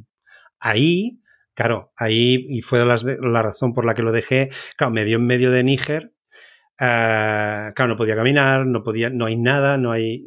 Ahí, 0.66 1.22
claro, 1.54 1.92
ahí, 1.98 2.46
y 2.50 2.62
fue 2.62 2.86
la, 2.86 2.98
la 3.20 3.44
razón 3.44 3.74
por 3.74 3.86
la 3.86 3.94
que 3.94 4.02
lo 4.02 4.12
dejé, 4.12 4.50
claro, 4.78 4.94
me 4.94 5.04
dio 5.04 5.18
en 5.18 5.26
medio 5.26 5.52
de 5.52 5.64
Níger, 5.64 6.14
Uh, 6.80 7.72
claro, 7.76 7.88
no 7.88 7.98
podía 7.98 8.16
caminar, 8.16 8.66
no 8.66 8.84
podía, 8.84 9.10
no 9.10 9.26
hay 9.26 9.38
nada, 9.38 9.78
no 9.78 9.92
hay 9.92 10.26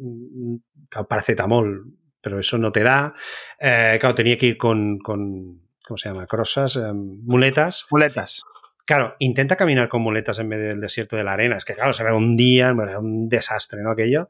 claro, 0.89 1.07
paracetamol, 1.07 1.93
pero 2.21 2.39
eso 2.39 2.57
no 2.57 2.71
te 2.71 2.83
da. 2.83 3.13
Uh, 3.61 3.99
claro, 3.99 4.15
tenía 4.15 4.37
que 4.37 4.47
ir 4.47 4.57
con, 4.57 4.97
con 4.99 5.61
¿cómo 5.85 5.97
se 5.97 6.09
llama? 6.09 6.25
Crosas, 6.25 6.77
uh, 6.77 6.93
muletas. 6.93 7.85
Muletas. 7.91 8.43
Claro, 8.85 9.15
intenta 9.19 9.57
caminar 9.57 9.89
con 9.89 10.01
muletas 10.01 10.39
en 10.39 10.47
medio 10.47 10.69
del 10.69 10.79
desierto 10.79 11.17
de 11.17 11.25
la 11.25 11.33
arena. 11.33 11.57
Es 11.57 11.65
que, 11.65 11.75
claro, 11.75 11.93
se 11.93 12.03
ve 12.05 12.13
un 12.13 12.37
día, 12.37 12.73
un 12.73 13.27
desastre, 13.27 13.81
¿no? 13.83 13.91
Aquello. 13.91 14.29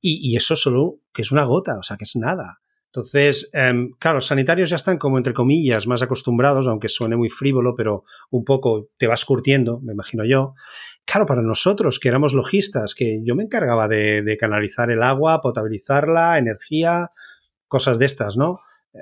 Y, 0.00 0.32
y, 0.32 0.36
eso 0.36 0.54
solo 0.54 1.00
que 1.12 1.22
es 1.22 1.32
una 1.32 1.42
gota, 1.42 1.76
o 1.76 1.82
sea, 1.82 1.96
que 1.96 2.04
es 2.04 2.14
nada. 2.14 2.60
Entonces, 2.92 3.50
eh, 3.52 3.88
claro, 3.98 4.16
los 4.16 4.26
sanitarios 4.26 4.70
ya 4.70 4.76
están 4.76 4.98
como, 4.98 5.18
entre 5.18 5.34
comillas, 5.34 5.86
más 5.86 6.02
acostumbrados, 6.02 6.66
aunque 6.66 6.88
suene 6.88 7.16
muy 7.16 7.28
frívolo, 7.28 7.74
pero 7.76 8.04
un 8.30 8.44
poco 8.44 8.88
te 8.96 9.06
vas 9.06 9.24
curtiendo, 9.24 9.80
me 9.80 9.92
imagino 9.92 10.24
yo. 10.24 10.54
Claro, 11.04 11.26
para 11.26 11.42
nosotros, 11.42 11.98
que 11.98 12.08
éramos 12.08 12.32
logistas, 12.32 12.94
que 12.94 13.20
yo 13.24 13.34
me 13.34 13.44
encargaba 13.44 13.88
de, 13.88 14.36
canalizar 14.40 14.90
el 14.90 15.02
agua, 15.02 15.40
potabilizarla, 15.42 16.38
energía, 16.38 17.10
cosas 17.66 17.98
de 17.98 18.06
estas, 18.06 18.36
¿no? 18.36 18.60
Eh, 18.94 18.98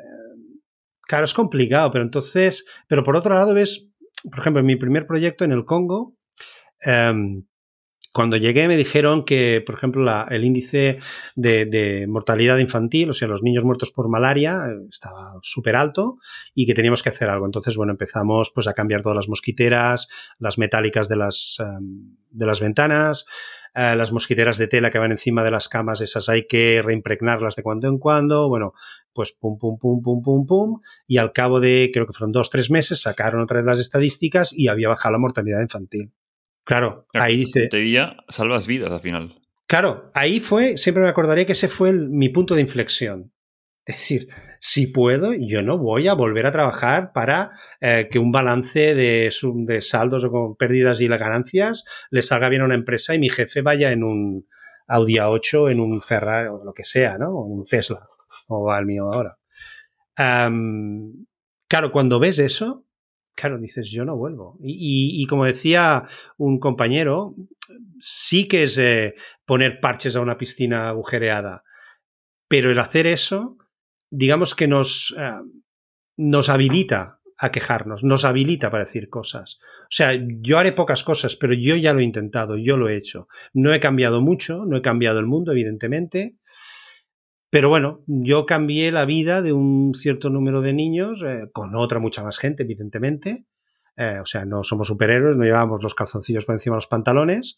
claro, 1.02 1.24
es 1.24 1.34
complicado, 1.34 1.90
pero 1.92 2.04
entonces, 2.04 2.64
pero 2.88 3.04
por 3.04 3.16
otro 3.16 3.34
lado 3.34 3.54
ves 3.54 3.88
por 4.30 4.40
ejemplo, 4.40 4.60
en 4.60 4.66
mi 4.66 4.76
primer 4.76 5.06
proyecto 5.06 5.44
en 5.44 5.52
el 5.52 5.64
Congo, 5.64 6.16
eh, 6.84 7.12
cuando 8.16 8.38
llegué 8.38 8.66
me 8.66 8.78
dijeron 8.78 9.26
que, 9.26 9.62
por 9.64 9.74
ejemplo, 9.74 10.02
la, 10.02 10.26
el 10.30 10.42
índice 10.42 10.98
de, 11.34 12.06
mortalidad 12.08 12.56
infantil, 12.56 13.10
o 13.10 13.12
sea, 13.12 13.28
los 13.28 13.42
niños 13.42 13.62
muertos 13.62 13.92
por 13.92 14.08
malaria, 14.08 14.62
estaba 14.90 15.34
súper 15.42 15.76
alto 15.76 16.16
y 16.54 16.64
que 16.64 16.72
teníamos 16.72 17.02
que 17.02 17.10
hacer 17.10 17.28
algo. 17.28 17.44
Entonces, 17.44 17.76
bueno, 17.76 17.92
empezamos 17.92 18.52
pues 18.54 18.68
a 18.68 18.72
cambiar 18.72 19.02
todas 19.02 19.16
las 19.16 19.28
mosquiteras, 19.28 20.08
las 20.38 20.56
metálicas 20.56 21.10
de 21.10 21.16
las, 21.16 21.58
um, 21.60 22.16
de 22.30 22.46
las 22.46 22.58
ventanas, 22.58 23.26
uh, 23.74 23.94
las 23.98 24.12
mosquiteras 24.12 24.56
de 24.56 24.68
tela 24.68 24.90
que 24.90 24.98
van 24.98 25.12
encima 25.12 25.44
de 25.44 25.50
las 25.50 25.68
camas, 25.68 26.00
esas 26.00 26.30
hay 26.30 26.46
que 26.46 26.80
reimpregnarlas 26.82 27.54
de 27.54 27.62
cuando 27.62 27.86
en 27.86 27.98
cuando. 27.98 28.48
Bueno, 28.48 28.72
pues 29.12 29.32
pum, 29.32 29.58
pum, 29.58 29.76
pum, 29.78 30.00
pum, 30.00 30.22
pum, 30.22 30.46
pum. 30.46 30.80
Y 31.06 31.18
al 31.18 31.34
cabo 31.34 31.60
de, 31.60 31.90
creo 31.92 32.06
que 32.06 32.14
fueron 32.14 32.32
dos, 32.32 32.48
tres 32.48 32.70
meses, 32.70 33.02
sacaron 33.02 33.42
otra 33.42 33.58
vez 33.58 33.66
las 33.66 33.78
estadísticas 33.78 34.54
y 34.54 34.68
había 34.68 34.88
bajado 34.88 35.12
la 35.12 35.18
mortalidad 35.18 35.60
infantil. 35.60 36.14
Claro, 36.66 37.06
ahí 37.14 37.36
dice. 37.36 37.68
Día 37.70 38.16
salvas 38.28 38.66
vidas 38.66 38.90
al 38.90 39.00
final. 39.00 39.40
Claro, 39.68 40.10
ahí 40.14 40.40
fue, 40.40 40.76
siempre 40.76 41.04
me 41.04 41.08
acordaré 41.08 41.46
que 41.46 41.52
ese 41.52 41.68
fue 41.68 41.90
el, 41.90 42.08
mi 42.10 42.28
punto 42.28 42.56
de 42.56 42.60
inflexión. 42.60 43.32
Es 43.84 43.98
decir, 43.98 44.26
si 44.58 44.88
puedo, 44.88 45.32
yo 45.32 45.62
no 45.62 45.78
voy 45.78 46.08
a 46.08 46.14
volver 46.14 46.44
a 46.44 46.50
trabajar 46.50 47.12
para 47.12 47.52
eh, 47.80 48.08
que 48.10 48.18
un 48.18 48.32
balance 48.32 48.96
de, 48.96 49.32
de, 49.64 49.80
saldos 49.80 50.24
o 50.24 50.30
con 50.32 50.56
pérdidas 50.56 51.00
y 51.00 51.06
las 51.06 51.20
ganancias 51.20 51.84
le 52.10 52.22
salga 52.22 52.48
bien 52.48 52.62
a 52.62 52.64
una 52.64 52.74
empresa 52.74 53.14
y 53.14 53.20
mi 53.20 53.28
jefe 53.28 53.62
vaya 53.62 53.92
en 53.92 54.02
un 54.02 54.48
Audi 54.88 55.14
A8, 55.14 55.70
en 55.70 55.78
un 55.78 56.00
Ferrari 56.00 56.48
o 56.48 56.64
lo 56.64 56.74
que 56.74 56.82
sea, 56.82 57.16
¿no? 57.16 57.30
O 57.30 57.44
un 57.44 57.64
Tesla, 57.64 58.08
o 58.48 58.72
al 58.72 58.86
mío 58.86 59.04
ahora. 59.12 59.38
Um, 60.18 61.26
claro, 61.68 61.92
cuando 61.92 62.18
ves 62.18 62.40
eso, 62.40 62.85
claro, 63.36 63.58
dices, 63.58 63.90
yo 63.90 64.04
no 64.04 64.16
vuelvo. 64.16 64.58
Y, 64.60 65.24
como 65.26 65.44
decía 65.44 66.04
un 66.38 66.58
compañero, 66.58 67.36
sí 68.00 68.48
que 68.48 68.64
es 68.64 68.78
eh, 68.78 69.14
poner 69.44 69.78
parches 69.80 70.16
a 70.16 70.20
una 70.20 70.38
piscina 70.38 70.88
agujereada, 70.88 71.62
pero 72.48 72.70
el 72.70 72.78
hacer 72.78 73.06
eso, 73.06 73.58
digamos 74.10 74.54
que 74.54 74.66
nos, 74.66 75.14
eh, 75.18 75.32
nos 76.16 76.48
habilita 76.48 77.20
a 77.38 77.52
quejarnos, 77.52 78.02
nos 78.02 78.24
habilita 78.24 78.70
para 78.70 78.84
decir 78.84 79.10
cosas. 79.10 79.58
O 79.82 79.90
sea, 79.90 80.18
yo 80.40 80.58
haré 80.58 80.72
pocas 80.72 81.04
cosas, 81.04 81.36
pero 81.36 81.52
yo 81.52 81.76
ya 81.76 81.92
lo 81.92 82.00
he 82.00 82.04
intentado, 82.04 82.56
yo 82.56 82.76
lo 82.78 82.88
he 82.88 82.96
hecho. 82.96 83.28
No 83.52 83.74
he 83.74 83.80
cambiado 83.80 84.22
mucho, 84.22 84.64
no 84.64 84.78
he 84.78 84.82
cambiado 84.82 85.20
el 85.20 85.26
mundo, 85.26 85.52
evidentemente, 85.52 86.36
pero 87.56 87.70
bueno, 87.70 88.04
yo 88.06 88.44
cambié 88.44 88.92
la 88.92 89.06
vida 89.06 89.40
de 89.40 89.54
un 89.54 89.94
cierto 89.94 90.28
número 90.28 90.60
de 90.60 90.74
niños, 90.74 91.22
eh, 91.22 91.48
con 91.54 91.74
otra 91.74 92.00
mucha 92.00 92.22
más 92.22 92.36
gente, 92.36 92.64
evidentemente. 92.64 93.46
Eh, 93.96 94.18
o 94.20 94.26
sea, 94.26 94.44
no 94.44 94.62
somos 94.62 94.88
superhéroes, 94.88 95.38
no 95.38 95.44
llevamos 95.44 95.82
los 95.82 95.94
calzoncillos 95.94 96.44
por 96.44 96.54
encima 96.54 96.74
de 96.74 96.78
los 96.78 96.86
pantalones, 96.86 97.56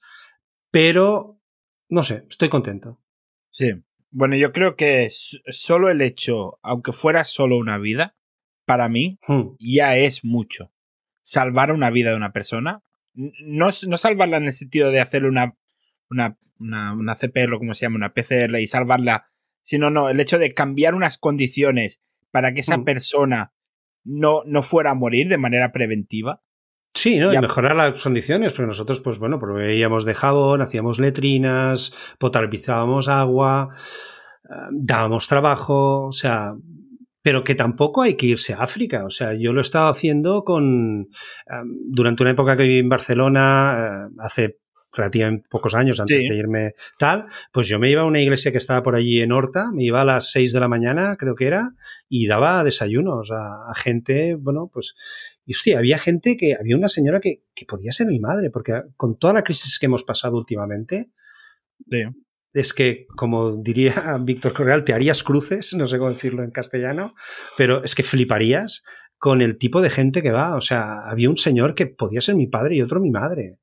pero 0.70 1.40
no 1.88 2.04
sé, 2.04 2.22
estoy 2.30 2.48
contento. 2.48 3.02
Sí. 3.50 3.72
Bueno, 4.12 4.36
yo 4.36 4.52
creo 4.52 4.76
que 4.76 5.08
solo 5.10 5.90
el 5.90 6.00
hecho, 6.00 6.60
aunque 6.62 6.92
fuera 6.92 7.24
solo 7.24 7.56
una 7.56 7.76
vida, 7.76 8.14
para 8.66 8.88
mí 8.88 9.18
hmm. 9.26 9.56
ya 9.58 9.96
es 9.96 10.24
mucho. 10.24 10.70
Salvar 11.22 11.72
una 11.72 11.90
vida 11.90 12.10
de 12.10 12.16
una 12.16 12.32
persona, 12.32 12.84
no, 13.14 13.70
no 13.88 13.96
salvarla 13.96 14.36
en 14.36 14.44
el 14.44 14.52
sentido 14.52 14.92
de 14.92 15.00
hacerle 15.00 15.28
una, 15.28 15.56
una, 16.08 16.38
una, 16.60 16.92
una 16.92 17.16
CPR 17.16 17.54
o 17.54 17.58
como 17.58 17.74
se 17.74 17.86
llama, 17.86 17.96
una 17.96 18.14
PCR 18.14 18.60
y 18.60 18.68
salvarla 18.68 19.32
sino 19.68 19.90
no, 19.90 20.08
el 20.08 20.18
hecho 20.18 20.38
de 20.38 20.54
cambiar 20.54 20.94
unas 20.94 21.18
condiciones 21.18 22.00
para 22.30 22.54
que 22.54 22.60
esa 22.60 22.78
mm. 22.78 22.84
persona 22.84 23.52
no, 24.02 24.40
no 24.46 24.62
fuera 24.62 24.92
a 24.92 24.94
morir 24.94 25.28
de 25.28 25.36
manera 25.36 25.72
preventiva. 25.72 26.40
Sí, 26.94 27.18
¿no? 27.18 27.34
Y 27.34 27.38
mejorar 27.38 27.76
las 27.76 28.02
condiciones, 28.02 28.54
porque 28.54 28.66
nosotros, 28.66 29.02
pues 29.02 29.18
bueno, 29.18 29.38
proveíamos 29.38 30.06
de 30.06 30.14
jabón, 30.14 30.62
hacíamos 30.62 30.98
letrinas, 30.98 31.92
potabilizábamos 32.18 33.08
agua, 33.08 33.68
eh, 34.48 34.54
dábamos 34.72 35.28
trabajo, 35.28 36.06
o 36.06 36.12
sea, 36.12 36.54
pero 37.20 37.44
que 37.44 37.54
tampoco 37.54 38.00
hay 38.00 38.16
que 38.16 38.24
irse 38.24 38.54
a 38.54 38.62
África. 38.62 39.04
O 39.04 39.10
sea, 39.10 39.34
yo 39.34 39.52
lo 39.52 39.60
he 39.60 39.62
estado 39.62 39.90
haciendo 39.90 40.44
con. 40.44 40.64
Um, 41.04 41.08
durante 41.90 42.22
una 42.22 42.32
época 42.32 42.56
que 42.56 42.62
viví 42.62 42.78
en 42.78 42.88
Barcelona, 42.88 44.08
uh, 44.08 44.22
hace 44.22 44.60
relativamente 44.92 45.48
pocos 45.50 45.74
años 45.74 46.00
antes 46.00 46.22
sí. 46.22 46.28
de 46.28 46.36
irme 46.36 46.72
tal, 46.98 47.26
pues 47.52 47.68
yo 47.68 47.78
me 47.78 47.90
iba 47.90 48.02
a 48.02 48.06
una 48.06 48.20
iglesia 48.20 48.52
que 48.52 48.58
estaba 48.58 48.82
por 48.82 48.94
allí 48.94 49.20
en 49.20 49.32
Horta, 49.32 49.70
me 49.72 49.84
iba 49.84 50.02
a 50.02 50.04
las 50.04 50.30
6 50.30 50.52
de 50.52 50.60
la 50.60 50.68
mañana, 50.68 51.16
creo 51.16 51.34
que 51.34 51.46
era, 51.46 51.70
y 52.08 52.26
daba 52.26 52.64
desayunos 52.64 53.30
a, 53.30 53.70
a 53.70 53.74
gente, 53.74 54.34
bueno, 54.34 54.70
pues, 54.72 54.94
y 55.44 55.54
hostia, 55.54 55.78
había 55.78 55.98
gente 55.98 56.36
que, 56.36 56.54
había 56.54 56.76
una 56.76 56.88
señora 56.88 57.20
que, 57.20 57.42
que, 57.54 57.66
podía 57.66 57.92
ser 57.92 58.06
mi 58.06 58.18
madre, 58.18 58.50
porque 58.50 58.82
con 58.96 59.18
toda 59.18 59.32
la 59.32 59.42
crisis 59.42 59.78
que 59.78 59.86
hemos 59.86 60.04
pasado 60.04 60.36
últimamente, 60.36 61.10
sí. 61.90 62.02
es 62.52 62.72
que, 62.72 63.06
como 63.16 63.54
diría 63.56 63.94
Víctor 64.22 64.52
Correal, 64.52 64.84
te 64.84 64.94
harías 64.94 65.22
cruces, 65.22 65.74
no 65.74 65.86
sé 65.86 65.98
cómo 65.98 66.10
decirlo 66.10 66.42
en 66.42 66.50
castellano, 66.50 67.14
pero 67.56 67.84
es 67.84 67.94
que 67.94 68.02
fliparías 68.02 68.82
con 69.18 69.42
el 69.42 69.58
tipo 69.58 69.82
de 69.82 69.90
gente 69.90 70.22
que 70.22 70.30
va, 70.30 70.56
o 70.56 70.60
sea, 70.60 71.00
había 71.08 71.28
un 71.28 71.36
señor 71.36 71.74
que 71.74 71.86
podía 71.86 72.20
ser 72.20 72.36
mi 72.36 72.46
padre 72.46 72.76
y 72.76 72.82
otro 72.82 73.00
mi 73.00 73.10
madre. 73.10 73.58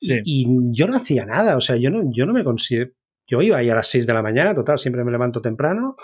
Sí. 0.00 0.20
Y, 0.24 0.46
y, 0.46 0.46
yo 0.72 0.86
no 0.86 0.96
hacía 0.96 1.26
nada, 1.26 1.56
o 1.56 1.60
sea, 1.60 1.76
yo 1.76 1.90
no, 1.90 2.02
yo 2.12 2.26
no 2.26 2.32
me 2.32 2.42
considero. 2.44 2.90
Yo 3.26 3.42
iba 3.42 3.58
ahí 3.58 3.68
a 3.70 3.74
las 3.74 3.88
6 3.88 4.06
de 4.06 4.12
la 4.14 4.22
mañana, 4.22 4.54
total, 4.54 4.78
siempre 4.78 5.04
me 5.04 5.12
levanto 5.12 5.40
temprano, 5.40 5.94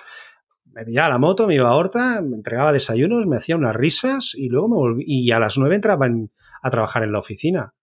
me 0.67 0.85
pillaba 0.85 1.09
la 1.09 1.19
moto, 1.19 1.47
me 1.47 1.55
iba 1.55 1.69
a 1.69 1.75
Horta, 1.75 2.21
me 2.23 2.37
entregaba 2.37 2.73
desayunos, 2.73 3.27
me 3.27 3.37
hacía 3.37 3.57
unas 3.57 3.75
risas 3.75 4.33
y 4.35 4.49
luego 4.49 4.69
me 4.69 4.77
volví. 4.77 5.05
Y 5.07 5.31
a 5.33 5.41
las 5.41 5.57
9 5.59 5.75
entraba 5.75 6.07
en, 6.07 6.31
a 6.63 6.71
trabajar 6.71 7.03
en 7.03 7.13
la 7.13 7.19
oficina. 7.19 7.75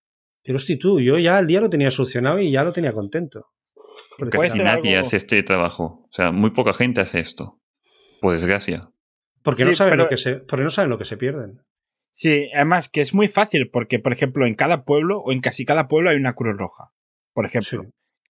Pero 0.44 0.58
hosti 0.58 0.78
tú, 0.78 1.00
yo 1.02 1.18
ya 1.18 1.40
el 1.40 1.48
día 1.48 1.60
lo 1.62 1.70
tenía 1.70 1.90
solucionado 1.92 2.40
y 2.40 2.52
ya 2.52 2.64
lo 2.64 2.72
tenía 2.74 2.94
contento. 2.94 3.48
Casi 4.30 4.60
nadie 4.60 4.92
algo- 4.96 5.02
hace 5.08 5.18
este 5.18 5.42
trabajo. 5.44 6.06
O 6.06 6.10
sea, 6.12 6.32
muy 6.32 6.52
poca 6.52 6.74
gente 6.74 7.02
hace 7.02 7.20
esto. 7.20 7.60
Por 8.22 8.34
desgracia. 8.34 8.90
Porque, 9.42 9.64
Sí, 9.64 9.70
no 9.70 9.74
saben 9.74 9.94
pero- 9.94 10.04
lo 10.04 10.10
que 10.10 10.18
se, 10.18 10.36
porque 10.36 10.64
no 10.64 10.70
saben 10.70 10.90
lo 10.90 10.98
que 10.98 11.06
se 11.06 11.18
pierden. 11.18 11.62
Sí, 12.16 12.48
además 12.54 12.90
que 12.90 13.02
es 13.02 13.14
muy 13.14 13.28
fácil 13.28 13.70
porque, 13.72 13.98
por 14.00 14.14
ejemplo, 14.14 14.46
en 14.46 14.54
cada 14.54 14.86
pueblo 14.86 15.20
o 15.20 15.32
en 15.32 15.42
casi 15.42 15.66
cada 15.66 15.88
pueblo 15.88 16.12
hay 16.12 16.18
una 16.18 16.34
Cruz 16.36 16.56
Roja. 16.58 16.92
Por 17.34 17.46
ejemplo, 17.48 17.84
Sí. 17.84 17.90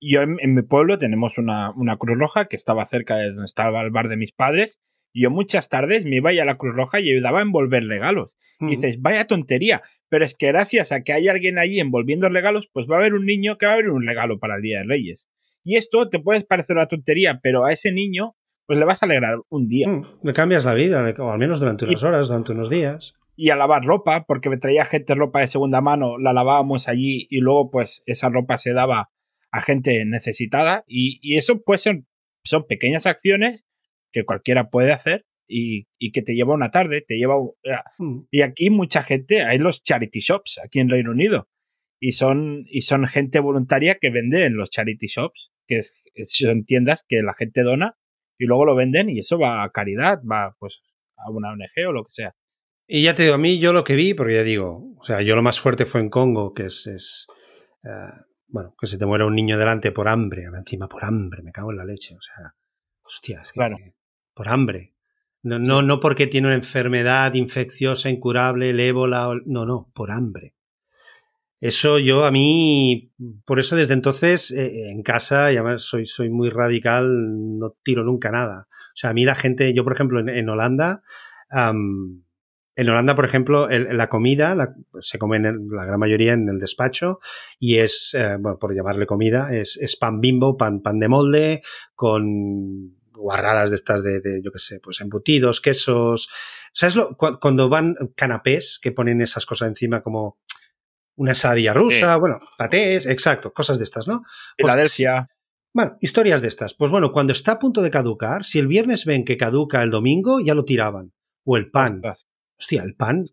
yo 0.09 0.21
en, 0.21 0.37
en 0.39 0.55
mi 0.55 0.61
pueblo 0.61 0.97
tenemos 0.97 1.37
una, 1.37 1.71
una 1.75 1.97
Cruz 1.97 2.17
Roja 2.17 2.45
que 2.47 2.55
estaba 2.55 2.87
cerca 2.87 3.17
de 3.17 3.27
donde 3.29 3.45
estaba 3.45 3.81
el 3.81 3.91
bar 3.91 4.07
de 4.07 4.15
mis 4.17 4.31
padres. 4.31 4.79
Y 5.13 5.23
yo 5.23 5.29
muchas 5.31 5.67
tardes 5.69 6.05
me 6.05 6.15
iba 6.15 6.29
a 6.29 6.33
ir 6.33 6.41
a 6.41 6.45
la 6.45 6.55
Cruz 6.57 6.73
Roja 6.75 6.99
y 7.01 7.09
ayudaba 7.11 7.39
a 7.39 7.43
envolver 7.43 7.83
regalos. 7.85 8.31
Y 8.59 8.65
Mm. 8.65 8.69
dices, 8.69 9.01
vaya 9.01 9.27
tontería. 9.27 9.81
Pero 10.09 10.23
es 10.23 10.33
que 10.35 10.47
gracias 10.47 10.91
a 10.93 11.01
que 11.01 11.11
hay 11.11 11.27
alguien 11.27 11.59
allí 11.59 11.79
envolviendo 11.81 12.29
regalos, 12.29 12.69
pues 12.71 12.87
va 12.89 12.95
a 12.95 12.99
haber 12.99 13.13
un 13.15 13.25
niño 13.25 13.57
que 13.57 13.65
va 13.65 13.73
a 13.73 13.75
haber 13.75 13.89
un 13.89 14.05
regalo 14.07 14.39
para 14.39 14.55
el 14.55 14.61
Día 14.61 14.79
de 14.79 14.85
Reyes. 14.85 15.27
Y 15.65 15.75
esto 15.75 16.07
te 16.09 16.19
puede 16.19 16.41
parecer 16.45 16.75
una 16.77 16.87
tontería, 16.87 17.39
pero 17.43 17.65
a 17.65 17.71
ese 17.73 17.91
niño, 17.91 18.35
pues 18.65 18.79
le 18.79 18.85
vas 18.85 19.03
a 19.03 19.07
alegrar 19.07 19.39
un 19.49 19.67
día. 19.67 19.89
Mm, 19.89 20.03
Le 20.23 20.33
cambias 20.33 20.63
la 20.65 20.73
vida, 20.73 21.03
o 21.19 21.31
al 21.31 21.39
menos 21.39 21.59
durante 21.59 21.85
Y- 21.85 21.89
unas 21.89 22.03
horas, 22.03 22.27
durante 22.29 22.51
unos 22.53 22.69
días. 22.69 23.13
Y 23.35 23.49
a 23.49 23.55
lavar 23.55 23.83
ropa, 23.83 24.25
porque 24.27 24.49
me 24.49 24.57
traía 24.57 24.85
gente 24.85 25.15
ropa 25.15 25.39
de 25.39 25.47
segunda 25.47 25.81
mano, 25.81 26.17
la 26.17 26.33
lavábamos 26.33 26.87
allí 26.87 27.27
y 27.29 27.39
luego 27.39 27.71
pues 27.71 28.03
esa 28.05 28.29
ropa 28.29 28.57
se 28.57 28.73
daba 28.73 29.09
a 29.51 29.61
gente 29.61 30.03
necesitada 30.05 30.83
y, 30.87 31.19
y 31.21 31.37
eso 31.37 31.61
pues 31.63 31.81
son, 31.81 32.07
son 32.43 32.65
pequeñas 32.67 33.05
acciones 33.05 33.65
que 34.11 34.23
cualquiera 34.25 34.69
puede 34.69 34.91
hacer 34.91 35.25
y, 35.47 35.87
y 35.99 36.11
que 36.11 36.21
te 36.21 36.33
lleva 36.35 36.53
una 36.53 36.71
tarde, 36.71 37.03
te 37.07 37.15
lleva... 37.17 37.35
eh, 37.63 37.75
Mm. 37.99 38.21
Y 38.31 38.41
aquí 38.41 38.69
mucha 38.69 39.03
gente, 39.03 39.43
hay 39.43 39.57
los 39.57 39.83
charity 39.83 40.19
shops 40.19 40.59
aquí 40.63 40.79
en 40.79 40.89
Reino 40.89 41.11
Unido 41.11 41.49
y 41.99 42.11
son, 42.13 42.63
y 42.67 42.81
son 42.81 43.05
gente 43.07 43.39
voluntaria 43.39 43.97
que 43.99 44.09
vende 44.09 44.45
en 44.45 44.55
los 44.57 44.69
charity 44.69 45.07
shops, 45.07 45.51
que 45.67 45.77
es- 45.77 46.01
son 46.25 46.65
tiendas 46.65 47.05
que 47.07 47.21
la 47.23 47.33
gente 47.33 47.61
dona 47.63 47.95
y 48.37 48.45
luego 48.45 48.65
lo 48.65 48.75
venden 48.75 49.09
y 49.09 49.19
eso 49.19 49.37
va 49.39 49.63
a 49.63 49.69
caridad, 49.71 50.19
va 50.29 50.55
pues 50.59 50.81
a 51.17 51.29
una 51.31 51.51
ONG 51.51 51.87
o 51.87 51.91
lo 51.91 52.03
que 52.03 52.09
sea. 52.11 52.35
Y 52.87 53.03
ya 53.03 53.15
te 53.15 53.23
digo, 53.23 53.35
a 53.35 53.37
mí 53.39 53.59
yo 53.59 53.73
lo 53.73 53.83
que 53.83 53.95
vi, 53.95 54.13
porque 54.13 54.35
ya 54.35 54.43
digo, 54.43 54.93
o 54.97 55.03
sea, 55.03 55.21
yo 55.21 55.35
lo 55.35 55.41
más 55.41 55.59
fuerte 55.59 55.85
fue 55.85 56.01
en 56.01 56.09
Congo, 56.09 56.53
que 56.53 56.65
es, 56.65 56.87
es, 56.87 57.27
eh, 57.83 58.11
bueno, 58.47 58.75
que 58.79 58.87
se 58.87 58.97
te 58.97 59.05
muera 59.05 59.25
un 59.25 59.35
niño 59.35 59.57
delante 59.57 59.91
por 59.91 60.07
hambre, 60.07 60.43
encima 60.43 60.87
por 60.87 61.05
hambre, 61.05 61.41
me 61.43 61.51
cago 61.51 61.71
en 61.71 61.77
la 61.77 61.85
leche, 61.85 62.15
o 62.15 62.21
sea, 62.21 62.53
hostia, 63.03 63.41
es 63.41 63.51
que 63.51 63.57
Claro. 63.57 63.77
por 64.33 64.49
hambre. 64.49 64.93
No, 65.41 65.59
no, 65.59 65.81
no 65.81 65.99
porque 65.99 66.27
tiene 66.27 66.47
una 66.47 66.55
enfermedad 66.55 67.33
infecciosa, 67.33 68.09
incurable, 68.09 68.69
el 68.69 68.79
ébola, 68.79 69.29
no, 69.45 69.65
no, 69.65 69.91
por 69.93 70.11
hambre. 70.11 70.55
Eso 71.59 71.97
yo 71.97 72.25
a 72.25 72.31
mí, 72.31 73.13
por 73.45 73.59
eso 73.59 73.75
desde 73.75 73.93
entonces 73.93 74.51
eh, 74.51 74.89
en 74.89 75.01
casa, 75.01 75.51
y 75.51 75.55
además 75.57 75.83
soy, 75.83 76.05
soy 76.05 76.29
muy 76.29 76.49
radical, 76.49 77.57
no 77.57 77.71
tiro 77.83 78.03
nunca 78.03 78.31
nada. 78.31 78.67
O 78.69 78.95
sea, 78.95 79.11
a 79.11 79.13
mí 79.13 79.23
la 79.23 79.35
gente, 79.35 79.73
yo 79.73 79.83
por 79.83 79.93
ejemplo 79.93 80.19
en, 80.19 80.27
en 80.29 80.49
Holanda, 80.49 81.03
en 82.75 82.89
Holanda, 82.89 83.15
por 83.15 83.25
ejemplo, 83.25 83.69
el- 83.69 83.95
la 83.97 84.09
comida 84.09 84.55
la- 84.55 84.73
se 84.99 85.19
come 85.19 85.37
en 85.37 85.45
el- 85.45 85.67
la 85.69 85.85
gran 85.85 85.99
mayoría 85.99 86.33
en 86.33 86.49
el 86.49 86.59
despacho 86.59 87.19
y 87.59 87.77
es, 87.77 88.13
eh, 88.15 88.37
bueno, 88.39 88.57
por 88.59 88.73
llamarle 88.75 89.05
comida, 89.05 89.53
es, 89.55 89.77
es 89.77 89.95
pan 89.95 90.19
bimbo, 90.21 90.57
pan, 90.57 90.81
pan 90.81 90.99
de 90.99 91.07
molde, 91.07 91.61
con 91.93 92.97
guarradas 93.13 93.69
de 93.69 93.75
estas 93.75 94.03
de, 94.03 94.19
de, 94.21 94.41
yo 94.43 94.51
qué 94.51 94.59
sé, 94.59 94.79
pues 94.81 94.99
embutidos, 95.01 95.61
quesos. 95.61 96.29
¿Sabes 96.73 96.95
lo, 96.95 97.15
cu- 97.15 97.37
cuando 97.39 97.69
van 97.69 97.93
canapés 98.15 98.79
que 98.81 98.91
ponen 98.91 99.21
esas 99.21 99.45
cosas 99.45 99.69
encima 99.69 100.01
como 100.01 100.39
una 101.15 101.31
ensaladilla 101.31 101.73
rusa, 101.73 102.17
bueno, 102.17 102.39
patés, 102.57 103.05
exacto, 103.05 103.53
cosas 103.53 103.77
de 103.77 103.83
estas, 103.83 104.07
¿no? 104.07 104.21
Pues, 104.57 104.71
Filadelfia. 104.73 105.29
bueno, 105.73 105.95
historias 106.01 106.41
de 106.41 106.47
estas. 106.47 106.73
Pues 106.73 106.89
bueno, 106.89 107.11
cuando 107.11 107.33
está 107.33 107.53
a 107.53 107.59
punto 107.59 107.83
de 107.83 107.91
caducar, 107.91 108.45
si 108.45 108.57
el 108.57 108.67
viernes 108.67 109.05
ven 109.05 109.23
que 109.23 109.37
caduca 109.37 109.83
el 109.83 109.91
domingo, 109.91 110.39
ya 110.39 110.55
lo 110.55 110.65
tiraban. 110.65 111.13
O 111.45 111.55
el 111.55 111.69
pan. 111.69 112.01
Hostia, 112.59 112.83
el 112.83 112.95
pan. 112.95 113.25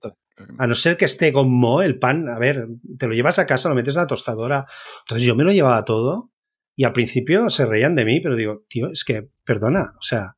A 0.59 0.67
no 0.67 0.75
ser 0.75 0.97
que 0.97 1.05
esté 1.05 1.33
con 1.33 1.51
mo, 1.53 1.83
el 1.83 1.99
pan, 1.99 2.29
a 2.29 2.39
ver, 2.39 2.67
te 2.99 3.07
lo 3.07 3.13
llevas 3.15 3.39
a 3.39 3.47
casa, 3.47 3.69
lo 3.69 3.75
metes 3.75 3.95
en 3.95 4.01
la 4.03 4.07
tostadora. 4.07 4.65
Entonces 5.05 5.27
yo 5.27 5.35
me 5.37 5.45
lo 5.45 5.53
llevaba 5.53 5.85
todo 5.85 6.31
y 6.77 6.85
al 6.85 6.93
principio 6.95 7.51
se 7.51 7.67
reían 7.67 7.95
de 7.95 8.05
mí, 8.07 8.21
pero 8.21 8.37
digo, 8.37 8.65
tío, 8.69 8.89
es 8.89 9.05
que, 9.05 9.29
perdona, 9.45 9.93
o 9.99 10.03
sea, 10.03 10.37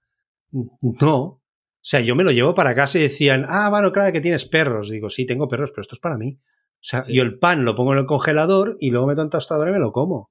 no. 0.50 1.18
O 1.20 1.84
sea, 1.84 2.00
yo 2.00 2.14
me 2.14 2.24
lo 2.24 2.30
llevo 2.30 2.54
para 2.54 2.74
casa 2.74 2.98
y 2.98 3.02
decían, 3.02 3.44
ah, 3.48 3.68
bueno, 3.68 3.90
claro 3.92 4.12
que 4.12 4.20
tienes 4.20 4.44
perros. 4.44 4.88
Digo, 4.90 5.08
sí, 5.10 5.26
tengo 5.26 5.48
perros, 5.48 5.70
pero 5.72 5.82
esto 5.82 5.96
es 5.96 6.00
para 6.00 6.16
mí. 6.16 6.38
O 6.40 6.84
sea, 6.84 7.02
Sí. 7.02 7.14
yo 7.14 7.22
el 7.22 7.38
pan 7.38 7.64
lo 7.64 7.74
pongo 7.74 7.92
en 7.92 8.00
el 8.00 8.06
congelador 8.06 8.76
y 8.80 8.90
luego 8.90 9.06
meto 9.06 9.22
en 9.22 9.30
tostadora 9.30 9.70
y 9.70 9.72
me 9.72 9.78
lo 9.80 9.92
como. 9.92 10.16
O 10.16 10.30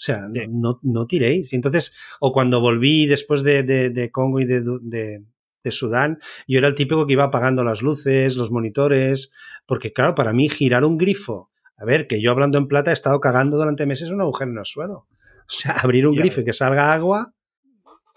sea, 0.00 0.28
no, 0.28 0.40
no, 0.48 0.80
no 0.82 1.06
tiréis. 1.06 1.52
Y 1.52 1.56
entonces, 1.56 1.94
o 2.20 2.32
cuando 2.32 2.60
volví 2.60 3.06
después 3.06 3.42
de, 3.42 3.62
de- 3.64 3.90
de 3.90 4.10
Congo 4.10 4.40
y 4.40 4.44
de, 4.46 4.62
de- 4.80 5.24
de 5.68 5.72
Sudán, 5.72 6.18
yo 6.46 6.58
era 6.58 6.68
el 6.68 6.74
típico 6.74 7.06
que 7.06 7.12
iba 7.14 7.24
apagando 7.24 7.64
las 7.64 7.82
luces, 7.82 8.36
los 8.36 8.50
monitores, 8.50 9.30
porque 9.66 9.92
claro, 9.92 10.14
para 10.14 10.32
mí 10.32 10.48
girar 10.48 10.84
un 10.84 10.98
grifo, 10.98 11.50
a 11.76 11.84
ver, 11.84 12.06
que 12.06 12.20
yo 12.20 12.30
hablando 12.30 12.58
en 12.58 12.66
plata 12.68 12.90
he 12.90 12.94
estado 12.94 13.20
cagando 13.20 13.56
durante 13.56 13.86
meses 13.86 14.10
un 14.10 14.20
agujero 14.20 14.50
en 14.50 14.58
el 14.58 14.66
suelo. 14.66 15.06
O 15.48 15.50
sea, 15.50 15.72
abrir 15.82 16.06
un 16.06 16.14
Ya 16.14 16.20
grifo 16.20 16.42
y 16.42 16.44
que 16.44 16.52
salga 16.52 16.92
agua 16.92 17.32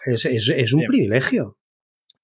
es, 0.05 0.25
es- 0.25 0.49
es 0.49 0.73
un 0.73 0.79
Bien. 0.79 0.89
privilegio. 0.91 1.57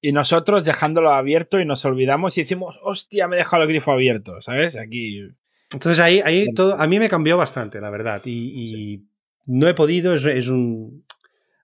Y 0.01 0.11
nosotros 0.11 0.65
dejándolo 0.65 1.11
abierto 1.11 1.59
y 1.59 1.65
nos 1.65 1.85
olvidamos 1.85 2.37
y 2.37 2.41
decimos, 2.41 2.75
hostia, 2.83 3.27
me 3.27 3.35
he 3.35 3.39
dejado 3.39 3.63
el 3.63 3.69
grifo 3.69 3.91
abierto, 3.91 4.41
¿sabes? 4.41 4.75
Aquí. 4.77 5.21
Entonces 5.71 5.99
ahí, 5.99 6.21
ahí 6.23 6.53
todo, 6.53 6.75
a 6.79 6.87
mí 6.87 6.99
me 6.99 7.09
cambió 7.09 7.35
bastante, 7.37 7.79
la 7.81 7.89
verdad. 7.89 8.21
Y, 8.25 8.93
y 8.93 9.03
no 9.47 9.67
he 9.67 9.73
podido, 9.73 10.13
es, 10.13 10.25
es 10.25 10.49
un. 10.49 11.05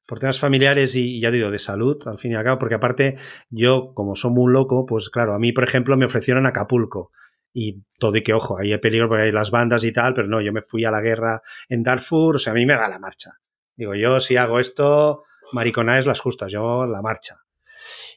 Por 0.05 0.19
temas 0.19 0.39
familiares 0.39 0.95
y, 0.95 1.21
ya 1.21 1.31
digo, 1.31 1.49
de 1.49 1.59
salud, 1.59 1.97
al 2.07 2.19
fin 2.19 2.33
y 2.33 2.35
al 2.35 2.43
cabo, 2.43 2.59
porque 2.59 2.75
aparte 2.75 3.15
yo, 3.49 3.93
como 3.93 4.15
soy 4.15 4.31
muy 4.31 4.51
loco, 4.51 4.85
pues 4.85 5.09
claro, 5.09 5.33
a 5.33 5.39
mí, 5.39 5.53
por 5.53 5.63
ejemplo, 5.63 5.95
me 5.97 6.05
ofrecieron 6.05 6.45
Acapulco. 6.45 7.11
Y 7.53 7.83
todo 7.99 8.17
y 8.17 8.23
que, 8.23 8.33
ojo, 8.33 8.57
ahí 8.59 8.71
hay 8.71 8.79
peligro 8.79 9.07
porque 9.07 9.23
hay 9.23 9.31
las 9.31 9.51
bandas 9.51 9.83
y 9.83 9.93
tal, 9.93 10.13
pero 10.13 10.27
no, 10.27 10.41
yo 10.41 10.51
me 10.51 10.61
fui 10.61 10.85
a 10.85 10.91
la 10.91 11.01
guerra 11.01 11.39
en 11.69 11.83
Darfur, 11.83 12.35
o 12.35 12.39
sea, 12.39 12.51
a 12.51 12.55
mí 12.55 12.65
me 12.65 12.73
da 12.73 12.89
la 12.89 12.99
marcha. 12.99 13.31
Digo, 13.75 13.95
yo 13.95 14.19
si 14.19 14.37
hago 14.37 14.59
esto, 14.59 15.23
mariconaes 15.53 16.05
las 16.05 16.19
justas, 16.19 16.51
yo 16.51 16.85
la 16.85 17.01
marcha. 17.01 17.37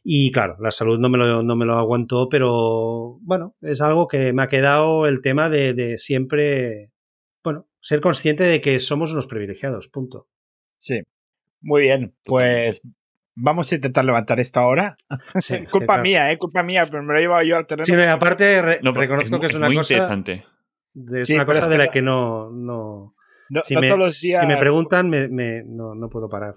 Y 0.03 0.31
claro, 0.31 0.57
la 0.61 0.71
salud 0.71 0.99
no 0.99 1.09
me 1.09 1.19
lo, 1.19 1.43
no 1.43 1.57
me 1.57 1.67
lo 1.67 1.75
aguantó, 1.75 2.29
pero 2.29 3.19
bueno, 3.23 3.57
es 3.61 3.81
algo 3.81 4.09
que 4.09 4.33
me 4.33 4.43
ha 4.43 4.49
quedado 4.49 5.07
el 5.07 5.21
tema 5.21 5.51
de, 5.51 5.75
de 5.75 5.99
siempre, 5.99 6.93
bueno, 7.43 7.69
ser 7.81 8.01
consciente 8.01 8.45
de 8.45 8.61
que 8.61 8.81
somos 8.81 9.13
unos 9.13 9.27
privilegiados, 9.27 9.89
punto. 9.89 10.29
Sí. 10.79 11.01
Muy 11.67 11.83
bien. 11.83 12.15
Pues 12.25 12.81
vamos 13.35 13.71
a 13.71 13.75
intentar 13.75 14.05
levantar 14.05 14.39
esto 14.41 14.61
ahora. 14.61 14.97
Sí, 15.41 15.55
es 15.65 15.71
culpa 15.71 15.95
claro. 15.95 16.03
mía, 16.03 16.31
¿eh? 16.31 16.39
Culpa 16.39 16.63
mía, 16.63 16.87
pero 16.89 17.03
me 17.03 17.13
lo 17.13 17.19
he 17.19 17.23
llevado 17.23 17.43
yo 17.43 17.57
al 17.57 17.67
terreno. 17.67 17.85
Sí, 17.87 17.93
no, 17.93 18.03
y 18.03 18.07
aparte 18.07 18.63
re- 18.63 18.79
No, 18.83 18.93
pero 18.93 19.03
reconozco 19.03 19.35
mu- 19.37 19.41
que 19.41 19.47
es 19.47 19.55
una 19.55 19.67
muy 19.67 19.77
cosa, 19.77 19.95
interesante. 19.95 20.45
es 21.21 21.27
Sí, 21.27 21.35
una 21.35 21.45
pero 21.45 21.59
cosa 21.59 21.67
es 21.67 21.71
de 21.73 21.79
la 21.79 21.91
que 21.91 22.03
no, 22.03 22.51
no, 22.51 23.15
No, 23.51 23.63
si, 23.63 23.75
no 23.75 23.81
me, 23.81 23.89
todos 23.89 23.99
los 23.99 24.21
días. 24.21 24.41
si 24.43 24.47
me 24.47 24.57
preguntan, 24.57 25.11
me, 25.11 25.29
me- 25.29 25.65
no, 25.67 25.95
no 25.95 26.09
puedo 26.09 26.29
parar. 26.29 26.55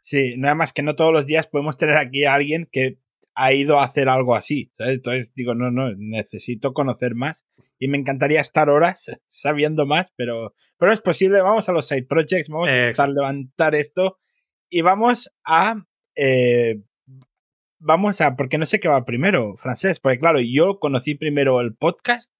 Sí, 0.00 0.34
nada 0.38 0.54
más 0.56 0.72
que 0.72 0.82
no 0.82 0.94
todos 0.96 1.12
los 1.12 1.24
días 1.26 1.46
podemos 1.46 1.76
tener 1.76 1.96
aquí 1.96 2.24
a 2.24 2.34
alguien 2.34 2.68
que 2.70 2.98
ha 3.34 3.52
ido 3.52 3.78
a 3.78 3.84
hacer 3.84 4.08
algo 4.08 4.34
así. 4.34 4.70
¿sabes? 4.76 4.96
Entonces 4.96 5.32
digo, 5.34 5.54
no, 5.54 5.70
no, 5.70 5.90
necesito 5.96 6.72
conocer 6.72 7.14
más. 7.14 7.46
Y 7.78 7.86
me 7.86 7.96
encantaría 7.96 8.40
estar 8.40 8.68
horas 8.70 9.08
sabiendo 9.28 9.86
más, 9.86 10.12
pero, 10.16 10.52
pero 10.78 10.92
es 10.92 11.00
posible. 11.00 11.40
Vamos 11.42 11.68
a 11.68 11.72
los 11.72 11.86
side 11.86 12.06
projects, 12.08 12.48
vamos 12.48 12.68
a 12.68 12.72
Eh, 12.72 12.80
intentar 12.80 13.08
levantar 13.10 13.74
esto 13.76 14.18
y 14.70 14.82
vamos 14.82 15.30
a. 15.44 15.84
eh, 16.16 16.80
vamos 17.78 18.20
a. 18.20 18.36
Porque 18.36 18.58
no 18.58 18.66
sé 18.66 18.80
qué 18.80 18.88
va 18.88 19.04
primero, 19.04 19.56
francés. 19.56 20.00
Porque 20.00 20.18
claro, 20.18 20.40
yo 20.40 20.78
conocí 20.78 21.14
primero 21.14 21.60
el 21.60 21.74
podcast 21.74 22.32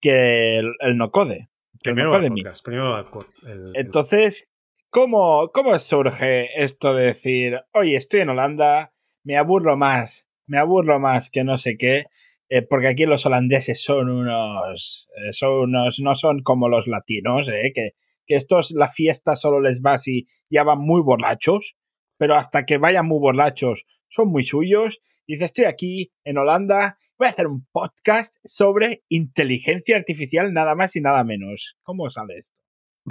que 0.00 0.58
el, 0.58 0.72
el 0.80 0.96
no 0.96 1.10
code. 1.10 1.48
que 1.82 1.90
el 1.90 1.94
Primero 1.94 2.10
no 2.10 2.16
code 2.16 2.26
el 2.26 2.32
me. 2.32 2.42
podcast, 2.42 2.64
primero 2.64 2.98
el- 3.46 3.72
Entonces, 3.74 4.50
¿cómo, 4.90 5.50
¿cómo 5.52 5.78
surge 5.78 6.62
esto 6.62 6.94
de 6.94 7.06
decir, 7.06 7.60
oye, 7.72 7.96
estoy 7.96 8.20
en 8.20 8.30
Holanda, 8.30 8.92
me 9.22 9.36
aburro 9.36 9.76
más, 9.76 10.28
me 10.46 10.58
aburro 10.58 10.98
más 10.98 11.30
que 11.30 11.44
no 11.44 11.56
sé 11.58 11.76
qué? 11.78 12.04
eh, 12.50 12.60
porque 12.60 12.88
aquí 12.88 13.06
los 13.06 13.24
holandeses 13.24 13.82
son 13.82 14.10
unos, 14.10 15.08
eh, 15.16 15.32
son 15.32 15.52
unos, 15.60 16.00
no 16.00 16.14
son 16.14 16.42
como 16.42 16.68
los 16.68 16.86
latinos, 16.86 17.48
eh, 17.48 17.72
que, 17.74 17.92
que 18.26 18.36
estos, 18.36 18.72
la 18.72 18.88
fiesta 18.88 19.36
solo 19.36 19.60
les 19.60 19.82
va 19.82 19.98
si 19.98 20.26
ya 20.50 20.62
van 20.62 20.80
muy 20.80 21.02
borrachos, 21.02 21.76
pero 22.18 22.36
hasta 22.36 22.64
que 22.64 22.78
vayan 22.78 23.06
muy 23.06 23.18
borrachos 23.18 23.84
son 24.08 24.28
muy 24.28 24.44
suyos. 24.44 25.00
Dice, 25.26 25.44
estoy 25.44 25.64
aquí 25.64 26.12
en 26.24 26.38
Holanda, 26.38 26.98
voy 27.18 27.26
a 27.26 27.30
hacer 27.30 27.46
un 27.46 27.66
podcast 27.72 28.36
sobre 28.44 29.04
inteligencia 29.08 29.96
artificial, 29.96 30.52
nada 30.52 30.74
más 30.74 30.96
y 30.96 31.00
nada 31.00 31.24
menos. 31.24 31.76
¿Cómo 31.82 32.10
sale 32.10 32.38
esto? 32.38 32.54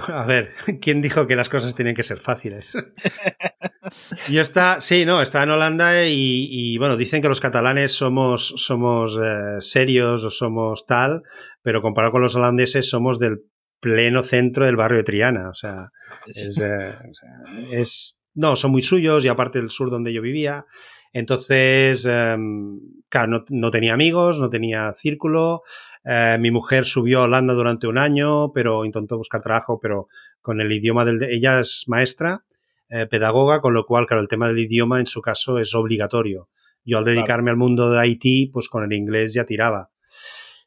A 0.08 0.26
ver, 0.26 0.52
¿quién 0.80 1.02
dijo 1.02 1.26
que 1.26 1.36
las 1.36 1.48
cosas 1.48 1.74
tienen 1.74 1.94
que 1.94 2.02
ser 2.02 2.18
fáciles? 2.18 2.72
Yo 4.28 4.40
está, 4.40 4.80
sí, 4.80 5.04
no, 5.04 5.22
está 5.22 5.42
en 5.42 5.50
Holanda 5.50 6.06
y, 6.06 6.48
y, 6.50 6.78
bueno, 6.78 6.96
dicen 6.96 7.22
que 7.22 7.28
los 7.28 7.40
catalanes 7.40 7.92
somos, 7.92 8.54
somos 8.56 9.18
eh, 9.22 9.60
serios 9.60 10.24
o 10.24 10.30
somos 10.30 10.86
tal, 10.86 11.22
pero 11.62 11.82
comparado 11.82 12.12
con 12.12 12.22
los 12.22 12.34
holandeses 12.34 12.88
somos 12.88 13.18
del 13.18 13.44
pleno 13.84 14.22
centro 14.22 14.64
del 14.64 14.76
barrio 14.76 14.96
de 14.98 15.04
Triana. 15.04 15.50
O 15.50 15.54
sea, 15.54 15.90
es, 16.26 16.58
eh, 16.58 16.94
o 17.10 17.14
sea, 17.14 17.30
es 17.70 18.16
no, 18.34 18.56
son 18.56 18.72
muy 18.72 18.82
suyos 18.82 19.24
y 19.24 19.28
aparte 19.28 19.60
del 19.60 19.70
sur 19.70 19.90
donde 19.90 20.12
yo 20.12 20.22
vivía. 20.22 20.66
Entonces, 21.12 22.04
em, 22.06 22.80
claro, 23.08 23.28
no, 23.28 23.44
no, 23.48 23.70
tenía 23.70 23.94
amigos, 23.94 24.40
no 24.40 24.50
tenía 24.50 24.92
círculo. 24.96 25.62
Eh, 26.04 26.36
mi 26.40 26.50
mujer 26.50 26.86
subió 26.86 27.20
a 27.20 27.24
Holanda 27.24 27.54
durante 27.54 27.86
un 27.86 27.98
año, 27.98 28.52
pero 28.52 28.84
intentó 28.84 29.16
buscar 29.16 29.40
trabajo, 29.40 29.78
pero 29.80 30.08
con 30.40 30.60
el 30.60 30.72
idioma 30.72 31.04
del... 31.04 31.22
Ella 31.22 31.60
es 31.60 31.84
maestra, 31.86 32.44
eh, 32.88 33.06
pedagoga, 33.06 33.60
con 33.60 33.74
lo 33.74 33.86
cual, 33.86 34.06
claro, 34.06 34.22
el 34.22 34.28
tema 34.28 34.48
del 34.48 34.58
idioma 34.58 34.98
en 34.98 35.06
su 35.06 35.20
caso 35.20 35.58
es 35.58 35.74
obligatorio. 35.74 36.48
Yo 36.84 36.98
al 36.98 37.04
dedicarme 37.04 37.50
al 37.50 37.56
mundo 37.56 37.90
de 37.90 38.06
IT, 38.08 38.52
pues 38.52 38.68
con 38.68 38.82
el 38.82 38.92
inglés 38.92 39.32
ya 39.32 39.46
tiraba. 39.46 39.90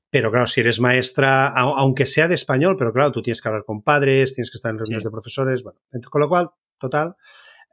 Pero 0.10 0.32
claro, 0.32 0.48
si 0.48 0.62
eres 0.62 0.80
maestra, 0.80 1.48
aunque 1.48 2.06
sea 2.06 2.28
de 2.28 2.36
español, 2.36 2.76
pero 2.78 2.94
claro, 2.94 3.12
tú 3.12 3.22
tienes 3.22 3.42
que 3.42 3.50
hablar 3.50 3.66
con 3.66 3.82
padres, 3.82 4.34
tienes 4.34 4.50
que 4.50 4.56
estar 4.56 4.72
en 4.72 4.80
reuniones 4.80 5.04
de 5.04 5.12
profesores, 5.12 5.64
bueno, 5.64 5.80
con 6.10 6.22
lo 6.22 6.30
cual, 6.30 6.50
total, 6.78 7.16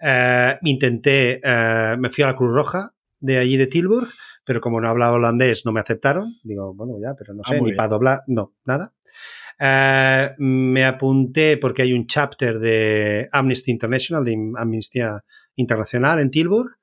eh, 0.01 0.59
intenté, 0.63 1.41
eh, 1.43 1.97
me 1.99 2.11
fui 2.11 2.25
a 2.25 2.29
la 2.29 2.37
Cruz 2.37 2.55
Roja 2.55 2.91
de 3.21 3.39
allí 3.39 3.57
de 3.57 3.67
Tilburg, 3.67 4.09
pero 4.45 4.61
como 4.61 4.81
no 4.81 4.89
hablaba 4.89 5.17
holandés 5.17 5.65
no 5.65 5.73
me 5.73 5.81
aceptaron. 5.81 6.35
Digo, 6.43 6.75
bueno, 6.75 6.95
ya, 7.01 7.15
pero 7.17 7.35
no 7.35 7.43
ah, 7.45 7.53
sé, 7.53 7.61
ni 7.61 7.73
para 7.73 7.89
doblar, 7.89 8.23
no, 8.27 8.55
nada. 8.65 8.93
Eh, 9.59 10.35
me 10.39 10.85
apunté 10.85 11.57
porque 11.57 11.83
hay 11.83 11.93
un 11.93 12.07
chapter 12.07 12.59
de 12.59 13.29
Amnesty 13.33 13.71
International, 13.71 14.25
de 14.25 14.37
Amnistía 14.57 15.23
Internacional 15.55 16.19
en 16.19 16.31
Tilburg. 16.31 16.77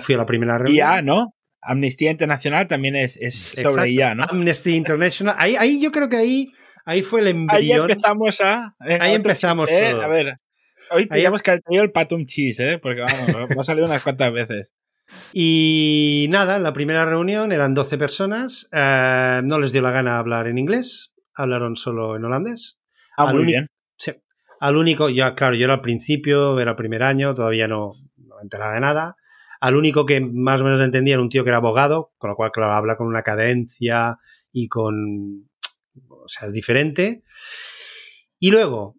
fui 0.00 0.14
a 0.14 0.18
la 0.18 0.26
primera 0.26 0.58
reunión. 0.58 0.76
IA, 0.76 1.02
¿no? 1.02 1.35
Amnistía 1.66 2.10
Internacional 2.10 2.66
también 2.66 2.96
es, 2.96 3.16
es 3.16 3.52
sobre 3.60 3.90
IA, 3.90 4.14
¿no? 4.14 4.24
Amnesty 4.24 4.74
International. 4.74 5.34
Ahí, 5.38 5.56
ahí 5.56 5.80
yo 5.80 5.90
creo 5.90 6.08
que 6.08 6.16
ahí, 6.16 6.52
ahí 6.84 7.02
fue 7.02 7.20
el 7.20 7.28
embrión. 7.28 7.60
Ahí 7.60 7.92
empezamos 7.92 8.40
a. 8.40 8.74
ahí 8.78 9.14
empezamos 9.14 9.70
todo. 9.70 10.02
A 10.02 10.08
ver, 10.08 10.36
Hoy 10.90 11.06
teníamos 11.06 11.42
que 11.42 11.50
haber 11.50 11.62
tenido 11.62 11.84
el 11.84 11.92
patum 11.92 12.24
cheese, 12.24 12.60
¿eh? 12.60 12.78
Porque 12.78 13.00
vamos, 13.00 13.50
va 13.56 13.60
a 13.60 13.64
salir 13.64 13.84
unas 13.84 14.02
cuantas 14.02 14.32
veces. 14.32 14.72
Y 15.32 16.26
nada, 16.30 16.58
la 16.58 16.72
primera 16.72 17.04
reunión 17.04 17.52
eran 17.52 17.74
12 17.74 17.98
personas. 17.98 18.68
Eh, 18.72 19.40
no 19.44 19.58
les 19.58 19.72
dio 19.72 19.82
la 19.82 19.90
gana 19.90 20.18
hablar 20.18 20.46
en 20.46 20.58
inglés, 20.58 21.12
hablaron 21.34 21.76
solo 21.76 22.16
en 22.16 22.24
holandés. 22.24 22.78
Ah, 23.16 23.32
muy 23.32 23.44
bien. 23.44 23.68
Sí. 23.96 24.12
Al 24.60 24.76
único, 24.76 25.08
ya 25.08 25.34
claro, 25.34 25.54
yo 25.54 25.64
era 25.64 25.74
al 25.74 25.80
principio, 25.80 26.58
era 26.60 26.72
el 26.72 26.76
primer 26.76 27.02
año, 27.02 27.34
todavía 27.34 27.68
no, 27.68 27.92
no 28.16 28.36
me 28.36 28.42
enteraba 28.42 28.74
de 28.74 28.80
nada. 28.80 29.16
Al 29.60 29.76
único 29.76 30.06
que 30.06 30.20
más 30.20 30.60
o 30.60 30.64
menos 30.64 30.84
entendía 30.84 31.14
era 31.14 31.22
un 31.22 31.28
tío 31.28 31.44
que 31.44 31.50
era 31.50 31.58
abogado, 31.58 32.12
con 32.18 32.30
lo 32.30 32.36
cual, 32.36 32.50
claro, 32.52 32.72
habla 32.72 32.96
con 32.96 33.06
una 33.06 33.22
cadencia 33.22 34.18
y 34.52 34.68
con. 34.68 35.48
O 36.08 36.28
sea, 36.28 36.46
es 36.46 36.52
diferente. 36.52 37.22
Y 38.38 38.50
luego, 38.50 38.96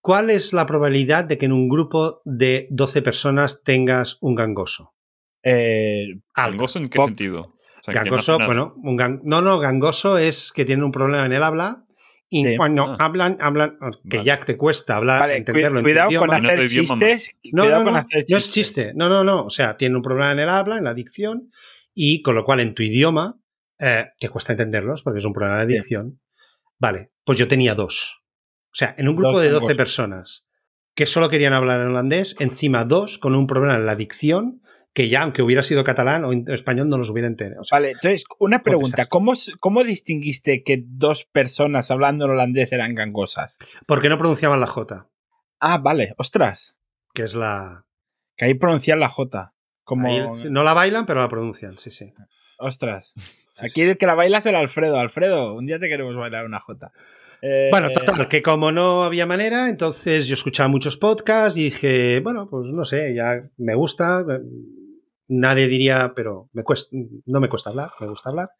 ¿Cuál 0.00 0.30
es 0.30 0.52
la 0.54 0.64
probabilidad 0.64 1.24
de 1.24 1.36
que 1.36 1.46
en 1.46 1.52
un 1.52 1.68
grupo 1.68 2.22
de 2.24 2.68
12 2.70 3.02
personas 3.02 3.62
tengas 3.62 4.16
un 4.22 4.34
gangoso? 4.34 4.94
Eh, 5.42 6.06
¿Gangoso 6.34 6.78
en 6.78 6.88
qué 6.88 6.98
sentido? 6.98 7.54
gangoso, 7.86 8.38
bueno, 8.38 8.74
un 8.76 8.96
no, 9.24 9.40
no, 9.40 9.58
gangoso 9.58 10.18
es 10.18 10.52
que 10.52 10.64
tiene 10.64 10.84
un 10.84 10.92
problema 10.92 11.24
en 11.24 11.32
el 11.32 11.42
habla 11.42 11.84
y 12.32 12.56
cuando 12.56 12.84
ah. 12.84 12.96
hablan, 13.00 13.36
hablan, 13.40 13.76
que 14.08 14.24
ya 14.24 14.38
te 14.38 14.56
cuesta 14.56 14.96
hablar, 14.96 15.20
vale, 15.20 15.36
entenderlo. 15.36 15.82
Cuidado 15.82 16.10
con 16.16 16.32
hacer 16.32 16.68
chistes. 16.68 17.36
No, 17.52 17.68
no, 17.68 17.82
no, 17.82 17.90
no 17.90 18.06
es 18.10 18.50
chiste. 18.50 18.92
No, 18.94 19.08
no, 19.08 19.24
no. 19.24 19.44
O 19.44 19.50
sea, 19.50 19.76
tiene 19.76 19.96
un 19.96 20.02
problema 20.02 20.30
en 20.30 20.38
el 20.38 20.48
habla, 20.48 20.78
en 20.78 20.84
la 20.84 20.94
dicción, 20.94 21.50
y 21.92 22.22
con 22.22 22.36
lo 22.36 22.44
cual 22.44 22.60
en 22.60 22.74
tu 22.74 22.84
idioma, 22.84 23.40
eh, 23.80 24.06
te 24.20 24.28
cuesta 24.28 24.52
entenderlos 24.52 25.02
porque 25.02 25.18
es 25.18 25.24
un 25.24 25.32
problema 25.32 25.58
de 25.58 25.74
dicción. 25.74 26.20
Vale, 26.78 27.10
pues 27.24 27.36
yo 27.36 27.48
tenía 27.48 27.74
dos. 27.74 28.22
O 28.66 28.74
sea, 28.74 28.94
en 28.96 29.08
un 29.08 29.16
grupo 29.16 29.40
de 29.40 29.48
12 29.48 29.74
personas 29.74 30.46
que 30.94 31.06
solo 31.06 31.28
querían 31.28 31.52
hablar 31.52 31.80
en 31.80 31.88
holandés, 31.88 32.36
encima 32.38 32.84
dos 32.84 33.18
con 33.18 33.34
un 33.34 33.48
problema 33.48 33.74
en 33.74 33.86
la 33.86 33.96
dicción 33.96 34.60
que 34.92 35.08
ya, 35.08 35.22
aunque 35.22 35.42
hubiera 35.42 35.62
sido 35.62 35.84
catalán 35.84 36.24
o 36.24 36.32
español, 36.52 36.88
no 36.88 36.98
los 36.98 37.10
hubiera 37.10 37.28
entendido. 37.28 37.62
vale, 37.70 37.88
entonces, 37.88 38.24
una 38.38 38.60
pregunta. 38.60 39.04
¿Cómo, 39.06 39.34
¿Cómo 39.60 39.84
distinguiste 39.84 40.62
que 40.64 40.82
dos 40.84 41.24
personas 41.24 41.90
hablando 41.90 42.24
en 42.24 42.32
holandés 42.32 42.72
eran 42.72 42.94
gangosas? 42.94 43.58
Porque 43.86 44.08
no 44.08 44.18
pronunciaban 44.18 44.60
la 44.60 44.66
J. 44.66 45.08
Ah, 45.60 45.78
vale, 45.78 46.14
ostras. 46.16 46.76
Que 47.14 47.22
es 47.22 47.34
la... 47.34 47.86
Que 48.36 48.46
ahí 48.46 48.54
pronuncian 48.54 48.98
la 48.98 49.08
J. 49.08 49.54
Como... 49.84 50.34
no 50.50 50.62
la 50.64 50.74
bailan, 50.74 51.06
pero 51.06 51.20
la 51.20 51.28
pronuncian, 51.28 51.78
sí, 51.78 51.90
sí. 51.90 52.12
Ostras. 52.58 53.14
Aquí 53.58 53.82
el 53.82 53.96
que 53.96 54.06
la 54.06 54.14
baila 54.14 54.38
es 54.38 54.46
el 54.46 54.56
Alfredo. 54.56 54.98
Alfredo, 54.98 55.54
un 55.54 55.66
día 55.66 55.78
te 55.78 55.88
queremos 55.88 56.16
bailar 56.16 56.46
una 56.46 56.60
J. 56.60 56.92
Bueno, 57.70 57.88
eh, 57.88 57.94
total, 57.94 58.28
que 58.28 58.42
como 58.42 58.70
no 58.70 59.02
había 59.02 59.24
manera, 59.24 59.68
entonces 59.68 60.26
yo 60.26 60.34
escuchaba 60.34 60.68
muchos 60.68 60.98
podcasts 60.98 61.56
y 61.56 61.64
dije, 61.64 62.20
bueno, 62.20 62.48
pues 62.50 62.68
no 62.68 62.84
sé, 62.84 63.14
ya 63.14 63.48
me 63.56 63.74
gusta. 63.74 64.24
Nadie 65.32 65.68
diría, 65.68 66.12
pero 66.16 66.50
me 66.52 66.64
cuesta, 66.64 66.90
no 67.24 67.40
me 67.40 67.48
cuesta 67.48 67.70
hablar, 67.70 67.90
me 68.00 68.08
gusta 68.08 68.30
hablar. 68.30 68.50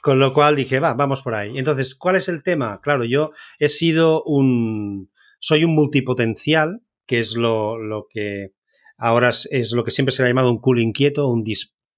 Con 0.00 0.18
lo 0.18 0.32
cual 0.32 0.56
dije, 0.56 0.80
va, 0.80 0.94
vamos 0.94 1.20
por 1.20 1.34
ahí. 1.34 1.58
Entonces, 1.58 1.94
¿cuál 1.94 2.16
es 2.16 2.28
el 2.28 2.42
tema? 2.42 2.80
Claro, 2.80 3.04
yo 3.04 3.30
he 3.58 3.68
sido 3.68 4.22
un. 4.24 5.10
Soy 5.38 5.64
un 5.64 5.74
multipotencial, 5.74 6.80
que 7.06 7.18
es 7.18 7.36
lo, 7.36 7.76
lo 7.76 8.06
que 8.08 8.54
ahora 8.96 9.28
es, 9.28 9.72
lo 9.72 9.84
que 9.84 9.90
siempre 9.90 10.12
se 10.12 10.22
le 10.22 10.28
ha 10.28 10.30
llamado 10.30 10.50
un 10.50 10.60
culo 10.60 10.80
inquieto, 10.80 11.28
un, 11.28 11.44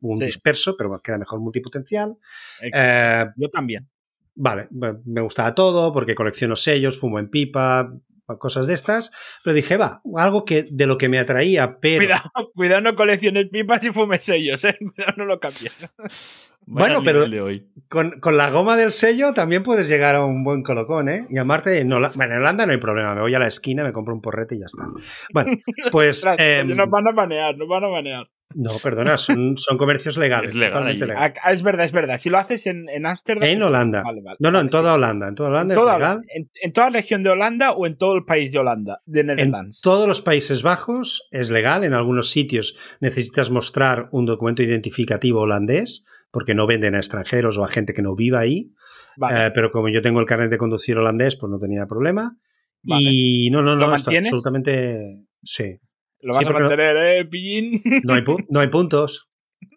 un 0.01 0.19
disperso, 0.19 0.77
pero 0.77 1.01
queda 1.01 1.19
mejor 1.19 1.39
multipotencial. 1.39 2.17
Eh, 2.61 3.27
yo 3.37 3.49
también. 3.49 3.89
Vale, 4.35 4.69
me 4.71 5.21
gustaba 5.23 5.55
todo 5.55 5.93
porque 5.93 6.17
colecciono 6.17 6.57
sellos, 6.57 6.99
fumo 6.99 7.21
en 7.21 7.31
pipa, 7.31 7.91
cosas 8.39 8.67
de 8.67 8.75
estas, 8.75 9.41
pero 9.45 9.55
dije, 9.55 9.77
va, 9.77 10.03
algo 10.17 10.45
que 10.45 10.67
de 10.69 10.87
lo 10.87 10.99
que 10.99 11.09
me 11.09 11.19
atraía, 11.19 11.79
pero... 11.81 11.99
Cuidado, 11.99 12.53
cuidado 12.55 12.81
no 12.81 12.95
colecciones 12.97 13.47
pipas 13.51 13.85
y 13.85 13.93
fumes 13.93 14.25
sellos, 14.25 14.65
¿eh? 14.65 14.77
Cuidado, 14.95 15.15
no 15.17 15.25
lo 15.25 15.39
cambies. 15.39 15.89
bueno, 16.67 17.01
pero 17.05 17.25
con, 17.89 18.19
con, 18.21 18.37
la 18.37 18.51
goma 18.51 18.77
del 18.77 18.93
sello 18.93 19.33
también 19.33 19.63
puedes 19.63 19.89
llegar 19.89 20.17
a 20.17 20.25
un 20.25 20.43
buen 20.43 20.63
colocón, 20.63 21.09
¿eh? 21.09 21.27
Y 21.31 21.39
a 21.39 21.45
Marte, 21.45 21.79
en, 21.81 21.89
bueno, 21.89 22.13
en 22.17 22.33
Holanda 22.33 22.67
no 22.67 22.73
hay 22.73 22.79
problema, 22.79 23.15
me 23.15 23.21
voy 23.21 23.35
a 23.35 23.39
la 23.39 23.47
esquina, 23.47 23.85
me 23.85 23.93
compro 23.93 24.15
un 24.15 24.21
porrete 24.21 24.57
y 24.57 24.61
ya 24.61 24.67
está. 24.67 24.87
Bueno, 25.33 25.53
pues... 25.93 26.25
eh, 26.39 26.65
nos 26.67 26.91
van 26.91 27.09
a 27.09 27.13
banear, 27.13 27.57
nos 27.57 27.69
van 27.69 27.85
a 27.85 27.89
banear. 27.89 28.27
No, 28.55 28.79
perdona, 28.79 29.19
son, 29.19 29.59
son 29.59 29.77
comercios 29.77 30.17
legales. 30.17 30.53
Es 30.53 30.57
legal, 30.57 31.15
ah, 31.17 31.33
es 31.53 31.63
verdad, 31.63 31.85
es 31.85 31.93
verdad. 31.93 32.19
Si 32.19 32.31
lo 32.31 32.39
haces 32.39 32.67
en 32.67 33.05
Ámsterdam. 33.05 33.49
En, 33.49 33.63
Holanda. 33.63 34.03
no, 34.39 34.51
no, 34.51 34.61
en 34.61 34.71
toda 34.71 34.95
Holanda. 34.95 35.29
En 35.29 35.35
toda 35.35 35.51
Holanda 35.51 35.75
en 35.75 35.81
es 35.81 35.87
legal. 35.87 36.25
En, 36.63 36.73
toda 36.73 36.91
la 36.91 36.99
región 36.99 37.23
de 37.23 37.31
Holanda 37.31 37.73
o 37.73 37.87
en 37.87 37.97
todo 37.97 38.15
el 38.15 38.25
país 38.25 38.53
de 38.53 38.59
Holanda, 38.59 39.03
de 39.05 39.25
Netherlands. 39.25 39.79
En 39.79 39.83
todos 39.83 40.09
los 40.09 40.23
Países 40.23 40.63
Bajos 40.63 41.27
es 41.31 41.51
legal. 41.51 41.85
En 41.85 41.93
algunos 41.93 42.31
sitios 42.31 42.77
necesitas 43.01 43.51
mostrar 43.51 44.09
un 44.13 44.27
documento 44.27 44.63
identificativo 44.63 45.41
holandés 45.41 46.05
porque 46.31 46.55
no 46.55 46.67
venden 46.67 46.95
a 46.95 46.99
extranjeros 46.99 47.59
o 47.59 47.65
a 47.65 47.69
gente 47.69 47.95
que 47.95 48.03
no 48.03 48.15
viva 48.15 48.41
ahí. 48.41 48.73
Eh, 49.31 49.51
pero 49.55 49.71
como 49.71 49.89
yo 49.89 50.03
tengo 50.03 50.21
el 50.21 50.27
carnet 50.27 50.51
de 50.51 50.59
conducir 50.59 50.97
holandés, 50.97 51.37
pues 51.37 51.51
no 51.51 51.59
tenía 51.59 51.87
problema. 51.87 52.37
Y 52.83 53.51
no, 53.51 53.63
no, 53.63 53.75
no, 53.75 53.87
absolutamente. 53.87 55.27
Sí. 55.43 55.81
Lo 56.21 56.35
vas 56.35 56.47
a 56.47 56.51
mantener, 56.51 56.97
¿eh, 56.97 57.25
Pillín? 57.25 57.81
No 58.05 58.15
hay, 58.15 58.25
no 58.49 58.61
hay 58.61 58.69
puntos. 58.69 59.29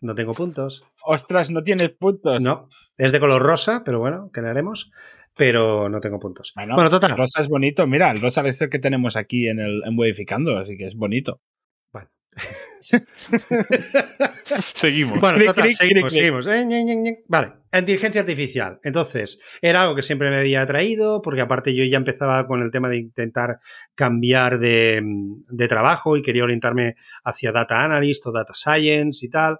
No 0.01 0.15
tengo 0.15 0.33
puntos. 0.33 0.83
Ostras, 1.03 1.51
no 1.51 1.63
tienes 1.63 1.89
puntos. 1.89 2.41
No, 2.41 2.69
es 2.97 3.11
de 3.11 3.19
color 3.19 3.41
rosa, 3.41 3.83
pero 3.85 3.99
bueno, 3.99 4.29
¿qué 4.33 4.41
le 4.41 4.49
haremos? 4.49 4.91
Pero 5.35 5.89
no 5.89 6.01
tengo 6.01 6.19
puntos. 6.19 6.53
Bueno, 6.55 6.89
total. 6.89 7.11
El 7.11 7.17
rosa 7.17 7.41
es 7.41 7.47
bonito. 7.47 7.87
Mira, 7.87 8.11
el 8.11 8.19
rosa 8.19 8.41
es 8.41 8.61
el 8.61 8.69
que 8.69 8.79
tenemos 8.79 9.15
aquí 9.15 9.47
en 9.47 9.59
el 9.59 9.81
en 9.85 9.95
Modificando, 9.95 10.57
así 10.57 10.77
que 10.77 10.85
es 10.85 10.95
bonito. 10.95 11.39
Bueno. 12.91 13.05
seguimos. 14.73 15.19
Bueno, 15.19 15.53
seguimos, 15.73 16.13
seguimos. 16.13 16.47
Eh, 16.47 17.23
vale, 17.27 17.53
inteligencia 17.73 18.21
artificial. 18.21 18.79
Entonces, 18.83 19.39
era 19.61 19.83
algo 19.83 19.95
que 19.95 20.01
siempre 20.01 20.29
me 20.29 20.37
había 20.37 20.61
atraído, 20.61 21.21
porque 21.21 21.41
aparte 21.41 21.75
yo 21.75 21.83
ya 21.83 21.97
empezaba 21.97 22.47
con 22.47 22.61
el 22.61 22.71
tema 22.71 22.89
de 22.89 22.97
intentar 22.97 23.59
cambiar 23.95 24.59
de, 24.59 25.01
de 25.49 25.67
trabajo 25.67 26.17
y 26.17 26.21
quería 26.21 26.43
orientarme 26.43 26.95
hacia 27.23 27.51
data 27.51 27.83
analyst 27.83 28.25
o 28.27 28.31
data 28.31 28.53
science 28.53 29.25
y 29.25 29.29
tal. 29.29 29.57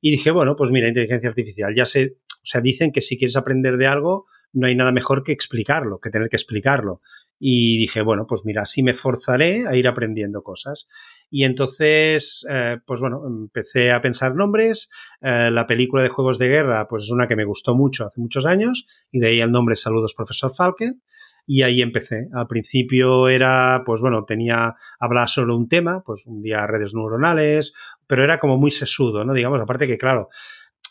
Y 0.00 0.12
dije, 0.12 0.30
bueno, 0.30 0.56
pues 0.56 0.70
mira, 0.70 0.88
inteligencia 0.88 1.28
artificial, 1.28 1.74
ya 1.74 1.84
sé, 1.84 2.16
o 2.42 2.46
sea, 2.46 2.60
dicen 2.60 2.90
que 2.90 3.02
si 3.02 3.18
quieres 3.18 3.36
aprender 3.36 3.76
de 3.76 3.86
algo, 3.86 4.26
no 4.52 4.66
hay 4.66 4.74
nada 4.74 4.92
mejor 4.92 5.22
que 5.22 5.32
explicarlo, 5.32 6.00
que 6.00 6.10
tener 6.10 6.28
que 6.28 6.36
explicarlo. 6.36 7.02
Y 7.38 7.78
dije, 7.78 8.02
bueno, 8.02 8.26
pues 8.26 8.42
mira, 8.44 8.62
así 8.62 8.82
me 8.82 8.94
forzaré 8.94 9.66
a 9.66 9.76
ir 9.76 9.86
aprendiendo 9.86 10.42
cosas. 10.42 10.86
Y 11.30 11.44
entonces, 11.44 12.44
eh, 12.50 12.78
pues 12.84 13.00
bueno, 13.00 13.22
empecé 13.26 13.92
a 13.92 14.02
pensar 14.02 14.34
nombres. 14.34 14.88
Eh, 15.20 15.50
la 15.52 15.66
película 15.66 16.02
de 16.02 16.08
Juegos 16.08 16.38
de 16.38 16.48
Guerra, 16.48 16.88
pues 16.88 17.04
es 17.04 17.10
una 17.10 17.28
que 17.28 17.36
me 17.36 17.44
gustó 17.44 17.74
mucho 17.74 18.06
hace 18.06 18.20
muchos 18.20 18.46
años, 18.46 18.86
y 19.12 19.20
de 19.20 19.28
ahí 19.28 19.40
el 19.40 19.52
nombre 19.52 19.76
Saludos, 19.76 20.14
profesor 20.14 20.52
Falken. 20.54 21.02
Y 21.46 21.62
ahí 21.62 21.82
empecé. 21.82 22.28
Al 22.32 22.46
principio 22.46 23.28
era, 23.28 23.82
pues 23.84 24.00
bueno, 24.00 24.24
tenía, 24.24 24.74
hablaba 25.00 25.26
solo 25.26 25.56
un 25.56 25.68
tema, 25.68 26.02
pues 26.04 26.26
un 26.26 26.42
día 26.42 26.66
redes 26.66 26.94
neuronales, 26.94 27.72
pero 28.06 28.22
era 28.22 28.38
como 28.38 28.56
muy 28.56 28.70
sesudo, 28.70 29.24
¿no? 29.24 29.32
Digamos, 29.32 29.60
aparte 29.60 29.88
que, 29.88 29.98
claro, 29.98 30.28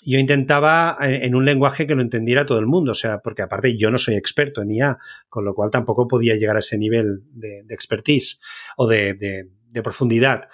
yo 0.05 0.17
intentaba 0.17 0.97
en, 1.01 1.35
un 1.35 1.45
lenguaje 1.45 1.85
que 1.85 1.95
lo 1.95 2.01
entendiera 2.01 2.45
todo 2.45 2.59
el 2.59 2.67
mundo, 2.67 2.91
o 2.91 2.95
sea, 2.95 3.19
porque 3.19 3.41
aparte 3.41 3.77
yo 3.77 3.91
no 3.91 3.97
soy 3.97 4.15
experto 4.15 4.61
en 4.61 4.71
IA, 4.71 4.97
con 5.27 5.45
lo 5.45 5.53
cual 5.53 5.71
tampoco 5.71 6.07
podía 6.07 6.35
llegar 6.35 6.55
a 6.55 6.59
ese 6.59 6.77
nivel 6.77 7.23
de, 7.31 7.65
expertise 7.69 8.39
o 8.77 8.87
de, 8.87 9.49
profundidad. 9.83 10.49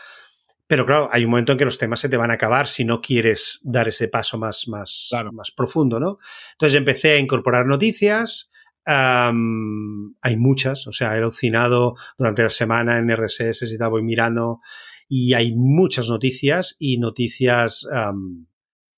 Pero 0.68 0.86
claro, 0.86 1.10
hay 1.12 1.26
un 1.26 1.32
momento 1.32 1.52
en 1.52 1.58
que 1.60 1.66
los 1.66 1.78
temas 1.78 2.00
se 2.00 2.10
te 2.10 2.18
van 2.18 2.32
a 2.32 2.36
acabar 2.36 2.68
si 2.68 2.86
no 2.86 3.02
quieres 3.02 3.60
dar 3.62 3.88
ese 3.88 4.08
paso 4.08 4.38
más, 4.38 4.68
más, 4.68 5.12
más 5.32 5.52
profundo, 5.52 6.00
¿no? 6.00 6.18
Entonces 6.54 6.78
empecé 6.78 7.12
a 7.12 7.20
incorporar 7.20 7.68
noticias, 7.68 8.50
hay 8.86 10.38
muchas, 10.38 10.88
o 10.88 10.92
sea, 10.92 11.16
he 11.16 11.18
alucinado 11.18 11.96
durante 12.18 12.44
la 12.44 12.50
semana 12.50 12.98
en 12.98 13.10
RSS 13.16 13.72
y 13.72 13.78
tal, 13.78 13.92
voy 13.92 14.04
mirando 14.04 14.60
y 15.08 15.34
hay 15.34 15.56
muchas 15.56 16.10
noticias 16.10 16.76
y 16.80 16.98
noticias 16.98 17.88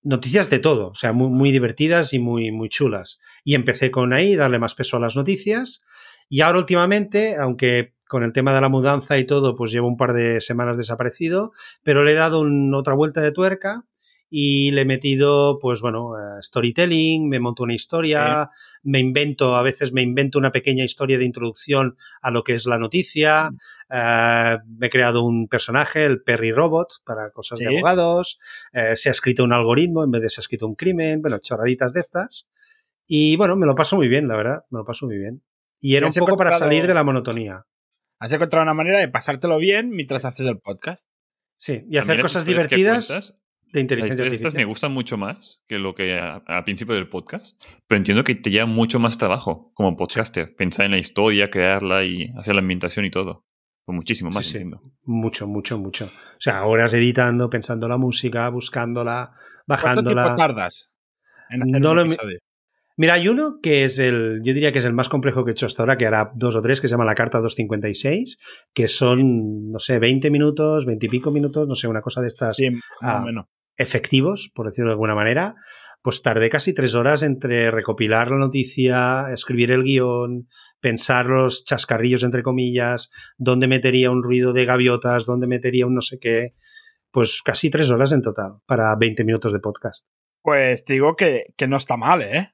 noticias 0.04 0.50
de 0.50 0.60
todo, 0.60 0.90
o 0.90 0.96
sea, 0.96 1.12
muy, 1.12 1.30
muy, 1.30 1.52
divertidas 1.52 2.14
y 2.14 2.20
muy, 2.20 2.52
muy 2.52 2.70
chulas. 2.70 3.20
Y 3.44 3.56
empecé 3.56 3.92
con 3.92 4.14
ahí, 4.14 4.36
darle 4.36 4.58
más 4.58 4.74
peso 4.74 4.96
a 4.96 5.02
las 5.02 5.18
noticias. 5.18 5.82
Y 6.30 6.42
ahora 6.42 6.60
últimamente, 6.60 7.36
aunque 7.36 7.97
con 8.08 8.24
el 8.24 8.34
tema 8.34 8.54
de 8.54 8.62
la 8.62 8.70
mudanza 8.70 9.18
y 9.18 9.26
todo, 9.26 9.56
pues 9.56 9.72
llevo 9.72 9.88
un 9.88 9.98
par 9.98 10.14
de 10.14 10.42
semanas 10.42 10.78
desaparecido, 10.78 11.52
pero 11.84 12.04
le 12.04 12.12
he 12.12 12.16
dado 12.16 12.44
otra 12.74 12.94
vuelta 12.94 13.22
de 13.22 13.32
tuerca 13.32 13.86
y 14.30 14.72
le 14.72 14.82
he 14.82 14.86
metido, 14.86 15.58
pues 15.60 15.82
bueno, 15.82 16.18
eh, 16.18 16.42
storytelling, 16.42 17.30
me 17.30 17.40
monto 17.40 17.64
una 17.64 17.74
historia, 17.74 18.50
me 18.84 19.00
invento, 19.00 19.56
a 19.56 19.62
veces 19.62 19.94
me 19.94 20.02
invento 20.02 20.38
una 20.38 20.52
pequeña 20.52 20.84
historia 20.84 21.18
de 21.18 21.26
introducción 21.26 21.96
a 22.22 22.32
lo 22.32 22.44
que 22.44 22.54
es 22.54 22.66
la 22.66 22.78
noticia, 22.78 23.52
mm. 23.52 23.58
eh, 23.92 24.58
me 24.78 24.88
he 24.88 24.90
creado 24.90 25.24
un 25.24 25.48
personaje, 25.48 26.06
el 26.06 26.22
Perry 26.22 26.52
Robot, 26.52 27.02
para 27.06 27.32
cosas 27.32 27.60
de 27.60 27.68
abogados, 27.68 28.38
eh, 28.74 28.96
se 28.96 29.10
ha 29.10 29.14
escrito 29.14 29.44
un 29.44 29.54
algoritmo 29.54 30.04
en 30.04 30.12
vez 30.12 30.22
de 30.22 30.30
se 30.30 30.42
ha 30.42 30.44
escrito 30.44 30.68
un 30.68 30.76
crimen, 30.76 31.22
bueno, 31.22 31.40
chorraditas 31.40 31.94
de 31.94 32.02
estas. 32.02 32.50
Y 33.10 33.38
bueno, 33.38 33.56
me 33.56 33.66
lo 33.66 33.74
paso 33.74 33.96
muy 33.96 34.10
bien, 34.10 34.28
la 34.28 34.36
verdad, 34.36 34.66
me 34.70 34.80
lo 34.80 34.86
paso 34.86 35.06
muy 35.06 35.18
bien. 35.18 35.42
Y 35.80 35.96
era 35.96 36.08
un 36.08 36.14
poco 36.14 36.36
para 36.36 36.54
salir 36.54 36.88
de 36.88 36.94
la 36.94 37.06
monotonía. 37.06 37.66
Has 38.20 38.32
encontrado 38.32 38.64
una 38.64 38.74
manera 38.74 39.00
de 39.00 39.08
pasártelo 39.08 39.58
bien 39.58 39.90
mientras 39.90 40.26
haces 40.26 40.48
el 40.48 40.60
podcast. 40.60 41.08
Sí, 41.56 41.86
y 41.90 41.98
hacer 41.98 42.20
cosas 42.20 42.46
divertidas 42.46 43.40
de 43.74 43.80
inteligencia 43.80 44.24
artificial. 44.24 44.48
Estas 44.48 44.58
me 44.58 44.66
gustan 44.66 44.92
mucho 44.92 45.18
más 45.18 45.64
que 45.68 45.78
lo 45.78 45.94
que 45.94 46.18
al 46.20 46.64
principio 46.64 46.96
del 46.96 47.10
podcast, 47.10 47.62
pero 47.88 47.98
entiendo 47.98 48.24
que 48.24 48.36
te 48.36 48.50
lleva 48.50 48.66
mucho 48.66 49.00
más 49.00 49.18
trabajo 49.18 49.72
como 49.74 49.96
podcaster, 49.98 50.56
pensar 50.56 50.86
en 50.86 50.92
la 50.92 50.98
historia, 50.98 51.50
crearla 51.50 52.06
y 52.06 52.32
hacer 52.38 52.56
la 52.56 52.62
ambientación 52.62 53.06
y 53.06 53.12
todo. 53.12 53.46
Pues 53.86 53.96
muchísimo 53.96 54.32
más, 54.32 54.48
entiendo. 54.48 54.82
Mucho, 55.04 55.48
mucho, 55.48 55.78
mucho. 55.78 56.06
O 56.06 56.40
sea, 56.40 56.66
horas 56.66 56.94
editando, 56.94 57.50
pensando 57.50 57.88
la 57.88 57.98
música, 57.98 58.50
buscándola, 58.50 59.32
bajándola. 59.66 60.14
¿Cuánto 60.14 60.36
tiempo 60.36 60.36
tardas 60.36 60.92
en 61.50 61.64
hacer 61.64 61.82
no 61.82 61.92
un 61.92 62.00
episodio? 62.00 62.40
Mira, 62.98 63.14
hay 63.14 63.28
uno 63.28 63.60
que 63.62 63.84
es 63.84 64.00
el, 64.00 64.42
yo 64.44 64.54
diría 64.54 64.72
que 64.72 64.80
es 64.80 64.86
el 64.86 64.94
más 64.94 65.08
complejo 65.08 65.46
que 65.46 65.52
he 65.52 65.54
hecho 65.54 65.68
hasta 65.68 65.84
ahora, 65.84 65.98
que 65.98 66.08
hará 66.08 66.32
dos 66.36 66.56
o 66.56 66.62
tres, 66.62 66.82
que 66.82 66.88
se 66.88 66.94
llama 66.94 67.06
la 67.06 67.16
carta 67.16 67.40
256, 67.40 68.38
que 68.74 68.88
son, 68.88 69.72
no 69.72 69.80
sé, 69.80 70.00
20 70.00 70.32
minutos, 70.32 70.86
20 70.86 71.06
y 71.06 71.10
pico 71.10 71.32
minutos, 71.32 71.68
no 71.68 71.76
sé, 71.76 71.88
una 71.88 72.02
cosa 72.02 72.22
de 72.22 72.28
estas. 72.28 72.58
Sí, 72.58 72.70
ah, 73.02 73.24
efectivos, 73.78 74.52
por 74.54 74.68
decirlo 74.68 74.90
de 74.90 74.94
alguna 74.94 75.16
manera, 75.16 75.56
pues 76.02 76.22
tardé 76.22 76.50
casi 76.50 76.74
tres 76.74 76.96
horas 76.96 77.22
entre 77.22 77.70
recopilar 77.72 78.32
la 78.32 78.38
noticia, 78.38 79.28
escribir 79.32 79.72
el 79.72 79.84
guion, 79.84 80.48
pensar 80.80 81.28
los 81.28 81.64
chascarrillos, 81.64 82.24
entre 82.24 82.44
comillas, 82.44 83.10
dónde 83.38 83.68
metería 83.68 84.10
un 84.10 84.24
ruido 84.24 84.54
de 84.54 84.66
gaviotas, 84.66 85.26
dónde 85.26 85.48
metería 85.48 85.86
un 85.86 85.94
no 85.94 86.02
sé 86.02 86.18
qué. 86.20 86.50
Pues 87.12 87.42
casi 87.44 87.70
tres 87.70 87.90
horas 87.90 88.12
en 88.12 88.22
total 88.22 88.54
para 88.66 88.96
20 88.96 89.24
minutos 89.24 89.54
de 89.54 89.60
podcast. 89.60 90.06
Pues 90.42 90.84
te 90.84 90.94
digo 90.94 91.16
que, 91.16 91.46
no 91.68 91.78
está 91.78 91.98
mal, 91.98 92.22
¿eh? 92.22 92.54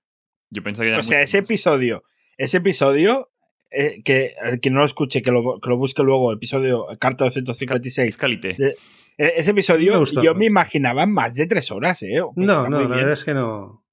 Yo 0.53 0.61
pensé 0.63 0.83
que 0.83 0.93
O 0.93 1.03
sea, 1.03 1.21
ese 1.21 1.39
episodio, 1.39 2.03
ese 2.37 2.57
episodio, 2.57 3.31
eh, 3.71 4.01
que 4.03 4.35
el 4.43 4.59
que 4.59 4.69
no 4.69 4.79
lo 4.79 4.85
escuche, 4.85 5.21
que 5.21 5.31
lo, 5.31 5.59
que 5.59 5.69
lo 5.69 5.77
busque 5.77 6.03
luego, 6.03 6.31
episodio 6.31 6.85
Carta 6.99 7.25
256. 7.25 8.07
Escalite. 8.07 8.55
E-, 8.59 8.75
ese 9.17 9.51
episodio 9.51 10.03
yo 10.21 10.35
me 10.35 10.45
imaginaba 10.45 11.05
más 11.05 11.33
de 11.33 11.47
tres 11.47 11.71
horas, 11.71 12.03
¿eh? 12.03 12.19
no, 12.35 12.69
no, 12.69 12.81
la 12.81 12.95
verdad 12.95 13.13
es 13.13 13.23
que 13.23 13.33
no. 13.33 13.83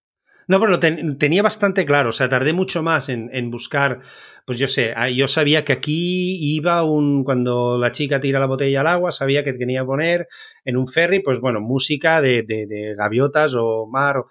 No, 0.50 0.58
pero 0.58 0.72
lo 0.72 0.80
tenía 0.80 1.44
bastante 1.44 1.84
claro. 1.86 2.10
O 2.10 2.12
sea, 2.12 2.28
tardé 2.28 2.52
mucho 2.52 2.82
más 2.82 3.08
en, 3.08 3.50
buscar. 3.52 4.00
Pues 4.44 4.58
yo 4.58 4.66
sé, 4.66 4.92
ah, 4.96 5.08
yo 5.08 5.28
sabía 5.28 5.64
que 5.64 5.72
aquí 5.72 6.56
iba 6.56 6.82
un. 6.82 7.22
Cuando 7.22 7.78
la 7.78 7.92
chica 7.92 8.20
tira 8.20 8.40
la 8.40 8.46
botella 8.46 8.80
al 8.80 8.88
agua, 8.88 9.12
sabía 9.12 9.44
que 9.44 9.52
tenía 9.52 9.82
que 9.82 9.86
poner 9.86 10.26
en 10.64 10.76
un 10.76 10.88
ferry, 10.88 11.20
pues 11.20 11.38
bueno, 11.38 11.60
música 11.60 12.20
de, 12.20 12.42
de, 12.42 12.96
gaviotas 12.98 13.54
o 13.56 13.86
mar. 13.86 14.18
O, 14.18 14.26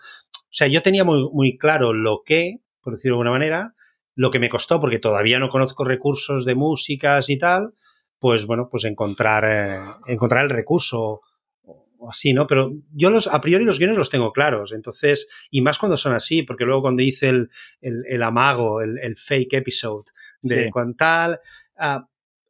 sea, 0.52 0.68
yo 0.68 0.82
tenía 0.82 1.04
muy, 1.04 1.28
muy 1.32 1.58
claro 1.58 1.93
lo 1.93 2.24
que, 2.26 2.62
por 2.82 2.93
decirlo 2.93 3.16
de 3.16 3.20
alguna 3.20 3.32
manera, 3.32 3.74
lo 4.16 4.32
que 4.32 4.39
me 4.39 4.50
costó, 4.50 4.82
porque 4.82 5.00
todavía 5.00 5.39
no 5.39 5.50
conozco 5.50 5.84
recursos 5.84 6.45
de 6.45 6.56
músicas 6.56 7.30
y 7.30 7.38
tal 7.38 7.74
pues 8.20 8.45
bueno, 8.45 8.68
pues 8.70 8.84
encontrar, 8.84 9.45
eh, 9.45 9.80
encontrar 10.08 10.43
el 10.43 10.50
recurso 10.50 11.22
o 12.02 12.10
así, 12.10 12.34
¿no? 12.34 12.47
Pero 12.47 12.72
yo 12.93 13.10
los, 13.10 13.28
a 13.28 13.41
priori 13.41 13.66
los 13.66 13.80
guiones 13.80 13.97
los 13.97 14.10
tengo 14.10 14.32
claros, 14.32 14.72
entonces, 14.72 15.28
y 15.50 15.62
más 15.62 15.78
cuando 15.78 15.97
son 15.97 16.14
así, 16.14 16.43
porque 16.43 16.66
luego 16.66 16.82
cuando 16.82 17.02
hice 17.02 17.30
el, 17.30 17.50
el, 17.82 18.24
amago, 18.24 18.82
el, 18.82 19.16
fake 19.18 19.54
episode 19.54 20.06
de 20.41 20.66
sí. 20.66 20.93
tal, 20.97 21.39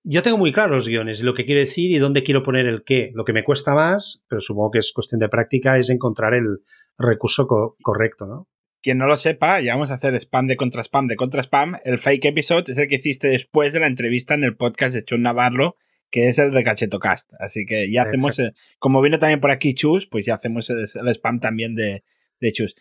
yo 0.03 0.21
tengo 0.21 0.37
muy 0.37 0.51
claros 0.51 0.75
los 0.75 0.87
guiones, 0.87 1.21
lo 1.21 1.33
que 1.33 1.45
quiere 1.45 1.61
decir 1.61 1.91
y 1.91 1.97
dónde 1.97 2.23
quiero 2.23 2.43
poner 2.43 2.65
el 2.65 2.83
qué. 2.83 3.11
Lo 3.13 3.25
que 3.25 3.33
me 3.33 3.43
cuesta 3.43 3.73
más, 3.73 4.23
pero 4.27 4.41
supongo 4.41 4.71
que 4.71 4.79
es 4.79 4.91
cuestión 4.93 5.19
de 5.19 5.29
práctica, 5.29 5.77
es 5.77 5.89
encontrar 5.89 6.33
el 6.33 6.59
recurso 6.97 7.47
correcto, 7.81 8.25
¿no? 8.25 8.47
quien 8.81 8.97
no 8.97 9.07
lo 9.07 9.17
sepa, 9.17 9.59
ya 9.61 9.73
vamos 9.73 9.91
a 9.91 9.95
hacer 9.95 10.15
spam 10.15 10.47
de 10.47 10.57
contra 10.57 10.81
spam 10.83 11.07
de 11.07 11.15
contra 11.15 11.41
spam. 11.41 11.77
El 11.83 11.97
fake 11.97 12.25
episode 12.25 12.71
es 12.71 12.77
el 12.77 12.87
que 12.87 12.95
hiciste 12.95 13.27
después 13.27 13.73
de 13.73 13.79
la 13.79 13.87
entrevista 13.87 14.33
en 14.33 14.43
el 14.43 14.55
podcast 14.55 14.95
de 14.95 15.03
Chus 15.03 15.19
Navarro, 15.19 15.75
que 16.09 16.27
es 16.27 16.39
el 16.39 16.51
de 16.51 16.63
Cachetocast. 16.63 17.31
Así 17.39 17.65
que 17.65 17.91
ya 17.91 18.03
hacemos, 18.03 18.41
como 18.79 19.01
vino 19.01 19.19
también 19.19 19.41
por 19.41 19.51
aquí 19.51 19.73
Chus, 19.73 20.07
pues 20.07 20.25
ya 20.25 20.35
hacemos 20.35 20.69
el, 20.69 20.87
spam 20.87 21.39
también 21.39 21.75
de, 21.75 22.03
de, 22.39 22.51
Chus. 22.51 22.75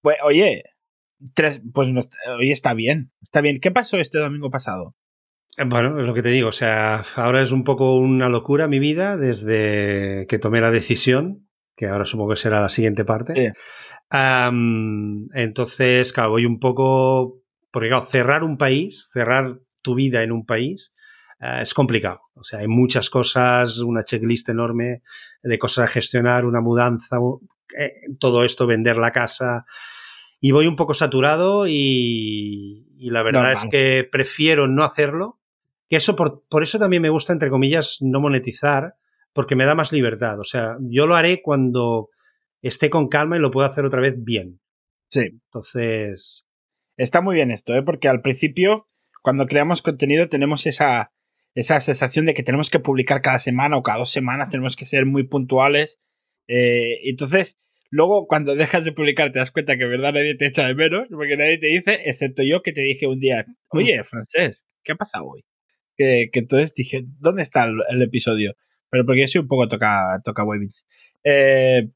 Pues, 0.00 0.16
oye, 0.24 0.64
tres, 1.34 1.60
pues 1.72 1.88
hoy 2.28 2.50
está 2.50 2.74
bien, 2.74 3.12
está 3.20 3.40
bien. 3.40 3.60
¿Qué 3.60 3.70
pasó 3.70 3.98
este 3.98 4.18
domingo 4.18 4.50
pasado? 4.50 4.96
Eh, 5.56 5.64
bueno, 5.64 5.98
es 5.98 6.06
lo 6.06 6.14
que 6.14 6.22
te 6.22 6.30
digo, 6.30 6.48
o 6.48 6.52
sea, 6.52 7.04
ahora 7.16 7.42
es 7.42 7.52
un 7.52 7.64
poco 7.64 7.96
una 7.96 8.28
locura 8.28 8.68
mi 8.68 8.78
vida 8.78 9.16
desde 9.16 10.26
que 10.28 10.38
tomé 10.38 10.60
la 10.60 10.70
decisión, 10.70 11.48
que 11.76 11.86
ahora 11.86 12.06
supongo 12.06 12.30
que 12.30 12.36
será 12.36 12.60
la 12.60 12.68
siguiente 12.68 13.04
parte 13.04 13.52
entonces, 15.34 16.12
claro, 16.12 16.30
voy 16.30 16.46
un 16.46 16.58
poco. 16.58 17.40
Porque, 17.70 17.88
claro, 17.88 18.04
cerrar 18.04 18.44
un 18.44 18.58
país, 18.58 19.08
cerrar 19.10 19.58
tu 19.80 19.94
vida 19.94 20.22
en 20.22 20.32
un 20.32 20.44
país, 20.44 20.94
eh, 21.40 21.60
es 21.62 21.72
complicado. 21.72 22.20
O 22.34 22.44
sea, 22.44 22.60
hay 22.60 22.68
muchas 22.68 23.08
cosas, 23.08 23.78
una 23.78 24.04
checklist 24.04 24.48
enorme 24.50 25.00
de 25.42 25.58
cosas 25.58 25.86
a 25.86 25.88
gestionar, 25.88 26.44
una 26.44 26.60
mudanza, 26.60 27.16
eh, 27.78 27.92
todo 28.18 28.44
esto, 28.44 28.66
vender 28.66 28.98
la 28.98 29.12
casa. 29.12 29.64
Y 30.38 30.50
voy 30.50 30.66
un 30.66 30.76
poco 30.76 30.92
saturado 30.92 31.66
y, 31.66 32.86
la 32.98 33.22
verdad 33.22 33.52
es 33.52 33.64
que 33.70 34.06
prefiero 34.10 34.68
no 34.68 34.84
hacerlo. 34.84 35.40
Que 35.92 35.98
eso, 35.98 36.16
por, 36.16 36.42
por 36.48 36.62
eso 36.62 36.78
también 36.78 37.02
me 37.02 37.10
gusta, 37.10 37.34
entre 37.34 37.50
comillas, 37.50 37.98
no 38.00 38.18
monetizar, 38.18 38.94
porque 39.34 39.56
me 39.56 39.66
da 39.66 39.74
más 39.74 39.92
libertad. 39.92 40.40
O 40.40 40.44
sea, 40.44 40.78
yo 40.80 41.06
lo 41.06 41.16
haré 41.16 41.42
cuando 41.42 42.08
esté 42.62 42.88
con 42.88 43.08
calma 43.08 43.36
y 43.36 43.40
lo 43.40 43.50
pueda 43.50 43.68
hacer 43.68 43.84
otra 43.84 44.00
vez 44.00 44.14
bien. 44.16 44.58
Sí. 45.10 45.32
Entonces. 45.52 46.46
Está 46.96 47.20
muy 47.20 47.34
bien 47.34 47.50
esto, 47.50 47.74
¿eh? 47.74 47.82
porque 47.82 48.08
al 48.08 48.22
principio, 48.22 48.88
cuando 49.20 49.44
creamos 49.44 49.82
contenido, 49.82 50.30
tenemos 50.30 50.64
esa, 50.64 51.12
esa 51.54 51.78
sensación 51.80 52.24
de 52.24 52.32
que 52.32 52.42
tenemos 52.42 52.70
que 52.70 52.78
publicar 52.78 53.20
cada 53.20 53.38
semana 53.38 53.76
o 53.76 53.82
cada 53.82 53.98
dos 53.98 54.12
semanas, 54.12 54.48
tenemos 54.48 54.76
que 54.76 54.86
ser 54.86 55.04
muy 55.04 55.24
puntuales. 55.24 56.00
Eh, 56.48 57.06
entonces, 57.10 57.60
luego, 57.90 58.26
cuando 58.26 58.54
dejas 58.56 58.86
de 58.86 58.92
publicar, 58.92 59.30
te 59.30 59.40
das 59.40 59.50
cuenta 59.50 59.76
que 59.76 59.84
en 59.84 59.90
verdad 59.90 60.14
nadie 60.14 60.36
te 60.38 60.46
echa 60.46 60.66
de 60.66 60.74
menos, 60.74 61.08
porque 61.10 61.36
nadie 61.36 61.58
te 61.58 61.66
dice, 61.66 62.00
excepto 62.06 62.42
yo 62.44 62.62
que 62.62 62.72
te 62.72 62.80
dije 62.80 63.06
un 63.06 63.20
día, 63.20 63.44
mm. 63.46 63.76
oye, 63.76 64.02
Francés, 64.04 64.64
¿qué 64.82 64.92
ha 64.92 64.96
pasado 64.96 65.26
hoy? 65.26 65.44
Que, 66.32 66.38
entonces 66.40 66.74
dije, 66.74 67.04
¿dónde 67.18 67.42
está 67.42 67.64
el, 67.64 68.02
episodio? 68.02 68.54
Pero 68.90 69.04
porque 69.06 69.22
yo 69.22 69.28
soy 69.28 69.40
un 69.40 69.48
poco 69.48 69.68
toca, 69.68 70.20
toca. 70.24 70.44
Eh, 71.24 71.90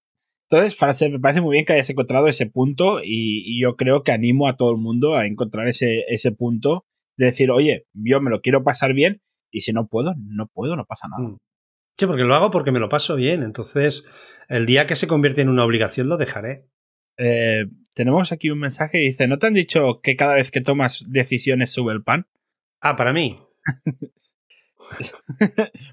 entonces, 0.49 0.77
Fraser, 0.77 1.11
me 1.11 1.19
parece 1.19 1.41
muy 1.41 1.53
bien 1.53 1.65
que 1.65 1.73
hayas 1.73 1.91
encontrado 1.91 2.29
ese 2.29 2.47
punto 2.47 3.01
y, 3.03 3.61
yo 3.61 3.77
creo 3.77 4.03
que 4.03 4.13
animo 4.13 4.49
a 4.49 4.57
todo 4.57 4.71
el 4.71 4.79
mundo 4.79 5.17
a 5.17 5.27
encontrar 5.27 5.69
ese, 5.69 6.05
ese 6.09 6.33
punto 6.33 6.87
de 7.17 7.27
decir, 7.27 7.51
oye, 7.51 7.87
yo 7.93 8.21
me 8.21 8.31
lo 8.31 8.41
quiero 8.41 8.63
pasar 8.63 8.95
bien 8.95 9.23
y 9.51 9.61
si 9.61 9.73
no 9.73 9.89
puedo, 9.89 10.15
no 10.19 10.47
puedo, 10.47 10.77
no 10.77 10.85
pasa 10.85 11.09
nada. 11.09 11.31
Mm. 11.31 11.39
Sí, 11.99 12.07
porque 12.07 12.25
lo 12.25 12.35
hago 12.35 12.51
porque 12.51 12.73
me 12.73 12.79
lo 12.79 12.89
paso 12.89 13.17
bien. 13.17 13.43
Entonces, 13.43 14.05
el 14.49 14.67
día 14.67 14.87
que 14.87 14.97
se 14.97 15.07
convierte 15.07 15.41
en 15.41 15.49
una 15.49 15.65
obligación 15.65 16.09
lo 16.09 16.19
dejaré. 16.19 16.69
Eh, 17.17 17.65
tenemos 17.95 18.33
aquí 18.33 18.51
un 18.51 18.59
mensaje 18.59 18.99
que 18.99 19.05
dice, 19.05 19.27
¿no 19.27 19.39
te 19.39 19.47
han 19.47 19.55
dicho 19.55 20.01
que 20.03 20.17
cada 20.17 20.35
vez 20.35 20.51
que 20.51 20.61
tomas 20.61 21.05
decisiones 21.09 21.73
sube 21.73 21.95
el 21.95 22.03
pan? 22.03 22.27
Ah, 22.81 22.97
para 22.97 23.15
mí. 23.15 23.41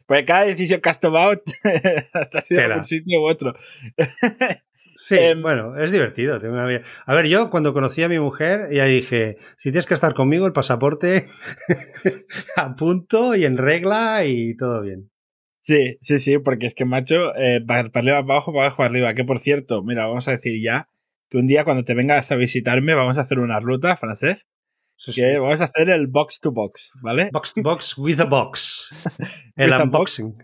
pues 0.06 0.26
cada 0.26 0.46
decisión 0.46 0.82
que 0.82 0.90
has 0.90 1.00
tomado 1.00 1.42
hasta 2.14 2.42
sido 2.42 2.62
un 2.76 2.86
sitio 2.86 3.22
u 3.22 3.28
otro. 3.28 3.54
Sí, 4.96 5.16
Em, 5.18 5.42
bueno, 5.42 5.76
es 5.76 5.92
divertido. 5.92 6.40
tengo 6.40 6.54
una 6.54 6.68
vida- 6.68 6.82
A 7.08 7.16
ver, 7.16 7.26
yo 7.26 7.50
cuando 7.50 7.74
conocí 7.74 8.04
a 8.04 8.10
mi 8.10 8.20
mujer, 8.20 8.70
ya 8.72 8.86
dije, 8.86 9.38
si 9.58 9.72
tienes 9.72 9.88
que 9.88 9.96
estar 9.96 10.14
conmigo, 10.14 10.46
el 10.46 10.54
pasaporte 10.54 11.30
a 12.56 12.76
punto 12.76 13.36
y 13.36 13.46
en 13.46 13.58
regla 13.58 14.24
y 14.26 14.56
todo 14.56 14.82
bien. 14.82 15.10
Sí, 15.60 15.98
sí, 16.00 16.20
sí, 16.20 16.38
porque 16.38 16.68
es 16.68 16.76
que, 16.76 16.86
macho, 16.86 17.36
eh, 17.36 17.60
para, 17.66 17.90
para 17.90 18.04
arriba, 18.04 18.18
abajo, 18.20 18.54
para 18.54 18.66
abajo, 18.66 18.78
para 18.78 18.90
arriba. 18.90 19.16
Que 19.16 19.24
por 19.24 19.40
cierto, 19.40 19.82
mira, 19.82 20.06
vamos 20.06 20.28
a 20.28 20.32
decir 20.34 20.62
ya 20.64 20.90
que 21.28 21.40
un 21.40 21.48
día 21.48 21.64
cuando 21.64 21.84
te 21.84 21.96
vengas 21.96 22.32
a 22.32 22.36
visitarme 22.36 22.94
vamos 22.94 23.18
a 23.18 23.22
hacer 23.22 23.40
una 23.40 23.60
ruta, 23.60 23.98
francés, 23.98 24.48
Sí, 25.12 25.22
que 25.22 25.38
vamos 25.38 25.60
a 25.62 25.66
hacer 25.66 25.90
el 25.90 26.08
box 26.08 26.40
to 26.40 26.52
box, 26.52 26.92
¿vale? 27.02 27.30
Box 27.34 27.54
to 27.54 27.62
box 27.62 27.98
with 27.98 28.20
a 28.20 28.26
box. 28.26 28.94
El 29.56 29.70
box. 29.72 29.84
unboxing. 29.84 30.38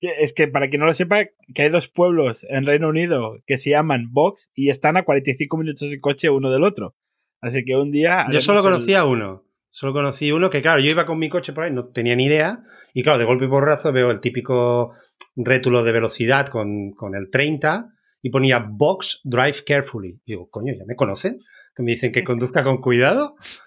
Es 0.00 0.32
que 0.34 0.46
para 0.46 0.68
quien 0.68 0.80
no 0.80 0.86
lo 0.86 0.94
sepa, 0.94 1.24
que 1.54 1.62
hay 1.62 1.68
dos 1.70 1.88
pueblos 1.88 2.44
en 2.50 2.66
Reino 2.66 2.88
Unido 2.88 3.38
que 3.46 3.56
se 3.58 3.70
llaman 3.70 4.08
Box 4.12 4.50
y 4.54 4.68
están 4.70 4.96
a 4.96 5.04
45 5.04 5.56
minutos 5.56 5.90
en 5.90 6.00
coche 6.00 6.28
uno 6.30 6.50
del 6.50 6.64
otro. 6.64 6.94
Así 7.40 7.64
que 7.64 7.76
un 7.76 7.90
día. 7.90 8.26
Yo 8.30 8.40
solo 8.40 8.58
el- 8.58 8.64
conocía 8.64 9.04
uno. 9.04 9.44
Solo 9.70 9.92
conocí 9.92 10.32
uno 10.32 10.48
que, 10.48 10.62
claro, 10.62 10.80
yo 10.80 10.90
iba 10.90 11.04
con 11.04 11.18
mi 11.18 11.28
coche 11.28 11.52
por 11.52 11.64
ahí, 11.64 11.70
no 11.72 11.88
tenía 11.88 12.16
ni 12.16 12.24
idea. 12.26 12.60
Y 12.94 13.02
claro, 13.02 13.18
de 13.18 13.24
golpe 13.26 13.44
y 13.44 13.48
porrazo 13.48 13.92
veo 13.92 14.10
el 14.10 14.20
típico 14.20 14.90
rétulo 15.34 15.82
de 15.82 15.92
velocidad 15.92 16.46
con, 16.46 16.92
con 16.92 17.14
el 17.14 17.28
30 17.30 17.86
y 18.22 18.30
ponía 18.30 18.66
Box 18.66 19.20
Drive 19.24 19.64
Carefully. 19.66 20.20
Y 20.24 20.32
digo, 20.32 20.48
coño, 20.48 20.72
¿ya 20.78 20.84
me 20.86 20.94
conocen? 20.96 21.40
Que 21.74 21.82
me 21.82 21.92
dicen 21.92 22.10
que 22.12 22.24
conduzca 22.24 22.64
con 22.64 22.78
cuidado. 22.80 23.34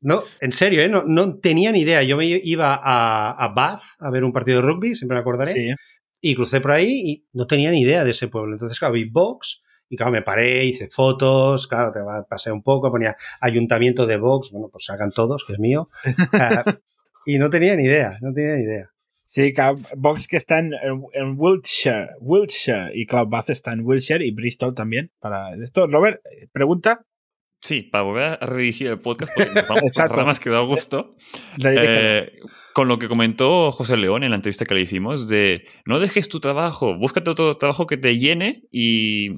No, 0.00 0.22
en 0.40 0.52
serio, 0.52 0.80
¿eh? 0.82 0.88
no, 0.88 1.02
no 1.04 1.38
tenía 1.38 1.72
ni 1.72 1.80
idea. 1.80 2.02
Yo 2.04 2.16
me 2.16 2.24
iba 2.26 2.74
a, 2.74 3.30
a 3.32 3.48
Bath 3.48 3.80
a 4.00 4.10
ver 4.10 4.22
un 4.24 4.32
partido 4.32 4.60
de 4.60 4.66
rugby, 4.68 4.94
siempre 4.94 5.16
me 5.16 5.20
acordaré 5.22 5.52
Sí. 5.52 5.68
y 6.20 6.34
crucé 6.36 6.60
por 6.60 6.70
ahí 6.70 6.88
y 7.04 7.26
no 7.32 7.46
tenía 7.48 7.70
ni 7.72 7.80
idea 7.80 8.04
de 8.04 8.12
ese 8.12 8.28
pueblo. 8.28 8.52
Entonces, 8.54 8.78
claro, 8.78 8.94
vi 8.94 9.08
Vox 9.10 9.60
y 9.88 9.96
claro, 9.96 10.12
me 10.12 10.22
paré, 10.22 10.64
hice 10.66 10.88
fotos, 10.88 11.66
claro, 11.66 11.90
te 11.92 12.00
pasé 12.28 12.52
un 12.52 12.62
poco, 12.62 12.90
ponía 12.92 13.16
ayuntamiento 13.40 14.06
de 14.06 14.18
Vox, 14.18 14.50
bueno, 14.52 14.68
pues 14.70 14.88
hagan 14.90 15.10
todos, 15.10 15.44
que 15.44 15.54
es 15.54 15.58
mío. 15.58 15.88
Ah, 16.32 16.64
y 17.26 17.38
no 17.38 17.50
tenía 17.50 17.74
ni 17.74 17.84
idea, 17.84 18.18
no 18.20 18.32
tenía 18.32 18.54
ni 18.54 18.62
idea. 18.62 18.90
Sí, 19.24 19.52
claro, 19.52 19.78
Box 19.96 20.28
que 20.28 20.36
está 20.38 20.60
en, 20.60 20.72
en- 21.12 21.34
Wiltshire, 21.36 22.10
Wiltshire 22.20 22.90
y 22.94 23.04
claro, 23.04 23.28
Bath 23.28 23.50
está 23.50 23.72
en 23.72 23.80
Wiltshire 23.84 24.24
y 24.24 24.30
Bristol 24.30 24.74
también. 24.74 25.10
Para 25.18 25.54
esto, 25.56 25.86
Robert, 25.88 26.22
pregunta. 26.52 27.04
Sí, 27.60 27.82
para 27.82 28.04
volver 28.04 28.38
a 28.40 28.46
redirigir 28.46 28.88
el 28.88 29.00
podcast, 29.00 29.32
porque 29.34 29.50
nos 29.52 29.68
vamos 29.68 29.90
por 29.96 30.16
ramas 30.16 30.38
que 30.38 30.50
da 30.50 30.60
gusto. 30.60 31.16
Eh, 31.64 32.38
con 32.72 32.86
lo 32.86 32.98
que 32.98 33.08
comentó 33.08 33.72
José 33.72 33.96
León 33.96 34.22
en 34.22 34.30
la 34.30 34.36
entrevista 34.36 34.64
que 34.64 34.74
le 34.74 34.82
hicimos, 34.82 35.28
de 35.28 35.66
no 35.84 35.98
dejes 35.98 36.28
tu 36.28 36.38
trabajo, 36.38 36.96
búscate 36.96 37.30
otro 37.30 37.56
trabajo 37.56 37.86
que 37.86 37.96
te 37.96 38.18
llene 38.18 38.62
y. 38.70 39.30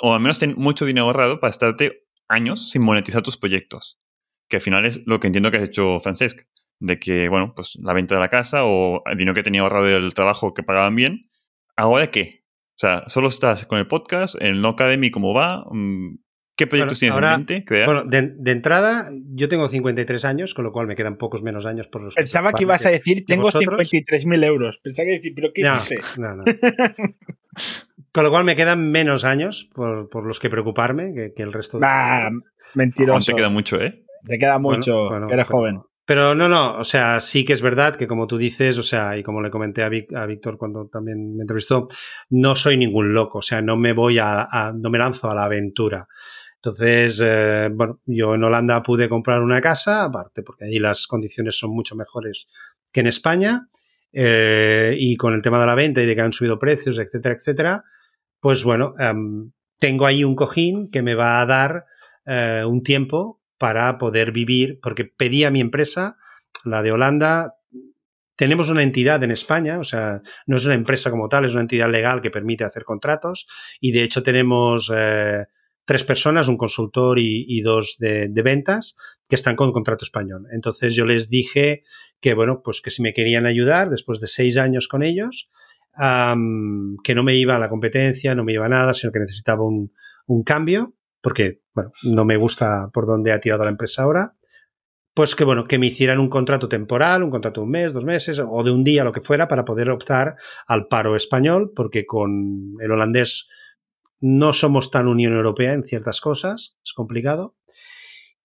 o 0.00 0.14
al 0.14 0.20
menos 0.20 0.38
ten 0.38 0.54
mucho 0.56 0.84
dinero 0.84 1.06
ahorrado 1.06 1.40
para 1.40 1.50
estarte 1.50 2.04
años 2.28 2.70
sin 2.70 2.82
monetizar 2.82 3.22
tus 3.22 3.36
proyectos. 3.36 3.98
Que 4.48 4.56
al 4.56 4.62
final 4.62 4.86
es 4.86 5.02
lo 5.06 5.18
que 5.18 5.26
entiendo 5.26 5.50
que 5.50 5.56
has 5.56 5.64
hecho 5.64 5.98
Francesc. 5.98 6.46
De 6.78 6.98
que, 6.98 7.28
bueno, 7.28 7.54
pues 7.56 7.76
la 7.82 7.94
venta 7.94 8.14
de 8.14 8.20
la 8.20 8.28
casa 8.28 8.64
o 8.64 9.02
el 9.06 9.16
dinero 9.16 9.34
que 9.34 9.42
tenía 9.42 9.62
ahorrado 9.62 9.86
del 9.86 10.14
trabajo 10.14 10.52
que 10.52 10.62
pagaban 10.62 10.94
bien. 10.94 11.30
¿Ahora 11.74 12.10
qué? 12.10 12.44
O 12.76 12.78
sea, 12.78 13.04
solo 13.06 13.28
estás 13.28 13.64
con 13.64 13.78
el 13.78 13.88
podcast, 13.88 14.36
el 14.38 14.60
No 14.60 14.68
Academy, 14.68 15.10
¿cómo 15.10 15.32
va? 15.32 15.64
¿Qué 16.56 16.66
proyectos 16.66 16.98
Bueno, 17.00 17.14
tienes 17.14 17.14
ahora- 17.14 17.32
en 17.34 17.40
mente? 17.40 17.64
crear? 17.64 17.86
Bueno, 17.86 18.04
de, 18.04 18.32
de 18.36 18.50
entrada, 18.50 19.10
yo 19.34 19.48
tengo 19.48 19.68
53 19.68 20.24
años, 20.24 20.54
con 20.54 20.64
lo 20.64 20.72
cual 20.72 20.86
me 20.86 20.96
quedan 20.96 21.16
pocos 21.18 21.42
menos 21.42 21.66
años 21.66 21.86
por 21.88 22.02
los 22.02 22.14
Pensaba 22.14 22.52
que 22.54 22.62
ibas 22.64 22.86
a 22.86 22.90
decir, 22.90 23.24
tengo 23.26 23.42
vosotros? 23.42 23.78
53.000 23.92 24.42
euros. 24.44 24.78
Pensaba 24.82 25.06
que 25.06 25.12
decir, 25.12 25.32
pero 25.34 25.50
¿qué 25.54 25.62
No, 25.62 25.74
dice? 25.74 25.96
no, 26.16 26.34
no. 26.36 26.44
Con 28.12 28.24
lo 28.24 28.30
cual 28.30 28.44
me 28.44 28.56
quedan 28.56 28.90
menos 28.90 29.24
años 29.24 29.68
por, 29.74 30.08
por 30.08 30.24
los 30.26 30.40
que 30.40 30.48
preocuparme 30.48 31.12
que, 31.14 31.32
que 31.34 31.42
el 31.42 31.52
resto 31.52 31.76
de... 31.78 31.82
Bah, 31.82 32.26
Aún 32.26 32.42
mentiroso. 32.74 33.32
te 33.32 33.36
queda 33.36 33.50
mucho, 33.50 33.80
¿eh? 33.80 34.04
Te 34.24 34.38
queda 34.38 34.58
mucho, 34.58 35.08
bueno, 35.10 35.26
que 35.28 35.34
eres 35.34 35.46
pero- 35.46 35.58
joven. 35.58 35.80
Pero 36.08 36.36
no, 36.36 36.48
no, 36.48 36.78
o 36.78 36.84
sea, 36.84 37.20
sí 37.20 37.44
que 37.44 37.52
es 37.52 37.60
verdad 37.60 37.96
que 37.96 38.06
como 38.06 38.28
tú 38.28 38.38
dices, 38.38 38.78
o 38.78 38.84
sea, 38.84 39.18
y 39.18 39.24
como 39.24 39.42
le 39.42 39.50
comenté 39.50 39.82
a, 39.82 39.88
Vic- 39.90 40.14
a 40.14 40.24
Víctor 40.24 40.56
cuando 40.56 40.86
también 40.86 41.34
me 41.36 41.42
entrevistó, 41.42 41.88
no 42.30 42.54
soy 42.54 42.76
ningún 42.76 43.12
loco, 43.12 43.38
o 43.38 43.42
sea, 43.42 43.60
no 43.60 43.76
me 43.76 43.92
voy 43.92 44.18
a, 44.20 44.42
a- 44.48 44.72
no 44.72 44.88
me 44.88 44.98
lanzo 44.98 45.28
a 45.28 45.34
la 45.34 45.44
aventura. 45.46 46.06
Entonces, 46.66 47.22
eh, 47.24 47.68
bueno, 47.72 48.00
yo 48.06 48.34
en 48.34 48.42
Holanda 48.42 48.82
pude 48.82 49.08
comprar 49.08 49.40
una 49.40 49.60
casa, 49.60 50.02
aparte 50.02 50.42
porque 50.42 50.64
allí 50.64 50.80
las 50.80 51.06
condiciones 51.06 51.56
son 51.56 51.70
mucho 51.70 51.94
mejores 51.94 52.48
que 52.92 53.02
en 53.02 53.06
España, 53.06 53.68
eh, 54.12 54.96
y 54.98 55.16
con 55.16 55.32
el 55.34 55.42
tema 55.42 55.60
de 55.60 55.66
la 55.66 55.76
venta 55.76 56.02
y 56.02 56.06
de 56.06 56.16
que 56.16 56.22
han 56.22 56.32
subido 56.32 56.58
precios, 56.58 56.98
etcétera, 56.98 57.36
etcétera, 57.36 57.84
pues 58.40 58.64
bueno, 58.64 58.94
em, 58.98 59.52
tengo 59.78 60.06
ahí 60.06 60.24
un 60.24 60.34
cojín 60.34 60.90
que 60.90 61.02
me 61.02 61.14
va 61.14 61.40
a 61.40 61.46
dar 61.46 61.84
eh, 62.26 62.64
un 62.66 62.82
tiempo 62.82 63.40
para 63.58 63.96
poder 63.96 64.32
vivir, 64.32 64.80
porque 64.82 65.04
pedí 65.04 65.44
a 65.44 65.52
mi 65.52 65.60
empresa, 65.60 66.16
la 66.64 66.82
de 66.82 66.90
Holanda, 66.90 67.54
tenemos 68.34 68.70
una 68.70 68.82
entidad 68.82 69.22
en 69.22 69.30
España, 69.30 69.78
o 69.78 69.84
sea, 69.84 70.20
no 70.46 70.56
es 70.56 70.64
una 70.64 70.74
empresa 70.74 71.12
como 71.12 71.28
tal, 71.28 71.44
es 71.44 71.52
una 71.52 71.62
entidad 71.62 71.88
legal 71.88 72.20
que 72.22 72.32
permite 72.32 72.64
hacer 72.64 72.82
contratos 72.82 73.46
y 73.80 73.92
de 73.92 74.02
hecho 74.02 74.24
tenemos 74.24 74.92
eh, 74.92 75.44
tres 75.86 76.04
personas, 76.04 76.48
un 76.48 76.58
consultor 76.58 77.18
y, 77.18 77.60
dos 77.62 77.96
de, 77.98 78.28
ventas 78.44 78.96
que 79.28 79.36
están 79.36 79.56
con 79.56 79.72
contrato 79.72 80.04
español. 80.04 80.46
Entonces 80.52 80.94
yo 80.94 81.06
les 81.06 81.30
dije 81.30 81.84
que, 82.20 82.34
bueno, 82.34 82.60
pues 82.62 82.82
que 82.82 82.90
si 82.90 83.02
me 83.02 83.14
querían 83.14 83.46
ayudar 83.46 83.88
después 83.88 84.20
de 84.20 84.26
seis 84.26 84.58
años 84.58 84.88
con 84.88 85.02
ellos, 85.02 85.48
que 85.96 87.14
no 87.14 87.22
me 87.22 87.36
iba 87.36 87.56
a 87.56 87.58
la 87.58 87.70
competencia, 87.70 88.34
no 88.34 88.44
me 88.44 88.52
iba 88.52 88.66
a 88.66 88.68
nada, 88.68 88.92
sino 88.94 89.12
que 89.12 89.20
necesitaba 89.20 89.64
un, 89.64 89.92
un 90.26 90.42
cambio, 90.42 90.94
porque, 91.22 91.62
bueno, 91.72 91.92
no 92.02 92.24
me 92.24 92.36
gusta 92.36 92.90
por 92.92 93.06
dónde 93.06 93.32
ha 93.32 93.40
tirado 93.40 93.64
la 93.64 93.70
empresa 93.70 94.02
ahora. 94.02 94.34
Pues 95.14 95.34
que, 95.34 95.44
bueno, 95.44 95.66
que 95.66 95.78
me 95.78 95.86
hicieran 95.86 96.18
un 96.18 96.28
contrato 96.28 96.68
temporal, 96.68 97.22
un 97.22 97.30
contrato 97.30 97.60
de 97.60 97.64
un 97.64 97.70
mes, 97.70 97.92
dos 97.94 98.04
meses, 98.04 98.38
o 98.38 98.62
de 98.64 98.70
un 98.70 98.84
día, 98.84 99.04
lo 99.04 99.12
que 99.12 99.22
fuera, 99.22 99.48
para 99.48 99.64
poder 99.64 99.88
optar 99.88 100.34
al 100.66 100.88
paro 100.88 101.16
español, 101.16 101.72
porque 101.74 102.04
con 102.04 102.74
el 102.80 102.90
holandés 102.90 103.48
no 104.20 104.52
somos 104.52 104.90
tan 104.90 105.08
Unión 105.08 105.34
Europea 105.34 105.72
en 105.72 105.84
ciertas 105.84 106.20
cosas, 106.20 106.76
es 106.84 106.92
complicado. 106.92 107.56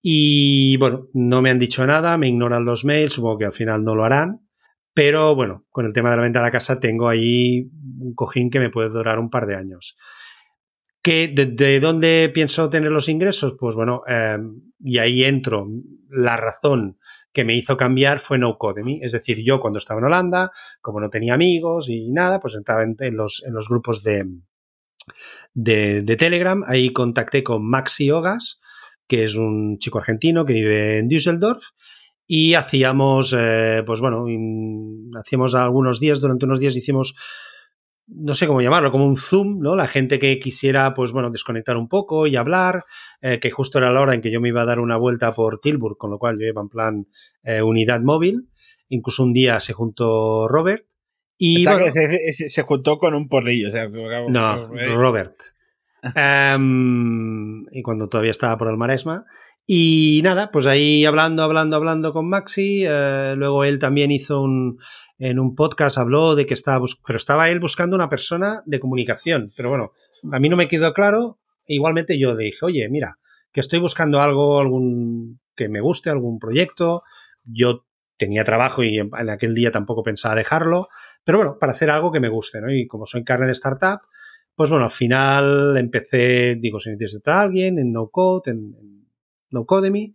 Y 0.01 0.77
bueno, 0.77 1.07
no 1.13 1.41
me 1.41 1.51
han 1.51 1.59
dicho 1.59 1.85
nada, 1.85 2.17
me 2.17 2.27
ignoran 2.27 2.65
los 2.65 2.85
mails, 2.85 3.13
supongo 3.13 3.37
que 3.37 3.45
al 3.45 3.53
final 3.53 3.83
no 3.83 3.95
lo 3.95 4.03
harán. 4.03 4.47
Pero 4.93 5.35
bueno, 5.35 5.65
con 5.69 5.85
el 5.85 5.93
tema 5.93 6.09
de 6.09 6.17
la 6.17 6.21
venta 6.23 6.39
de 6.39 6.45
la 6.45 6.51
casa 6.51 6.79
tengo 6.79 7.07
ahí 7.07 7.69
un 7.99 8.13
cojín 8.13 8.49
que 8.49 8.59
me 8.59 8.69
puede 8.69 8.89
durar 8.89 9.19
un 9.19 9.29
par 9.29 9.45
de 9.45 9.55
años. 9.55 9.95
¿Que 11.01 11.29
de, 11.29 11.45
de 11.45 11.79
dónde 11.79 12.29
pienso 12.33 12.69
tener 12.69 12.91
los 12.91 13.07
ingresos? 13.07 13.55
Pues 13.59 13.75
bueno, 13.75 14.01
eh, 14.07 14.37
y 14.79 14.97
ahí 14.97 15.23
entro. 15.23 15.67
La 16.09 16.35
razón 16.35 16.97
que 17.31 17.45
me 17.45 17.55
hizo 17.55 17.77
cambiar 17.77 18.19
fue 18.19 18.37
No 18.37 18.57
Codemy. 18.57 18.99
Es 19.01 19.13
decir, 19.13 19.37
yo 19.45 19.61
cuando 19.61 19.79
estaba 19.79 19.99
en 19.99 20.07
Holanda, 20.07 20.51
como 20.81 20.99
no 20.99 21.09
tenía 21.09 21.33
amigos 21.35 21.87
y 21.89 22.11
nada, 22.11 22.39
pues 22.39 22.55
entraba 22.55 22.83
en, 22.83 22.95
en 22.99 23.15
los, 23.15 23.41
en 23.45 23.53
los 23.53 23.69
grupos 23.69 24.03
de, 24.03 24.25
de, 25.53 26.03
Telegram. 26.17 26.63
Ahí 26.67 26.91
contacté 26.91 27.43
con 27.43 27.67
Maxi 27.67 28.11
Ogas, 28.11 28.59
que 29.07 29.23
es 29.23 29.35
un 29.35 29.77
chico 29.79 29.99
argentino 29.99 30.45
que 30.45 30.53
vive 30.53 30.99
en 30.99 31.07
Düsseldorf. 31.07 31.63
Y 32.27 32.53
hacíamos, 32.53 33.35
eh, 33.37 33.83
pues 33.85 33.99
bueno, 33.99 34.25
hacíamos 35.19 35.53
algunos 35.53 35.99
días, 35.99 36.21
durante 36.21 36.45
unos 36.45 36.61
días 36.61 36.75
hicimos, 36.75 37.15
no 38.07 38.35
sé 38.35 38.47
cómo 38.47 38.61
llamarlo, 38.61 38.91
como 38.91 39.05
un 39.05 39.17
Zoom, 39.17 39.59
¿no? 39.59 39.75
La 39.75 39.87
gente 39.87 40.17
que 40.17 40.39
quisiera, 40.39 40.93
pues 40.93 41.11
bueno, 41.11 41.29
desconectar 41.29 41.75
un 41.75 41.89
poco 41.89 42.27
y 42.27 42.37
hablar, 42.37 42.83
eh, 43.21 43.39
que 43.39 43.51
justo 43.51 43.79
era 43.79 43.91
la 43.91 44.01
hora 44.01 44.13
en 44.13 44.21
que 44.21 44.31
yo 44.31 44.39
me 44.39 44.49
iba 44.49 44.61
a 44.61 44.65
dar 44.65 44.79
una 44.79 44.97
vuelta 44.97 45.33
por 45.33 45.59
Tilburg, 45.59 45.97
con 45.97 46.11
lo 46.11 46.19
cual 46.19 46.37
yo 46.39 46.47
iba 46.47 46.61
en 46.61 46.69
plan 46.69 47.07
eh, 47.43 47.61
unidad 47.61 48.01
móvil. 48.01 48.49
Incluso 48.87 49.23
un 49.23 49.33
día 49.33 49.59
se 49.59 49.73
juntó 49.73 50.47
Robert. 50.47 50.85
Y 51.43 51.55
Pensaba 51.55 51.77
bueno, 51.77 51.91
que 51.91 51.99
se, 51.99 52.33
se- 52.33 52.49
se 52.49 52.61
juntó 52.61 52.99
con 52.99 53.15
un 53.15 53.27
porrillo. 53.27 53.69
O 53.69 53.71
sea, 53.71 53.87
no, 53.87 54.67
Robert. 54.95 55.33
Em, 56.15 57.61
y 57.71 57.81
cuando 57.81 58.07
todavía 58.07 58.29
estaba 58.31 58.57
por 58.57 58.69
el 58.69 58.77
Maresma. 58.77 59.25
Y 59.65 60.21
nada, 60.23 60.51
pues 60.51 60.65
ahí 60.67 61.03
hablando, 61.05 61.41
hablando, 61.43 61.75
hablando 61.77 62.13
con 62.13 62.29
Maxi. 62.29 62.83
eh, 62.87 63.33
luego 63.37 63.63
él 63.63 63.79
también 63.79 64.11
hizo 64.11 64.41
un. 64.41 64.77
En 65.17 65.39
un 65.39 65.53
podcast 65.55 65.97
habló 65.97 66.35
de 66.35 66.45
que 66.45 66.53
estaba. 66.53 66.85
Pero 67.05 67.17
estaba 67.17 67.49
él 67.49 67.59
buscando 67.59 67.95
una 67.95 68.09
persona 68.09 68.61
de 68.65 68.79
comunicación. 68.79 69.51
Pero 69.57 69.69
bueno, 69.69 69.91
a 70.31 70.39
mí 70.39 70.47
no 70.49 70.57
me 70.57 70.67
quedó 70.67 70.93
claro. 70.93 71.39
Igualmente 71.65 72.19
yo 72.19 72.33
le 72.35 72.45
dije, 72.45 72.59
oye, 72.63 72.87
mira, 72.89 73.17
que 73.51 73.61
estoy 73.61 73.79
buscando 73.79 74.21
algo, 74.21 74.59
algún 74.59 75.39
que 75.55 75.69
me 75.69 75.81
guste, 75.81 76.09
algún 76.11 76.37
proyecto. 76.39 77.01
Yo 77.45 77.85
tenía 78.21 78.43
trabajo 78.43 78.83
y 78.83 78.99
en 78.99 79.09
en 79.17 79.29
aquel 79.31 79.55
día 79.55 79.71
tampoco 79.71 80.03
pensaba 80.03 80.35
dejarlo. 80.35 80.87
Pero 81.23 81.39
bueno, 81.39 81.57
para 81.59 81.71
hacer 81.71 81.89
algo 81.89 82.11
que 82.11 82.19
me 82.19 82.29
guste, 82.29 82.61
¿no? 82.61 82.71
Y 82.71 82.85
como 82.85 83.07
soy 83.07 83.23
carne 83.23 83.47
de 83.47 83.53
startup, 83.53 84.01
pues 84.55 84.69
bueno, 84.69 84.85
al 84.85 84.91
final 84.91 85.75
empecé, 85.77 86.55
digo, 86.55 86.79
si 86.79 86.91
necesitas 86.91 87.35
a 87.35 87.41
alguien 87.41 87.79
en 87.79 87.91
No 87.91 88.09
Code, 88.09 88.51
en, 88.51 88.57
en 88.79 89.07
No 89.49 89.65
Codemy, 89.65 90.13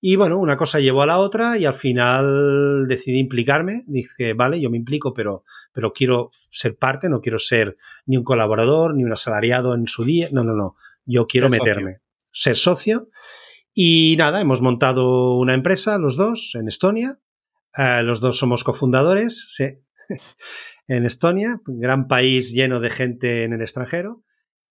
Y 0.00 0.16
bueno, 0.16 0.38
una 0.38 0.58
cosa 0.58 0.80
llevó 0.80 1.00
a 1.00 1.06
la 1.06 1.18
otra 1.18 1.56
y 1.56 1.64
al 1.64 1.72
final 1.72 2.86
decidí 2.88 3.18
implicarme. 3.18 3.84
Dije, 3.86 4.34
vale, 4.34 4.60
yo 4.60 4.68
me 4.68 4.76
implico, 4.76 5.14
pero, 5.14 5.44
pero 5.72 5.94
quiero 5.94 6.28
ser 6.50 6.76
parte, 6.76 7.08
no 7.08 7.20
quiero 7.22 7.38
ser 7.38 7.78
ni 8.04 8.18
un 8.18 8.24
colaborador, 8.24 8.94
ni 8.94 9.04
un 9.04 9.12
asalariado 9.12 9.74
en 9.74 9.86
su 9.86 10.04
día. 10.04 10.28
No, 10.30 10.44
no, 10.44 10.54
no. 10.54 10.76
Yo 11.06 11.26
quiero 11.26 11.48
meterme, 11.48 12.00
ser 12.30 12.56
socio. 12.56 13.08
Y 13.72 14.16
nada, 14.18 14.40
hemos 14.40 14.62
montado 14.62 15.36
una 15.36 15.54
empresa, 15.54 15.98
los 15.98 16.16
dos, 16.16 16.54
en 16.54 16.68
Estonia. 16.68 17.18
Eh, 17.76 18.02
los 18.02 18.20
dos 18.20 18.38
somos 18.38 18.64
cofundadores, 18.64 19.46
sí. 19.50 19.66
en 20.88 21.04
Estonia, 21.04 21.60
un 21.66 21.80
gran 21.80 22.08
país 22.08 22.52
lleno 22.52 22.80
de 22.80 22.90
gente 22.90 23.44
en 23.44 23.52
el 23.52 23.62
extranjero. 23.62 24.22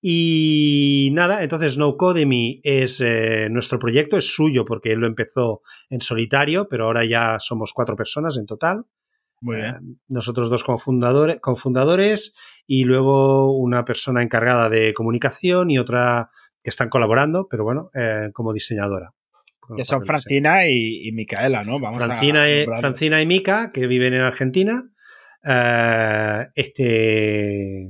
Y 0.08 1.10
nada, 1.14 1.42
entonces 1.42 1.80
No 1.80 1.98
Codemy 1.98 2.62
es 2.64 3.02
eh, 3.02 3.48
nuestro 3.50 3.80
proyecto, 3.80 4.18
es 4.18 4.36
suyo 4.36 4.64
porque 4.64 4.92
él 4.92 5.00
lo 5.00 5.08
empezó 5.08 5.62
en 5.90 6.02
solitario, 6.02 6.68
pero 6.70 6.86
ahora 6.86 7.04
ya 7.06 7.40
somos 7.40 7.74
cuatro 7.74 7.96
personas 7.96 8.38
en 8.38 8.46
total. 8.46 8.86
Muy 9.42 9.56
bien. 9.56 9.68
Eh, 9.68 9.80
nosotros 10.08 10.52
dos 10.52 10.64
cofundadores, 10.64 11.40
cofundadores 11.42 12.36
y 12.68 12.84
luego 12.84 13.58
una 13.58 13.84
persona 13.84 14.22
encargada 14.22 14.70
de 14.70 14.94
comunicación 14.94 15.72
y 15.72 15.80
otra 15.80 16.30
que 16.62 16.70
están 16.70 16.90
colaborando, 16.90 17.48
pero 17.50 17.64
bueno, 17.64 17.90
eh, 17.96 18.30
como 18.32 18.54
diseñadora. 18.54 19.15
Que 19.76 19.86
son 19.86 20.06
Francina 20.06 20.68
y, 20.68 21.12
Micaela, 21.14 21.64
¿no? 21.64 21.80
Vamos 21.80 22.04
Francina, 22.04 22.50
y, 22.50 22.66
Francina 22.66 23.22
y 23.22 23.26
Mica, 23.26 23.72
que 23.72 23.88
viven 23.88 24.14
en 24.14 24.22
Argentina. 24.22 24.84
este 26.56 27.90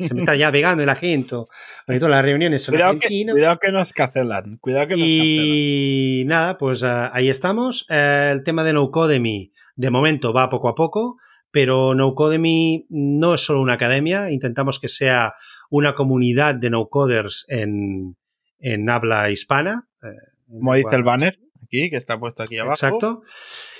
se 0.00 0.14
me 0.14 0.20
está 0.20 0.36
ya 0.36 0.52
pegando 0.52 0.82
el 0.82 0.88
agento. 0.88 1.48
todas 1.86 2.02
las 2.10 2.22
reuniones 2.22 2.62
son 2.62 2.74
cuidado 2.74 2.98
Que, 2.98 3.26
cuidado 3.30 3.58
que 3.58 3.72
nos 3.72 3.92
cancelan. 3.92 4.58
Cuidado 4.58 4.88
que 4.88 4.94
nos 4.94 5.04
y 5.04 6.24
nada, 6.26 6.58
pues 6.58 6.82
uh, 6.82 7.10
ahí 7.12 7.28
estamos. 7.28 7.86
Uh, 7.90 8.32
el 8.32 8.44
tema 8.44 8.62
de 8.62 8.72
NoCodemy, 8.72 9.52
de 9.76 9.90
momento 9.90 10.32
va 10.32 10.48
poco 10.48 10.68
a 10.68 10.74
poco, 10.74 11.16
pero 11.50 11.94
NoCodemy 11.94 12.86
no 12.90 13.34
es 13.34 13.40
solo 13.40 13.60
una 13.60 13.74
academia. 13.74 14.30
Intentamos 14.30 14.78
que 14.78 14.88
sea 14.88 15.34
una 15.70 15.94
comunidad 15.94 16.54
de 16.54 16.70
no-coders 16.70 17.44
en, 17.48 18.16
en 18.60 18.90
habla 18.90 19.30
hispana. 19.30 19.88
Uh, 20.02 20.37
Como 20.48 20.74
dice 20.74 20.96
el 20.96 21.02
banner 21.02 21.38
aquí, 21.62 21.90
que 21.90 21.96
está 21.96 22.18
puesto 22.18 22.42
aquí 22.42 22.58
abajo. 22.58 22.72
Exacto. 22.72 23.20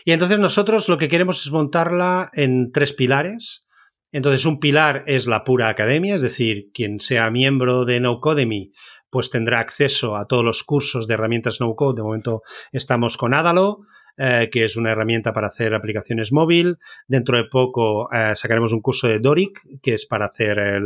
Y 0.04 0.12
entonces 0.12 0.38
nosotros 0.38 0.88
lo 0.88 0.98
que 0.98 1.08
queremos 1.08 1.44
es 1.44 1.52
montarla 1.52 2.30
en 2.34 2.70
tres 2.72 2.92
pilares. 2.92 3.64
Entonces, 4.10 4.46
un 4.46 4.58
pilar 4.58 5.04
es 5.06 5.26
la 5.26 5.44
pura 5.44 5.68
academia, 5.68 6.14
es 6.14 6.22
decir, 6.22 6.70
quien 6.72 6.98
sea 6.98 7.30
miembro 7.30 7.84
de 7.84 8.00
NoCodemy 8.00 8.70
pues 9.10 9.30
tendrá 9.30 9.60
acceso 9.60 10.16
a 10.16 10.26
todos 10.26 10.44
los 10.44 10.62
cursos 10.64 11.06
de 11.06 11.14
herramientas 11.14 11.60
no-code. 11.60 11.96
De 11.96 12.02
momento 12.02 12.42
estamos 12.72 13.16
con 13.16 13.34
Adalo, 13.34 13.80
eh, 14.16 14.48
que 14.50 14.64
es 14.64 14.76
una 14.76 14.92
herramienta 14.92 15.32
para 15.32 15.48
hacer 15.48 15.74
aplicaciones 15.74 16.32
móvil. 16.32 16.76
Dentro 17.06 17.36
de 17.36 17.44
poco 17.44 18.12
eh, 18.12 18.34
sacaremos 18.34 18.72
un 18.72 18.80
curso 18.80 19.08
de 19.08 19.18
Doric, 19.18 19.60
que 19.82 19.94
es 19.94 20.06
para 20.06 20.26
hacer 20.26 20.58
eh, 20.58 20.80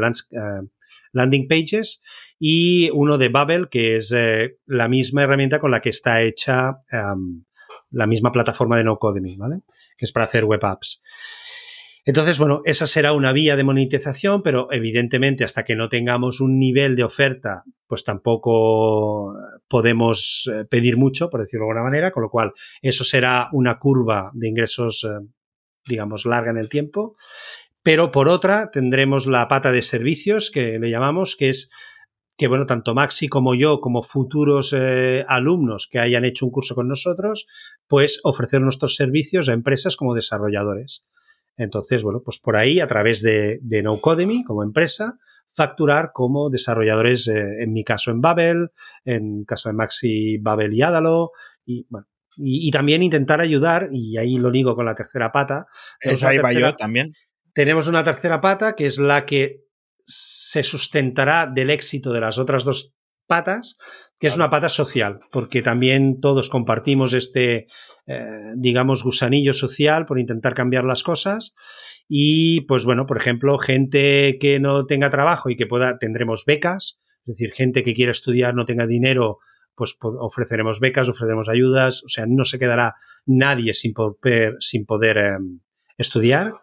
landing 1.12 1.46
pages, 1.48 2.00
y 2.38 2.90
uno 2.90 3.18
de 3.18 3.28
Babel, 3.28 3.68
que 3.68 3.96
es 3.96 4.14
la 4.66 4.88
misma 4.88 5.22
herramienta 5.22 5.60
con 5.60 5.70
la 5.70 5.80
que 5.80 5.90
está 5.90 6.22
hecha 6.22 6.78
la 7.90 8.06
misma 8.06 8.32
plataforma 8.32 8.76
de 8.76 8.84
NoCodemy, 8.84 9.36
¿vale? 9.36 9.60
Que 9.96 10.04
es 10.04 10.12
para 10.12 10.24
hacer 10.24 10.44
web 10.44 10.64
apps. 10.64 11.02
Entonces, 12.04 12.38
bueno, 12.38 12.62
esa 12.64 12.88
será 12.88 13.12
una 13.12 13.32
vía 13.32 13.54
de 13.54 13.62
monetización, 13.62 14.42
pero 14.42 14.66
evidentemente 14.72 15.44
hasta 15.44 15.64
que 15.64 15.76
no 15.76 15.88
tengamos 15.88 16.40
un 16.40 16.58
nivel 16.58 16.96
de 16.96 17.04
oferta, 17.04 17.62
pues 17.86 18.02
tampoco 18.02 19.34
podemos 19.68 20.50
eh, 20.52 20.64
pedir 20.64 20.96
mucho, 20.96 21.30
por 21.30 21.42
decirlo 21.42 21.66
de 21.66 21.70
alguna 21.70 21.84
manera, 21.84 22.10
con 22.10 22.24
lo 22.24 22.30
cual 22.30 22.52
eso 22.80 23.04
será 23.04 23.48
una 23.52 23.78
curva 23.78 24.32
de 24.34 24.48
ingresos, 24.48 25.04
eh, 25.04 25.24
digamos, 25.86 26.26
larga 26.26 26.50
en 26.50 26.58
el 26.58 26.68
tiempo. 26.68 27.14
Pero 27.82 28.12
por 28.12 28.28
otra, 28.28 28.70
tendremos 28.70 29.26
la 29.26 29.48
pata 29.48 29.72
de 29.72 29.82
servicios 29.82 30.50
que 30.50 30.78
le 30.78 30.90
llamamos, 30.90 31.36
que 31.36 31.50
es 31.50 31.70
que, 32.36 32.48
bueno, 32.48 32.66
tanto 32.66 32.94
Maxi 32.94 33.28
como 33.28 33.54
yo, 33.54 33.80
como 33.80 34.02
futuros 34.02 34.72
eh, 34.76 35.24
alumnos 35.28 35.88
que 35.90 35.98
hayan 35.98 36.24
hecho 36.24 36.46
un 36.46 36.52
curso 36.52 36.74
con 36.74 36.88
nosotros, 36.88 37.46
pues 37.86 38.20
ofrecer 38.24 38.60
nuestros 38.60 38.96
servicios 38.96 39.48
a 39.48 39.52
empresas 39.52 39.96
como 39.96 40.14
desarrolladores. 40.14 41.04
Entonces, 41.56 42.02
bueno, 42.02 42.22
pues 42.24 42.38
por 42.38 42.56
ahí, 42.56 42.80
a 42.80 42.86
través 42.86 43.20
de, 43.20 43.58
de 43.62 43.82
NoCodemy 43.82 44.44
como 44.44 44.62
empresa, 44.62 45.18
facturar 45.54 46.12
como 46.12 46.50
desarrolladores, 46.50 47.28
eh, 47.28 47.62
en 47.62 47.72
mi 47.72 47.84
caso 47.84 48.10
en 48.10 48.20
Babel, 48.20 48.70
en 49.04 49.44
caso 49.44 49.68
de 49.68 49.74
Maxi, 49.74 50.38
Babel 50.38 50.72
y 50.72 50.82
Adalo, 50.82 51.32
y 51.64 51.86
bueno, 51.90 52.06
y, 52.36 52.70
también 52.70 53.02
intentar 53.02 53.40
ayudar, 53.40 53.88
y 53.92 54.16
ahí 54.16 54.38
lo 54.38 54.50
digo 54.50 54.74
con 54.74 54.86
la 54.86 54.94
tercera 54.94 55.30
pata. 55.32 55.66
Eso 56.00 56.28
ahí 56.28 56.38
va 56.38 56.52
yo 56.54 56.74
también. 56.74 57.12
Tenemos 57.52 57.86
una 57.86 58.04
tercera 58.04 58.40
pata 58.40 58.74
que 58.74 58.86
es 58.86 58.98
la 58.98 59.26
que 59.26 59.62
se 60.04 60.62
sustentará 60.62 61.46
del 61.46 61.70
éxito 61.70 62.12
de 62.12 62.20
las 62.20 62.38
otras 62.38 62.64
dos 62.64 62.94
patas, 63.26 63.76
que 64.18 64.26
es 64.26 64.36
una 64.36 64.50
pata 64.50 64.68
social, 64.68 65.20
porque 65.30 65.62
también 65.62 66.20
todos 66.20 66.50
compartimos 66.50 67.14
este, 67.14 67.66
eh, 68.06 68.52
digamos, 68.56 69.02
gusanillo 69.02 69.54
social 69.54 70.06
por 70.06 70.18
intentar 70.18 70.54
cambiar 70.54 70.84
las 70.84 71.02
cosas. 71.02 71.54
Y, 72.08 72.62
pues 72.62 72.84
bueno, 72.84 73.06
por 73.06 73.16
ejemplo, 73.16 73.56
gente 73.58 74.36
que 74.38 74.60
no 74.60 74.84
tenga 74.86 75.08
trabajo 75.08 75.50
y 75.50 75.56
que 75.56 75.66
pueda, 75.66 75.98
tendremos 75.98 76.44
becas, 76.44 76.98
es 77.24 77.34
decir, 77.34 77.52
gente 77.52 77.84
que 77.84 77.94
quiera 77.94 78.12
estudiar, 78.12 78.54
no 78.54 78.64
tenga 78.64 78.86
dinero, 78.86 79.38
pues 79.74 79.96
ofreceremos 80.00 80.80
becas, 80.80 81.08
ofreceremos 81.08 81.48
ayudas, 81.48 82.02
o 82.04 82.08
sea, 82.08 82.26
no 82.28 82.44
se 82.44 82.58
quedará 82.58 82.94
nadie 83.24 83.72
sin 83.72 83.94
poder, 83.94 84.56
sin 84.60 84.84
poder 84.84 85.16
em, 85.16 85.60
estudiar. 85.98 86.54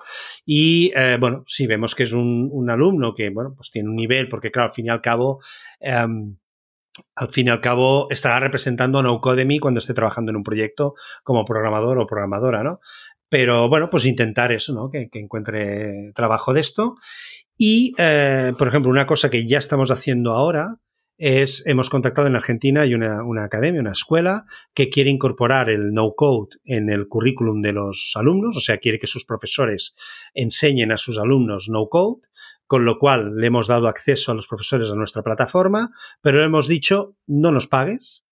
Y 0.45 0.91
eh, 0.95 1.17
bueno, 1.19 1.43
si 1.47 1.67
vemos 1.67 1.95
que 1.95 2.03
es 2.03 2.13
un, 2.13 2.69
alumno 2.69 3.13
que, 3.15 3.29
bueno, 3.29 3.53
pues 3.55 3.71
tiene 3.71 3.89
un 3.89 3.95
nivel, 3.95 4.29
porque 4.29 4.51
claro, 4.51 4.69
al 4.69 4.73
fin 4.73 4.87
y 4.87 4.89
al 4.89 5.01
cabo, 5.01 5.39
um, 5.79 6.37
al 7.15 7.29
fin 7.29 7.47
y 7.47 7.49
al 7.49 7.61
cabo 7.61 8.07
estará 8.09 8.39
representando 8.39 8.99
a 8.99 9.03
NoCodemy 9.03 9.59
cuando 9.59 9.79
esté 9.79 9.93
trabajando 9.93 10.31
en 10.31 10.37
un 10.37 10.43
proyecto 10.43 10.93
como 11.23 11.45
programador 11.45 11.99
o 11.99 12.07
programadora, 12.07 12.63
¿no? 12.63 12.79
Pero 13.29 13.69
bueno, 13.69 13.89
pues 13.89 14.05
intentar 14.05 14.51
eso, 14.51 14.73
¿no? 14.73 14.89
Que, 14.89 15.09
encuentre 15.13 16.11
trabajo 16.15 16.53
de 16.53 16.61
esto. 16.61 16.95
Y, 17.57 17.93
eh, 17.97 18.53
por 18.57 18.67
ejemplo, 18.67 18.89
una 18.89 19.05
cosa 19.05 19.29
que 19.29 19.47
ya 19.47 19.59
estamos 19.59 19.91
haciendo 19.91 20.31
ahora 20.31 20.79
es, 21.19 21.63
hemos 21.67 21.89
contactado 21.89 22.27
en 22.27 22.35
Argentina, 22.35 22.81
hay 22.81 22.95
una, 22.95 23.23
una 23.23 23.43
academia, 23.43 23.81
una 23.81 23.91
escuela 23.91 24.45
que 24.73 24.89
quiere 24.89 25.09
incorporar 25.09 25.69
el 25.69 25.93
no-code 25.93 26.57
en 26.63 26.89
el 26.89 27.07
currículum 27.07 27.61
de 27.61 27.73
los 27.73 28.13
alumnos, 28.15 28.55
o 28.55 28.61
sea, 28.61 28.77
quiere 28.77 28.99
que 28.99 29.07
sus 29.07 29.25
profesores 29.25 29.93
enseñen 30.33 30.91
a 30.91 30.97
sus 30.97 31.19
alumnos 31.19 31.67
no-code 31.69 32.21
con 32.65 32.85
lo 32.85 32.99
cual 32.99 33.35
le 33.35 33.47
hemos 33.47 33.67
dado 33.67 33.87
acceso 33.87 34.31
a 34.31 34.35
los 34.35 34.47
profesores 34.47 34.91
a 34.91 34.95
nuestra 34.95 35.23
plataforma, 35.23 35.89
pero 36.21 36.43
hemos 36.43 36.67
dicho 36.67 37.15
no 37.25 37.51
nos 37.51 37.67
pagues, 37.67 38.23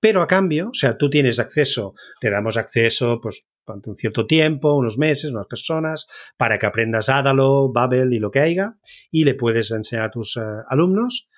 pero 0.00 0.22
a 0.22 0.26
cambio, 0.26 0.70
o 0.70 0.74
sea, 0.74 0.98
tú 0.98 1.08
tienes 1.08 1.38
acceso, 1.38 1.94
te 2.20 2.30
damos 2.30 2.56
acceso, 2.56 3.20
pues, 3.20 3.44
durante 3.66 3.90
un 3.90 3.96
cierto 3.96 4.26
tiempo, 4.26 4.76
unos 4.76 4.98
meses, 4.98 5.32
unas 5.32 5.46
personas, 5.46 6.06
para 6.36 6.58
que 6.58 6.66
aprendas 6.66 7.08
Adalo, 7.08 7.72
Babel 7.72 8.12
y 8.12 8.18
lo 8.18 8.30
que 8.30 8.40
haya, 8.40 8.76
y 9.10 9.24
le 9.24 9.34
puedes 9.34 9.70
enseñar 9.70 10.04
a 10.04 10.10
tus 10.10 10.36
uh, 10.36 10.64
alumnos, 10.68 11.28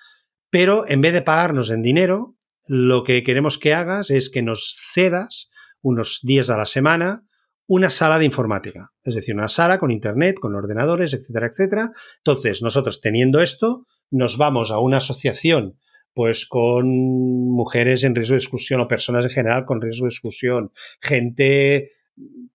pero 0.49 0.87
en 0.87 1.01
vez 1.01 1.13
de 1.13 1.21
pagarnos 1.21 1.69
en 1.69 1.81
dinero, 1.81 2.35
lo 2.65 3.03
que 3.03 3.23
queremos 3.23 3.57
que 3.57 3.73
hagas 3.73 4.09
es 4.09 4.29
que 4.29 4.41
nos 4.41 4.75
cedas 4.93 5.49
unos 5.81 6.19
días 6.23 6.49
a 6.49 6.57
la 6.57 6.65
semana 6.65 7.23
una 7.67 7.91
sala 7.91 8.17
de 8.17 8.25
informática, 8.25 8.93
es 9.03 9.13
decir, 9.13 9.35
una 9.35 9.47
sala 9.47 9.77
con 9.79 9.91
internet, 9.91 10.37
con 10.39 10.55
ordenadores, 10.55 11.13
etcétera, 11.13 11.47
etcétera. 11.47 11.91
Entonces, 12.17 12.63
nosotros 12.63 12.99
teniendo 12.99 13.41
esto, 13.41 13.85
nos 14.09 14.37
vamos 14.37 14.71
a 14.71 14.79
una 14.79 14.97
asociación 14.97 15.77
pues 16.13 16.47
con 16.47 16.87
mujeres 16.87 18.03
en 18.03 18.15
riesgo 18.15 18.33
de 18.33 18.39
exclusión 18.39 18.81
o 18.81 18.87
personas 18.87 19.23
en 19.25 19.31
general 19.31 19.65
con 19.65 19.81
riesgo 19.81 20.05
de 20.05 20.09
exclusión, 20.09 20.71
gente 20.99 21.91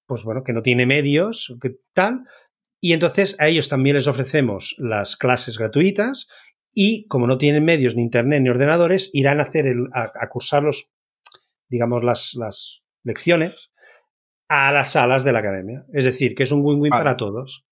pues 0.06 0.24
bueno, 0.24 0.42
que 0.42 0.52
no 0.52 0.62
tiene 0.62 0.84
medios, 0.84 1.56
que 1.62 1.76
tal, 1.92 2.24
y 2.80 2.92
entonces 2.92 3.36
a 3.38 3.48
ellos 3.48 3.68
también 3.68 3.96
les 3.96 4.08
ofrecemos 4.08 4.74
las 4.78 5.16
clases 5.16 5.56
gratuitas 5.58 6.26
y 6.74 7.06
como 7.06 7.26
no 7.26 7.38
tienen 7.38 7.64
medios 7.64 7.94
ni 7.94 8.02
internet 8.02 8.42
ni 8.42 8.50
ordenadores, 8.50 9.10
irán 9.12 9.40
a 9.40 9.44
hacer 9.44 9.66
el, 9.66 9.86
a, 9.92 10.12
a 10.20 10.28
cursar 10.28 10.64
los, 10.64 10.90
digamos, 11.68 12.02
las, 12.04 12.34
las 12.34 12.82
lecciones 13.04 13.70
a 14.48 14.72
las 14.72 14.92
salas 14.92 15.24
de 15.24 15.32
la 15.32 15.38
academia. 15.38 15.86
Es 15.92 16.04
decir, 16.04 16.34
que 16.34 16.42
es 16.42 16.52
un 16.52 16.62
win-win 16.64 16.90
para 16.90 17.16
todos. 17.16 17.64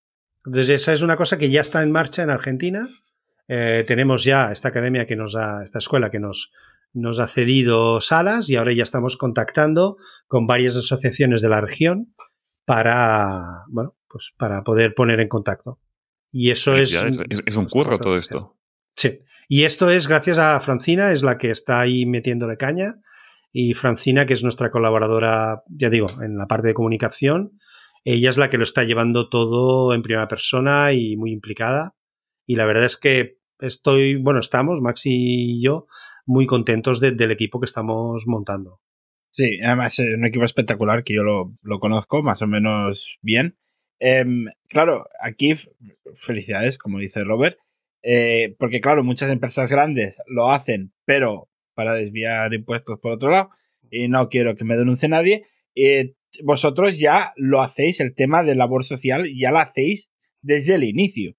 Entonces, 0.45 0.71
esa 0.71 0.93
es 0.93 1.03
una 1.03 1.17
cosa 1.17 1.39
que 1.39 1.51
ya 1.51 1.61
está 1.61 1.83
en 1.83 1.93
marcha 1.93 2.23
en 2.23 2.31
Argentina. 2.31 2.89
Eh, 3.49 3.85
tenemos 3.87 4.25
ya 4.25 4.53
esta 4.53 4.69
academia 4.69 5.07
que 5.07 5.17
nos 5.17 5.37
ha, 5.37 5.63
esta 5.63 5.79
escuela 5.79 6.11
que 6.11 6.21
nos, 6.21 6.53
nos 6.93 7.19
ha 7.19 7.27
cedido 7.27 8.01
salas 8.01 8.49
y 8.49 8.57
ahora 8.57 8.73
ya 8.73 8.83
estamos 8.83 9.17
contactando 9.17 9.97
con 10.27 10.47
varias 10.47 10.77
asociaciones 10.77 11.43
de 11.43 11.49
la 11.49 11.61
región 11.61 12.15
para, 12.65 13.65
bueno, 13.69 13.97
pues 14.09 14.33
para 14.39 14.63
poder 14.63 14.95
poner 14.95 15.21
en 15.21 15.29
contacto. 15.29 15.81
Y 16.31 16.51
eso 16.51 16.77
es, 16.77 16.95
es, 16.95 17.57
un 17.57 17.67
curro 17.67 17.99
todo 17.99 18.17
esto. 18.17 18.57
Sí. 18.97 19.21
Y 19.49 19.65
esto 19.65 19.91
es 19.91 20.09
gracias 20.09 20.39
a 20.39 20.59
Francina, 20.61 21.13
es 21.13 21.23
la 21.23 21.39
que 21.39 21.51
está 21.51 21.81
ahí 21.81 22.07
metiéndole 22.07 22.57
caña 22.57 22.95
y 23.53 23.75
Francina, 23.75 24.27
que 24.27 24.35
es 24.35 24.43
nuestra 24.43 24.71
colaboradora, 24.71 25.63
ya 25.69 25.91
digo, 25.91 26.09
en 26.23 26.37
la 26.37 26.47
parte 26.47 26.69
de 26.69 26.75
comunicación. 26.75 27.53
Ella 28.05 28.31
es 28.31 28.37
la 28.37 28.51
que 28.51 28.59
lo 28.59 28.65
está 28.65 28.85
llevando 28.85 29.29
todo 29.29 29.95
en 29.95 30.03
primera 30.03 30.27
persona 30.27 30.93
y 30.93 31.17
muy 31.17 31.33
implicada. 31.33 31.95
Y 32.47 32.57
la 32.57 32.67
verdad 32.67 32.85
es 32.85 32.97
que 32.97 33.39
estoy, 33.61 34.17
bueno, 34.17 34.41
estamos, 34.41 34.81
Maxi 34.81 35.11
y 35.13 35.63
yo, 35.63 35.87
muy 36.27 36.47
contentos 36.47 37.01
del 37.01 37.31
equipo 37.31 37.61
que 37.61 37.67
estamos 37.67 38.25
montando. 38.27 38.81
Sí, 39.31 39.61
además 39.65 39.99
es 39.99 40.15
un 40.15 40.27
equipo 40.27 40.45
espectacular 40.45 41.05
que 41.05 41.15
yo 41.15 41.23
lo, 41.23 41.81
conozco 41.81 42.23
más 42.23 42.43
o 42.43 42.47
menos 42.47 43.19
bien. 43.23 43.57
Em, 43.99 44.47
claro, 44.69 45.07
aquí 45.23 45.55
felicidades, 46.15 46.77
como 46.77 46.99
dice 46.99 47.25
Robert, 47.25 47.59
eh, 48.03 48.55
porque 48.59 48.81
claro, 48.81 49.05
muchas 49.05 49.31
empresas 49.31 49.71
grandes 49.71 50.17
lo 50.27 50.51
hacen, 50.51 50.93
pero 51.05 51.49
para 51.75 51.95
desviar 51.95 52.53
impuestos 52.55 52.99
por 53.01 53.13
otro 53.13 53.31
lado, 53.31 53.51
y 53.91 54.09
no 54.09 54.29
quiero 54.29 54.57
que 54.57 54.65
me 54.65 54.77
denuncie 54.77 55.09
nadie. 55.09 55.47
Eh, 55.75 56.15
vosotros 56.43 56.99
ya 56.99 57.33
lo 57.37 57.63
hacéis, 57.63 58.01
el 58.01 58.15
tema 58.15 58.43
de 58.43 58.55
labor 58.55 58.85
social, 58.85 59.27
ya 59.37 59.51
lo 59.51 59.59
hacéis 59.59 60.11
desde 60.41 60.75
el 60.75 60.85
inicio. 60.85 61.35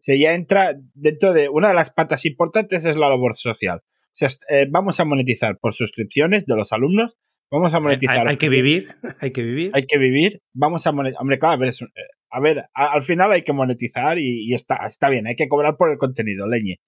Se 0.00 0.18
ya 0.18 0.32
entra 0.32 0.74
dentro 0.94 1.34
de 1.34 1.50
una 1.50 1.68
de 1.68 1.74
las 1.74 1.90
patas 1.90 2.24
importantes 2.24 2.84
es 2.84 2.96
la 2.96 3.10
labor 3.10 3.36
social. 3.36 3.82
O 3.84 4.18
sea, 4.18 4.28
eh, 4.48 4.66
vamos 4.70 4.98
a 5.00 5.04
monetizar 5.04 5.58
por 5.58 5.74
suscripciones 5.74 6.46
de 6.46 6.56
los 6.56 6.72
alumnos, 6.72 7.18
vamos 7.50 7.74
a 7.74 7.80
monetizar. 7.80 8.26
Hay, 8.26 8.38
que 8.38 8.48
vivir, 8.48 8.88
hay 9.20 9.32
que 9.32 9.42
vivir. 9.42 9.70
Hay 9.74 9.86
que 9.86 9.98
vivir, 9.98 10.42
vamos 10.54 10.86
a 10.86 10.92
monetizar. 10.92 11.20
Hombre, 11.20 11.38
claro, 11.38 11.54
a 11.54 11.58
ver, 11.58 11.68
eh, 11.68 12.02
a 12.36 12.40
ver 12.40 12.68
al 12.74 13.02
final 13.02 13.32
hay 13.32 13.42
que 13.42 13.54
monetizar 13.54 14.18
y, 14.18 14.52
está, 14.52 14.76
está 14.86 15.08
bien, 15.08 15.26
hay 15.26 15.36
que 15.36 15.48
cobrar 15.48 15.78
por 15.78 15.90
el 15.90 15.96
contenido, 15.96 16.46
leñe. 16.46 16.80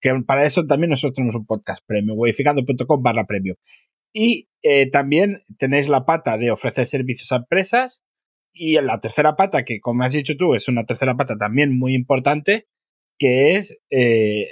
Que 0.00 0.12
para 0.26 0.44
eso 0.44 0.66
también 0.66 0.90
nosotros 0.90 1.14
tenemos 1.14 1.36
un 1.36 1.46
podcast 1.46 1.80
premio, 1.86 2.14
wayficando.com 2.14 3.02
barra 3.02 3.24
premio. 3.24 3.54
Y 4.12 4.48
eh, 4.62 4.90
también 4.90 5.38
tenéis 5.58 5.88
la 5.88 6.04
pata 6.06 6.38
de 6.38 6.50
ofrecer 6.50 6.88
servicios 6.88 7.30
a 7.30 7.36
empresas 7.36 8.02
y 8.52 8.80
la 8.80 8.98
tercera 8.98 9.36
pata, 9.36 9.64
que 9.64 9.78
como 9.78 10.02
has 10.02 10.12
dicho 10.12 10.36
tú, 10.36 10.56
es 10.56 10.66
una 10.66 10.84
tercera 10.84 11.16
pata 11.16 11.36
también 11.38 11.78
muy 11.78 11.94
importante, 11.94 12.66
que 13.16 13.52
es 13.52 13.80
eh, 13.90 14.48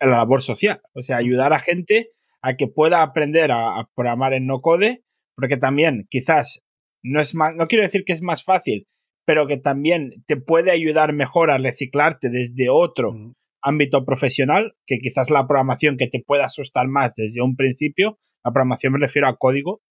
la 0.00 0.06
labor 0.06 0.42
social. 0.42 0.82
O 0.92 1.00
sea, 1.00 1.16
ayudar 1.16 1.54
a 1.54 1.60
gente 1.60 2.10
a 2.42 2.56
que 2.56 2.66
pueda 2.66 3.02
aprender 3.02 3.52
a, 3.52 3.88
programar 3.94 4.34
en 4.34 4.46
no 4.46 4.60
code, 4.60 5.02
porque 5.34 5.56
también 5.56 6.06
quizás 6.10 6.62
no 7.02 7.22
es 7.22 7.34
más, 7.34 7.54
no 7.54 7.68
quiero 7.68 7.84
decir 7.84 8.04
que 8.04 8.12
es 8.12 8.20
más 8.20 8.44
fácil, 8.44 8.86
pero 9.28 9.46
que 9.46 9.58
también 9.58 10.24
te 10.26 10.38
puede 10.38 10.70
ayudar 10.70 11.12
mejor 11.12 11.50
a 11.50 11.58
reciclarte 11.58 12.30
desde 12.30 12.70
otro 12.70 13.14
ámbito 13.60 14.06
profesional, 14.06 14.74
que 14.86 15.00
quizás 15.00 15.28
la 15.28 15.46
programación 15.46 15.98
que 15.98 16.06
te 16.06 16.24
pueda 16.26 16.46
asustar 16.46 16.88
más 16.88 17.12
desde 17.14 17.42
un 17.42 17.54
principio, 17.54 18.18
la 18.42 18.52
programación 18.52 18.94
me 18.94 19.00
refiero 19.00 19.28
a 19.28 19.36
código, 19.36 19.82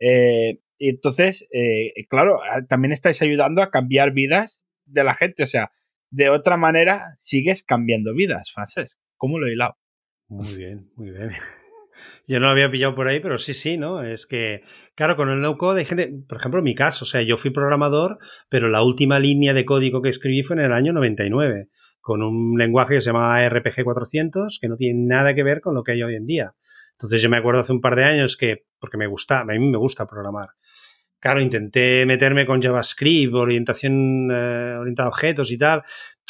eh, 0.00 0.60
y 0.78 0.88
entonces, 0.88 1.46
eh, 1.52 1.92
claro, 2.08 2.38
también 2.70 2.92
estáis 2.92 3.20
ayudando 3.20 3.60
a 3.60 3.70
cambiar 3.70 4.14
vidas 4.14 4.64
de 4.86 5.04
la 5.04 5.12
gente. 5.12 5.42
O 5.42 5.46
sea, 5.46 5.72
de 6.10 6.30
otra 6.30 6.56
manera 6.56 7.12
sigues 7.18 7.62
cambiando 7.62 8.14
vidas, 8.14 8.50
Francesc. 8.50 8.98
¿Cómo 9.18 9.38
lo 9.38 9.46
he 9.46 9.52
hilado? 9.52 9.76
Muy 10.28 10.54
bien, 10.54 10.90
muy 10.96 11.10
bien. 11.10 11.32
Yo 12.26 12.40
no 12.40 12.46
lo 12.46 12.52
había 12.52 12.70
pillado 12.70 12.94
por 12.94 13.08
ahí, 13.08 13.20
pero 13.20 13.38
sí, 13.38 13.54
sí, 13.54 13.76
¿no? 13.76 14.02
Es 14.02 14.26
que, 14.26 14.62
claro, 14.94 15.16
con 15.16 15.30
el 15.30 15.40
no 15.40 15.56
code 15.56 15.80
hay 15.80 15.86
gente, 15.86 16.12
por 16.28 16.38
ejemplo, 16.38 16.58
en 16.58 16.64
mi 16.64 16.74
caso, 16.74 17.04
o 17.04 17.08
sea, 17.08 17.22
yo 17.22 17.36
fui 17.36 17.50
programador, 17.50 18.18
pero 18.48 18.68
la 18.68 18.82
última 18.82 19.18
línea 19.18 19.54
de 19.54 19.64
código 19.64 20.02
que 20.02 20.08
escribí 20.08 20.42
fue 20.42 20.56
en 20.56 20.62
el 20.62 20.72
año 20.72 20.92
99, 20.92 21.68
con 22.00 22.22
un 22.22 22.58
lenguaje 22.58 22.94
que 22.94 23.00
se 23.00 23.10
llamaba 23.10 23.48
RPG 23.48 23.84
400, 23.84 24.58
que 24.60 24.68
no 24.68 24.76
tiene 24.76 25.06
nada 25.06 25.34
que 25.34 25.42
ver 25.42 25.60
con 25.60 25.74
lo 25.74 25.82
que 25.82 25.92
hay 25.92 26.02
hoy 26.02 26.14
en 26.16 26.26
día. 26.26 26.52
Entonces 26.92 27.22
yo 27.22 27.28
me 27.28 27.36
acuerdo 27.36 27.60
hace 27.60 27.72
un 27.72 27.80
par 27.80 27.96
de 27.96 28.04
años 28.04 28.36
que, 28.36 28.64
porque 28.78 28.96
me 28.96 29.06
gusta, 29.06 29.40
a 29.40 29.44
mí 29.44 29.58
me 29.58 29.78
gusta 29.78 30.06
programar. 30.06 30.50
Claro, 31.18 31.40
intenté 31.40 32.04
meterme 32.06 32.46
con 32.46 32.60
JavaScript, 32.60 33.34
orientación 33.34 34.28
eh, 34.30 34.76
orientada 34.78 35.08
a 35.08 35.10
objetos 35.10 35.50
y 35.50 35.58
tal. 35.58 35.82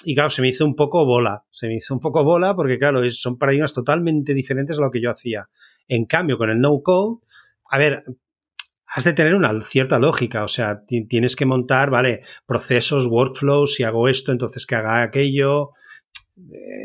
Y 0.05 0.15
claro, 0.15 0.31
se 0.31 0.43
me 0.43 0.49
hizo 0.49 0.65
un 0.65 0.77
poco 0.77 1.05
bola. 1.05 1.45
Se 1.51 1.69
me 1.69 1.77
hizo 1.77 1.95
un 1.95 2.01
poco 2.01 2.23
bola 2.23 2.55
porque, 2.55 2.79
claro, 2.79 3.01
son 3.11 3.39
paradigmas 3.39 3.75
totalmente 3.75 4.35
diferentes 4.35 4.79
a 4.79 4.83
lo 4.83 4.91
que 4.91 5.01
yo 5.01 5.11
hacía. 5.11 5.49
En 5.89 6.05
cambio, 6.05 6.39
con 6.39 6.51
el 6.51 6.61
no-code, 6.61 7.21
a 7.71 7.79
ver, 7.79 8.05
has 8.87 9.05
de 9.05 9.15
tener 9.15 9.35
una 9.35 9.61
cierta 9.63 9.99
lógica. 9.99 10.45
O 10.45 10.49
sea, 10.49 10.85
tienes 10.87 11.35
que 11.35 11.47
montar, 11.47 11.91
vale, 11.91 12.21
procesos, 12.47 13.07
workflows. 13.07 13.75
Si 13.75 13.83
hago 13.83 14.09
esto, 14.09 14.33
entonces 14.33 14.67
que 14.67 14.77
haga 14.77 15.03
aquello 15.03 15.71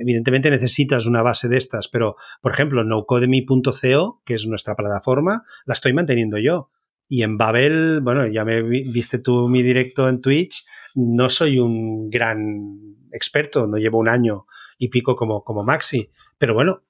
evidentemente 0.02 0.50
necesitas 0.50 1.06
una 1.06 1.22
base 1.22 1.50
de 1.50 1.58
estas, 1.58 1.88
pero 1.88 2.16
por 2.42 2.54
ejemplo, 2.54 2.84
nocodemy.co, 2.84 4.22
que 4.26 4.34
es 4.34 4.48
nuestra 4.48 4.76
plataforma, 4.76 5.44
la 5.66 5.74
estoy 5.74 5.94
manteniendo 5.94 6.38
yo. 6.38 6.70
Y 7.08 7.24
en 7.24 7.38
Babel, 7.38 8.00
bueno, 8.02 8.26
ya 8.28 8.46
me 8.46 8.62
viste 8.62 9.20
tú 9.20 9.50
mi 9.50 9.64
directo 9.64 10.08
en 10.08 10.22
Twitch, 10.22 10.66
no 10.96 11.30
soy 11.30 11.60
un 11.60 12.10
gran 12.10 12.91
experto, 13.12 13.68
no 13.68 13.78
llevo 13.78 14.00
un 14.00 14.10
año 14.10 14.46
y 14.78 14.90
pico 14.90 15.16
como, 15.16 15.44
como 15.44 15.64
Maxi, 15.64 16.10
pero 16.38 16.54
bueno, 16.54 16.84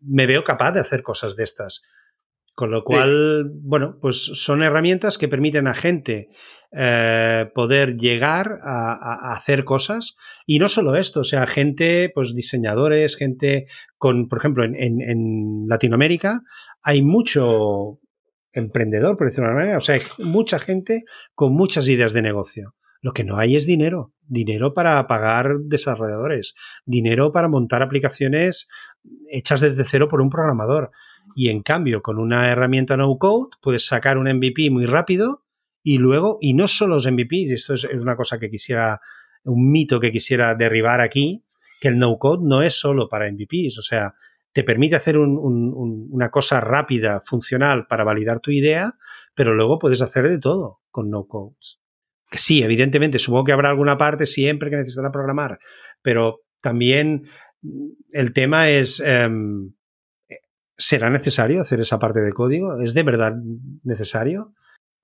me 0.00 0.26
veo 0.26 0.44
capaz 0.44 0.72
de 0.72 0.80
hacer 0.80 1.02
cosas 1.02 1.36
de 1.36 1.44
estas. 1.44 1.82
Con 2.54 2.70
lo 2.70 2.84
cual, 2.84 3.50
bueno, 3.62 3.96
pues 3.98 4.24
son 4.24 4.62
herramientas 4.62 5.16
que 5.16 5.26
permiten 5.26 5.66
a 5.66 5.74
gente 5.74 6.28
eh, 6.70 7.50
poder 7.54 7.96
llegar 7.96 8.58
a, 8.62 9.32
hacer 9.32 9.64
cosas. 9.64 10.14
Y 10.44 10.58
no 10.58 10.68
solo 10.68 10.96
esto, 10.96 11.20
o 11.20 11.24
sea, 11.24 11.46
gente, 11.46 12.10
pues 12.14 12.34
diseñadores, 12.34 13.16
gente 13.16 13.64
con, 13.96 14.28
por 14.28 14.38
ejemplo, 14.38 14.64
en, 14.64 15.66
Latinoamérica 15.66 16.42
hay 16.82 17.00
mucho 17.02 18.00
emprendedor, 18.52 19.16
por 19.16 19.28
decirlo 19.28 19.48
de 19.48 19.54
una 19.54 19.60
manera, 19.62 19.78
o 19.78 19.80
sea, 19.80 19.94
hay 19.94 20.02
mucha 20.18 20.58
gente 20.58 21.04
con 21.34 21.54
muchas 21.54 21.88
ideas 21.88 22.12
de 22.12 22.20
negocio. 22.20 22.74
Lo 23.02 23.12
que 23.12 23.24
no 23.24 23.36
hay 23.36 23.56
es 23.56 23.66
dinero, 23.66 24.14
dinero 24.28 24.74
para 24.74 25.06
pagar 25.08 25.58
desarrolladores, 25.64 26.54
dinero 26.86 27.32
para 27.32 27.48
montar 27.48 27.82
aplicaciones 27.82 28.68
hechas 29.28 29.60
desde 29.60 29.84
cero 29.84 30.06
por 30.08 30.22
un 30.22 30.30
programador. 30.30 30.92
Y 31.34 31.48
en 31.48 31.62
cambio, 31.62 32.00
con 32.00 32.18
una 32.18 32.48
herramienta 32.48 32.96
no 32.96 33.18
code, 33.18 33.50
puedes 33.60 33.86
sacar 33.86 34.18
un 34.18 34.28
MVP 34.32 34.70
muy 34.70 34.86
rápido 34.86 35.44
y 35.82 35.98
luego, 35.98 36.38
y 36.40 36.54
no 36.54 36.68
solo 36.68 36.94
los 36.94 37.10
MVPs, 37.10 37.50
y 37.50 37.54
esto 37.54 37.74
es, 37.74 37.84
una 37.84 38.14
cosa 38.14 38.38
que 38.38 38.48
quisiera, 38.48 39.00
un 39.42 39.70
mito 39.70 39.98
que 39.98 40.12
quisiera 40.12 40.54
derribar 40.54 41.00
aquí, 41.00 41.44
que 41.80 41.88
el 41.88 41.98
no-code 41.98 42.46
no 42.46 42.62
es 42.62 42.74
solo 42.74 43.08
para 43.08 43.30
MVPs, 43.30 43.78
o 43.78 43.82
sea, 43.82 44.14
te 44.52 44.62
permite 44.62 44.94
hacer 44.94 45.18
una 45.18 46.30
cosa 46.30 46.60
rápida, 46.60 47.20
funcional 47.24 47.86
para 47.88 48.04
validar 48.04 48.38
tu 48.38 48.52
idea, 48.52 48.92
pero 49.34 49.54
luego 49.54 49.78
puedes 49.78 50.02
hacer 50.02 50.28
de 50.28 50.38
todo 50.38 50.82
con 50.90 51.10
no-codes. 51.10 51.81
Que 52.32 52.38
sí, 52.38 52.62
evidentemente, 52.62 53.18
supongo 53.18 53.44
que 53.44 53.52
habrá 53.52 53.68
alguna 53.68 53.98
parte 53.98 54.24
siempre 54.24 54.70
que 54.70 54.76
necesitará 54.76 55.12
programar, 55.12 55.58
pero 56.00 56.40
también 56.62 57.24
el 58.10 58.32
tema 58.32 58.70
es, 58.70 59.00
em, 59.00 59.74
¿será 60.78 61.10
necesario 61.10 61.60
hacer 61.60 61.80
esa 61.80 61.98
parte 61.98 62.20
de 62.20 62.32
código? 62.32 62.80
¿Es 62.80 62.94
de 62.94 63.02
verdad 63.02 63.34
necesario? 63.84 64.54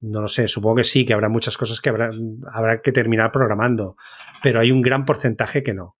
No 0.00 0.22
lo 0.22 0.28
sé, 0.28 0.48
supongo 0.48 0.76
que 0.76 0.84
sí, 0.84 1.04
que 1.04 1.12
habrá 1.12 1.28
muchas 1.28 1.58
cosas 1.58 1.82
que 1.82 1.90
habrá, 1.90 2.12
habrá 2.50 2.80
que 2.80 2.92
terminar 2.92 3.30
programando, 3.30 3.96
pero 4.42 4.60
hay 4.60 4.72
un 4.72 4.80
gran 4.80 5.04
porcentaje 5.04 5.62
que 5.62 5.74
no. 5.74 5.98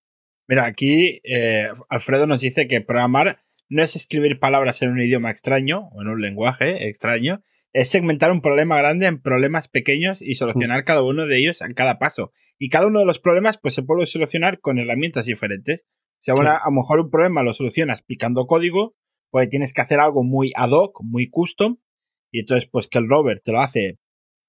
Mira, 0.49 0.65
aquí 0.65 1.21
eh, 1.25 1.69
Alfredo 1.91 2.27
nos 2.27 2.41
dice 2.41 2.67
que 2.69 2.81
programar 2.81 3.43
no 3.69 3.83
es 3.83 3.97
escribir 3.97 4.39
palabras 4.39 4.81
en 4.81 4.93
un 4.93 5.01
idioma 5.01 5.31
extraño 5.31 5.91
o 5.93 6.01
en 6.01 6.09
un 6.09 6.23
lenguaje 6.23 6.89
extraño, 6.89 7.43
es 7.73 7.91
segmentar 7.91 8.33
un 8.33 8.41
problema 8.41 8.79
grande 8.79 9.07
en 9.07 9.21
problemas 9.21 9.69
pequeños 9.69 10.23
y 10.23 10.35
solucionar 10.35 10.85
cada 10.85 11.03
uno 11.03 11.27
de 11.27 11.39
ellos 11.39 11.61
en 11.61 11.75
cada 11.75 11.99
paso. 11.99 12.33
Y 12.59 12.71
cada 12.71 12.87
uno 12.87 13.01
de 13.01 13.07
los 13.07 13.21
problemas 13.21 13.59
pues 13.59 13.75
se 13.75 13.83
puede 13.83 14.07
solucionar 14.07 14.61
con 14.61 14.79
herramientas 14.79 15.27
diferentes. 15.27 15.87
O 15.87 16.23
sea, 16.23 16.35
bueno, 16.35 16.51
a 16.51 16.63
lo 16.65 16.73
mejor 16.73 17.01
un 17.01 17.11
problema 17.11 17.43
lo 17.43 17.55
solucionas 17.55 18.03
picando 18.03 18.47
código, 18.47 18.97
pues 19.31 19.49
tienes 19.49 19.73
que 19.73 19.83
hacer 19.83 20.01
algo 20.01 20.25
muy 20.25 20.53
ad 20.57 20.71
hoc, 20.71 21.01
muy 21.03 21.29
custom, 21.29 21.79
y 22.33 22.41
entonces 22.41 22.69
pues 22.71 22.89
que 22.89 22.99
el 22.99 23.09
rover 23.09 23.41
te 23.45 23.53
lo 23.53 23.61
hace 23.61 23.99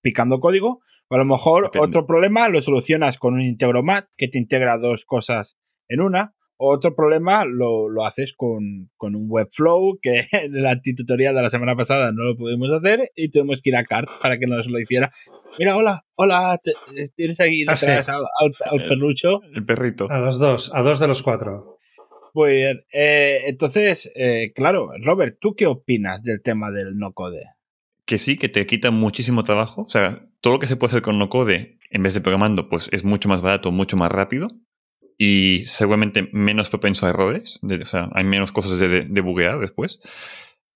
picando 0.02 0.40
código, 0.40 0.82
o 1.10 1.16
a 1.16 1.18
lo 1.18 1.26
mejor 1.26 1.72
otro 1.78 2.08
problema 2.08 2.50
lo 2.50 2.62
solucionas 2.62 3.18
con 3.18 3.36
un 3.36 3.42
integromat 3.42 4.08
que 4.18 4.28
te 4.28 4.38
integra 4.38 4.78
dos 4.78 5.06
cosas 5.06 5.60
en 5.88 6.02
una, 6.02 6.36
otro 6.62 6.94
problema 6.94 7.46
lo, 7.46 7.88
lo 7.88 8.06
haces 8.06 8.34
con, 8.36 8.90
con, 8.98 9.16
un 9.16 9.28
webflow 9.30 9.98
que 10.02 10.28
en 10.32 10.56
el 10.56 10.66
antitutorial 10.66 11.34
de 11.34 11.42
la 11.42 11.50
semana 11.50 11.76
pasada 11.76 12.12
no 12.12 12.24
lo 12.24 12.36
pudimos 12.36 12.70
hacer 12.72 13.12
y 13.16 13.30
tuvimos 13.30 13.62
que 13.62 13.70
ir 13.70 13.78
a 13.78 13.86
CART 13.86 14.10
para 14.22 14.38
que 14.38 14.46
nos 14.46 14.68
lo 14.68 14.78
hiciera. 14.78 15.12
Mira, 15.58 15.78
hola, 15.78 16.06
hola, 16.16 16.60
tienes 17.16 17.40
aquí 17.40 17.66
ah, 17.68 17.74
detrás 17.74 18.10
al, 18.10 18.24
al, 18.40 18.88
perrucho. 18.88 19.42
El 19.56 19.66
perrito. 19.66 20.08
A 20.10 20.20
los 20.20 20.38
dos, 20.38 20.70
a 20.74 20.82
dos 20.82 21.00
de 21.00 21.08
los 21.08 21.24
cuatro. 21.24 21.78
Muy 22.34 22.56
bien. 22.56 22.84
Eh, 22.92 23.44
entonces, 23.46 24.12
eh, 24.16 24.52
claro, 24.54 24.92
Robert, 25.02 25.38
¿tú 25.40 25.56
qué 25.56 25.66
opinas 25.66 26.24
del 26.24 26.42
tema 26.42 26.72
del 26.72 26.98
no 26.98 27.14
code? 27.14 27.42
que 28.06 28.18
sí, 28.18 28.38
que 28.38 28.50
te 28.50 28.66
quita 28.66 28.90
muchísimo 28.90 29.44
trabajo. 29.44 29.84
O 29.84 29.90
sea, 29.90 30.26
todo 30.42 30.54
lo 30.54 30.60
que 30.60 30.66
se 30.66 30.76
puede 30.76 30.90
hacer 30.90 31.04
con 31.04 31.20
no 31.20 31.30
code 31.30 31.78
en 31.92 32.02
vez 32.02 32.16
de 32.16 32.22
programando, 32.22 32.68
pues 32.68 32.90
es 32.92 33.04
mucho 33.04 33.30
más 33.30 33.44
barato, 33.44 33.72
mucho 33.72 33.98
más 33.98 34.12
rápido 34.12 34.48
y 35.22 35.66
seguramente 35.66 36.30
menos 36.32 36.70
propenso 36.70 37.06
a 37.06 37.10
errores. 37.10 37.60
o 37.62 37.86
sea, 37.86 38.10
hay 38.14 38.24
menos 38.24 38.54
cosas 38.54 38.80
de, 38.80 39.02
de, 39.04 39.22
buguear 39.22 39.60
después. 39.60 40.00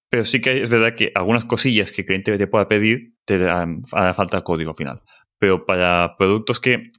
pero 0.09 0.25
sí 0.25 0.41
que 0.41 0.61
es 0.61 0.69
verdad 0.69 0.95
que 0.95 1.13
algunas 1.15 1.45
cosillas 1.45 1.91
que 1.91 2.01
el 2.01 2.07
cliente 2.07 2.37
te 2.37 2.47
pueda 2.47 2.67
pedir 2.67 3.15
te 3.25 3.37
dan 3.37 3.85
falta 3.85 4.43
código 4.43 4.73
final. 4.73 5.01
Pero 5.39 5.65
para 5.65 6.15
productos 6.17 6.59
que, 6.59 6.91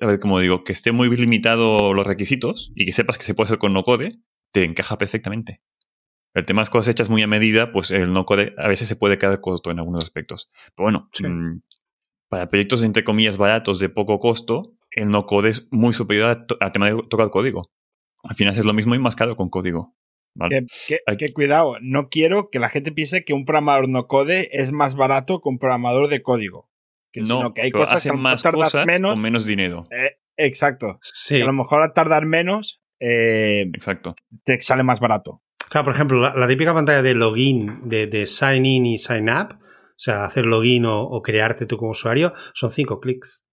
a 0.00 0.06
ver, 0.06 0.18
como 0.18 0.40
digo, 0.40 0.64
que 0.64 0.72
esté 0.72 0.90
muy 0.90 1.08
limitado 1.16 1.94
los 1.94 2.06
requisitos 2.06 2.72
y 2.74 2.84
que 2.84 2.92
sepas 2.92 3.18
que 3.18 3.24
se 3.24 3.34
puede 3.34 3.46
hacer 3.46 3.58
con 3.58 3.72
no 3.72 3.84
code, 3.84 4.18
te 4.52 4.64
encaja 4.64 4.98
perfectamente. 4.98 5.62
El 6.34 6.44
tema 6.44 6.62
es 6.62 6.70
cosas 6.70 6.88
hechas 6.88 7.08
muy 7.08 7.22
a 7.22 7.28
medida, 7.28 7.70
pues 7.70 7.92
el 7.92 8.12
no 8.12 8.26
code 8.26 8.52
a 8.58 8.66
veces 8.66 8.88
se 8.88 8.96
puede 8.96 9.16
quedar 9.16 9.40
corto 9.40 9.70
en 9.70 9.78
algunos 9.78 10.02
aspectos. 10.02 10.50
Pero 10.74 10.84
bueno, 10.84 11.08
mm, 11.20 11.60
para 12.28 12.48
proyectos 12.48 12.82
entre 12.82 13.04
comillas 13.04 13.36
baratos 13.36 13.78
de 13.78 13.88
poco 13.88 14.18
costo, 14.18 14.73
el 14.94 15.10
no 15.10 15.26
code 15.26 15.50
es 15.50 15.68
muy 15.70 15.92
superior 15.92 16.46
al 16.60 16.72
tema 16.72 16.90
de 16.90 17.02
tocar 17.08 17.30
código. 17.30 17.70
Al 18.22 18.36
final 18.36 18.56
es 18.56 18.64
lo 18.64 18.72
mismo 18.72 18.94
y 18.94 18.98
más 18.98 19.16
caro 19.16 19.36
con 19.36 19.50
código. 19.50 19.94
Que, 21.18 21.32
cuidado, 21.32 21.76
no 21.80 22.08
quiero 22.08 22.48
que 22.50 22.58
la 22.58 22.68
gente 22.68 22.90
piense 22.90 23.24
que 23.24 23.34
un 23.34 23.44
programador 23.44 23.88
no 23.88 24.06
code 24.06 24.48
es 24.52 24.72
más 24.72 24.96
barato 24.96 25.40
que 25.40 25.48
un 25.48 25.58
programador 25.58 26.08
de 26.08 26.22
código. 26.22 26.68
Que 27.12 27.20
no, 27.20 27.38
sino 27.38 27.54
que 27.54 27.62
hay 27.62 27.70
cosas 27.70 28.02
que 28.02 28.12
más 28.12 28.42
tardas 28.42 28.74
menos 28.86 29.12
con 29.12 29.22
menos 29.22 29.46
dinero. 29.46 29.86
Eh, 29.92 30.16
exacto. 30.36 30.98
Sí. 31.00 31.40
a 31.40 31.44
lo 31.44 31.52
mejor 31.52 31.82
al 31.82 31.92
tardar 31.92 32.26
menos, 32.26 32.82
eh, 32.98 33.70
exacto. 33.74 34.16
te 34.42 34.60
sale 34.60 34.82
más 34.82 34.98
barato. 34.98 35.42
Claro, 35.70 35.84
por 35.84 35.94
ejemplo, 35.94 36.18
la, 36.20 36.48
típica 36.48 36.74
pantalla 36.74 37.02
de 37.02 37.14
login, 37.14 37.88
de, 37.88 38.26
sign 38.26 38.66
in 38.66 38.86
y 38.86 38.98
sign 38.98 39.30
up, 39.30 39.54
o 39.54 39.98
sea, 39.98 40.24
hacer 40.24 40.46
login 40.46 40.84
o, 40.86 41.22
crearte 41.22 41.66
tú 41.66 41.76
como 41.76 41.92
usuario, 41.92 42.32
son 42.54 42.70
cinco 42.70 43.00
clics. 43.00 43.43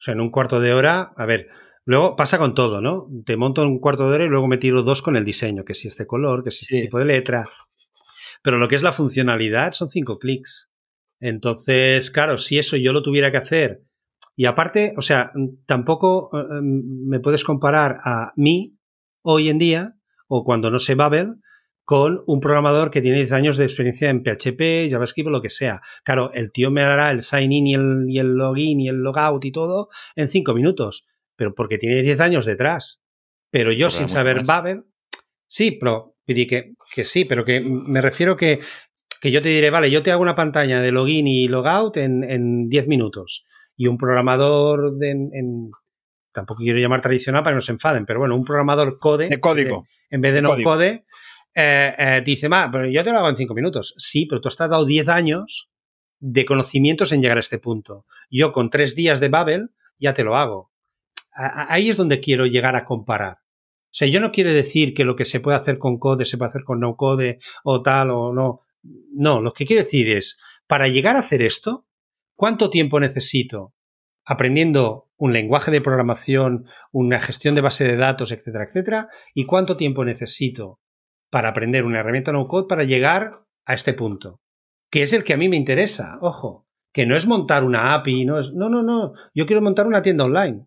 O 0.00 0.02
sea, 0.02 0.14
en 0.14 0.20
un 0.22 0.30
cuarto 0.30 0.60
de 0.60 0.72
hora, 0.72 1.12
a 1.14 1.26
ver, 1.26 1.48
luego 1.84 2.16
pasa 2.16 2.38
con 2.38 2.54
todo, 2.54 2.80
¿no? 2.80 3.06
Te 3.26 3.36
monto 3.36 3.62
en 3.62 3.68
un 3.68 3.80
cuarto 3.80 4.08
de 4.08 4.14
hora 4.14 4.24
y 4.24 4.28
luego 4.28 4.48
me 4.48 4.56
tiro 4.56 4.82
dos 4.82 5.02
con 5.02 5.14
el 5.14 5.26
diseño, 5.26 5.62
que 5.62 5.74
si 5.74 5.88
este 5.88 6.06
color, 6.06 6.42
que 6.42 6.50
si 6.50 6.64
este 6.64 6.86
tipo 6.86 6.98
de 6.98 7.04
letra. 7.04 7.46
Pero 8.42 8.58
lo 8.58 8.66
que 8.66 8.76
es 8.76 8.82
la 8.82 8.94
funcionalidad 8.94 9.72
son 9.72 9.90
cinco 9.90 10.18
clics. 10.18 10.70
Entonces, 11.20 12.10
claro, 12.10 12.38
si 12.38 12.58
eso 12.58 12.78
yo 12.78 12.94
lo 12.94 13.02
tuviera 13.02 13.30
que 13.30 13.36
hacer, 13.36 13.82
y 14.34 14.46
aparte, 14.46 14.94
o 14.96 15.02
sea, 15.02 15.32
tampoco 15.66 16.30
eh, 16.32 16.58
em, 16.58 16.82
me 17.06 17.20
puedes 17.20 17.44
comparar 17.44 17.98
a 18.02 18.32
mí 18.36 18.78
hoy 19.20 19.50
en 19.50 19.58
día, 19.58 19.96
o 20.28 20.44
cuando 20.44 20.70
no 20.70 20.78
sé 20.78 20.94
Babel, 20.94 21.34
con 21.90 22.22
un 22.28 22.38
programador 22.38 22.92
que 22.92 23.02
tiene 23.02 23.16
10 23.16 23.32
años 23.32 23.56
de 23.56 23.64
experiencia 23.64 24.10
en 24.10 24.22
PHP, 24.22 24.88
JavaScript 24.88 25.26
o 25.26 25.30
lo 25.30 25.42
que 25.42 25.48
sea. 25.48 25.80
Claro, 26.04 26.30
el 26.34 26.52
tío 26.52 26.70
me 26.70 26.82
hará 26.82 27.10
el 27.10 27.24
sign 27.24 27.50
in 27.50 27.66
y 27.66 27.74
el, 27.74 28.04
y 28.06 28.20
el 28.20 28.36
login 28.36 28.78
y 28.78 28.88
el 28.88 28.98
logout 28.98 29.44
y 29.44 29.50
todo 29.50 29.88
en 30.14 30.28
5 30.28 30.54
minutos, 30.54 31.04
pero 31.34 31.52
porque 31.52 31.78
tiene 31.78 32.02
10 32.02 32.20
años 32.20 32.46
detrás. 32.46 33.02
Pero 33.50 33.72
yo 33.72 33.90
sin 33.90 34.08
saber 34.08 34.42
Babel, 34.46 34.84
sí, 35.48 35.72
pero 35.72 36.14
que, 36.24 36.74
que 36.94 37.04
sí, 37.04 37.24
pero 37.24 37.44
que 37.44 37.60
me 37.60 38.00
refiero 38.00 38.36
que, 38.36 38.60
que 39.20 39.32
yo 39.32 39.42
te 39.42 39.48
diré, 39.48 39.70
vale, 39.70 39.90
yo 39.90 40.04
te 40.04 40.12
hago 40.12 40.22
una 40.22 40.36
pantalla 40.36 40.80
de 40.80 40.92
login 40.92 41.26
y 41.26 41.48
logout 41.48 41.96
en, 41.96 42.22
en 42.22 42.68
10 42.68 42.86
minutos. 42.86 43.44
Y 43.76 43.88
un 43.88 43.98
programador 43.98 44.96
de, 44.96 45.10
en, 45.10 45.70
tampoco 46.30 46.62
quiero 46.62 46.78
llamar 46.78 47.00
tradicional 47.00 47.42
para 47.42 47.54
que 47.54 47.56
no 47.56 47.62
se 47.62 47.72
enfaden, 47.72 48.06
pero 48.06 48.20
bueno, 48.20 48.36
un 48.36 48.44
programador 48.44 49.00
code. 49.00 49.28
De 49.28 49.40
código. 49.40 49.82
en 50.08 50.20
vez 50.20 50.34
de 50.34 50.42
no 50.42 50.54
code, 50.62 51.04
eh, 51.54 51.94
eh, 51.98 52.22
dice, 52.24 52.48
ma, 52.48 52.70
pero 52.70 52.86
yo 52.86 53.02
te 53.02 53.12
lo 53.12 53.18
hago 53.18 53.28
en 53.28 53.36
cinco 53.36 53.54
minutos. 53.54 53.94
Sí, 53.96 54.26
pero 54.26 54.40
tú 54.40 54.48
has 54.48 54.56
tardado 54.56 54.84
10 54.84 55.08
años 55.08 55.70
de 56.18 56.44
conocimientos 56.44 57.12
en 57.12 57.22
llegar 57.22 57.38
a 57.38 57.40
este 57.40 57.58
punto. 57.58 58.06
Yo 58.30 58.52
con 58.52 58.70
tres 58.70 58.94
días 58.94 59.20
de 59.20 59.28
Babel 59.28 59.70
ya 59.98 60.14
te 60.14 60.24
lo 60.24 60.36
hago. 60.36 60.70
ahí 61.32 61.88
es 61.88 61.96
donde 61.96 62.20
quiero 62.20 62.46
llegar 62.46 62.76
a 62.76 62.84
comparar. 62.84 63.38
O 63.90 63.92
sea, 63.92 64.06
yo 64.06 64.20
no 64.20 64.30
quiero 64.30 64.52
decir 64.52 64.94
que 64.94 65.04
lo 65.04 65.16
que 65.16 65.24
se 65.24 65.40
puede 65.40 65.56
hacer 65.56 65.78
con 65.78 65.98
code 65.98 66.24
se 66.24 66.38
puede 66.38 66.50
hacer 66.50 66.64
con 66.64 66.78
no 66.78 66.96
code 66.96 67.38
o 67.64 67.82
tal 67.82 68.10
o 68.10 68.32
no. 68.32 68.60
No, 68.82 69.40
lo 69.40 69.52
que 69.52 69.66
quiero 69.66 69.82
decir 69.82 70.08
es, 70.08 70.38
para 70.66 70.88
llegar 70.88 71.16
a 71.16 71.20
hacer 71.20 71.42
esto, 71.42 71.86
¿cuánto 72.36 72.70
tiempo 72.70 73.00
necesito 73.00 73.74
aprendiendo 74.24 75.10
un 75.16 75.32
lenguaje 75.32 75.72
de 75.72 75.80
programación, 75.80 76.66
una 76.92 77.20
gestión 77.20 77.56
de 77.56 77.62
base 77.62 77.84
de 77.84 77.96
datos, 77.96 78.30
etcétera, 78.30 78.64
etcétera? 78.64 79.08
¿Y 79.34 79.44
cuánto 79.44 79.76
tiempo 79.76 80.04
necesito 80.04 80.78
para 81.30 81.48
aprender 81.48 81.84
una 81.84 82.00
herramienta 82.00 82.32
no 82.32 82.48
code 82.48 82.68
para 82.68 82.84
llegar 82.84 83.44
a 83.64 83.74
este 83.74 83.94
punto, 83.94 84.40
que 84.90 85.02
es 85.02 85.12
el 85.12 85.24
que 85.24 85.32
a 85.32 85.36
mí 85.36 85.48
me 85.48 85.56
interesa, 85.56 86.18
ojo, 86.20 86.66
que 86.92 87.06
no 87.06 87.16
es 87.16 87.26
montar 87.26 87.64
una 87.64 87.94
API, 87.94 88.24
no 88.24 88.38
es, 88.38 88.52
no, 88.52 88.68
no, 88.68 88.82
no, 88.82 89.12
yo 89.34 89.46
quiero 89.46 89.62
montar 89.62 89.86
una 89.86 90.02
tienda 90.02 90.24
online, 90.24 90.66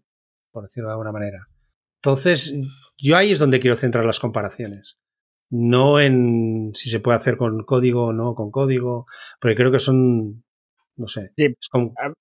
por 0.52 0.64
decirlo 0.64 0.90
de 0.90 0.94
alguna 0.94 1.12
manera. 1.12 1.48
Entonces, 2.02 2.54
yo 2.98 3.16
ahí 3.16 3.32
es 3.32 3.40
donde 3.40 3.60
quiero 3.60 3.76
centrar 3.76 4.06
las 4.06 4.20
comparaciones. 4.20 5.00
No 5.50 6.00
en 6.00 6.72
si 6.74 6.90
se 6.90 7.00
puede 7.00 7.18
hacer 7.18 7.38
con 7.38 7.64
código 7.64 8.08
o 8.08 8.14
no 8.14 8.34
con 8.34 8.52
código, 8.52 9.06
porque 9.40 9.56
creo 9.56 9.72
que 9.72 9.80
son, 9.80 10.44
no 10.96 11.08
sé, 11.08 11.34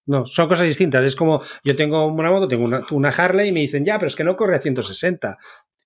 no, 0.07 0.27
son 0.27 0.49
cosas 0.49 0.67
distintas. 0.67 1.05
Es 1.05 1.17
como 1.17 1.41
yo 1.65 1.75
tengo 1.75 2.07
una 2.07 2.31
moto, 2.31 2.47
tengo 2.47 2.65
una, 2.65 2.83
una 2.91 3.09
Harley 3.09 3.49
y 3.49 3.53
me 3.53 3.61
dicen, 3.61 3.85
ya, 3.85 3.99
pero 3.99 4.09
es 4.09 4.17
que 4.17 4.25
no 4.25 4.37
corre 4.37 4.57
a 4.57 4.61
160 4.61 5.39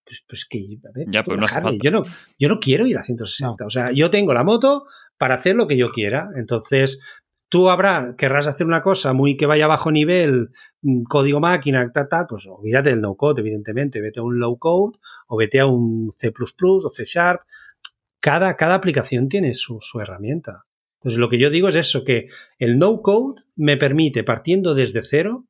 pues, 0.07 0.23
pues 0.29 0.45
que, 0.49 0.79
a 0.89 0.93
ver, 0.95 1.07
ya, 1.11 1.25
pero 1.25 1.37
no 1.37 1.47
yo, 1.83 1.91
no, 1.91 2.05
yo 2.39 2.49
no 2.49 2.61
quiero 2.61 2.87
ir 2.87 2.97
a 2.97 3.03
160. 3.03 3.67
O 3.67 3.71
sea, 3.71 3.91
yo 3.91 4.09
tengo 4.09 4.33
la 4.33 4.45
moto 4.45 4.87
para 5.19 5.35
hacer 5.35 5.57
lo 5.57 5.67
que 5.67 5.77
yo 5.77 5.91
quiera. 5.91 6.31
Entonces, 6.37 7.01
tú 7.49 7.69
habrá, 7.69 8.15
querrás 8.17 8.47
hacer 8.47 8.69
una 8.69 8.83
cosa 8.83 9.13
muy 9.13 9.37
que 9.37 9.47
vaya 9.47 9.65
a 9.65 9.69
bajo 9.69 9.91
nivel, 9.91 10.51
mm, 10.83 11.03
código 11.03 11.41
máquina, 11.41 11.91
tal, 11.93 12.09
tal, 12.09 12.27
pues 12.29 12.47
olvídate 12.47 12.91
del 12.91 13.01
no 13.01 13.17
code, 13.17 13.41
evidentemente. 13.41 14.01
Vete 14.01 14.21
a 14.21 14.23
un 14.23 14.39
low 14.39 14.59
code 14.59 14.99
o 15.27 15.37
vete 15.37 15.59
a 15.59 15.67
un 15.67 16.13
C 16.17 16.33
o 16.39 16.89
C 16.89 17.05
Sharp. 17.05 17.43
Cada, 18.21 18.57
cada 18.57 18.77
aplicación 18.77 19.29
tiene 19.29 19.55
su, 19.55 19.79
su 19.81 20.01
herramienta. 20.01 20.67
Entonces, 21.01 21.19
lo 21.19 21.29
que 21.29 21.39
yo 21.39 21.51
digo 21.51 21.69
es 21.69 21.75
eso, 21.75 22.05
que 22.05 22.29
el 22.59 22.79
no 22.79 23.03
code 23.03 23.43
me 23.57 23.77
permite, 23.77 24.23
partiendo 24.23 24.75
desde 24.75 25.05
cero, 25.05 25.47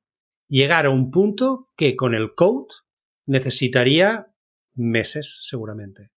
llegar 0.49 0.87
a 0.87 0.91
un 0.91 1.11
punto 1.11 1.69
que 1.77 1.95
con 1.95 2.15
el 2.15 2.35
code 2.35 2.69
necesitaría 3.27 4.29
meses, 4.77 5.41
seguramente. 5.43 6.11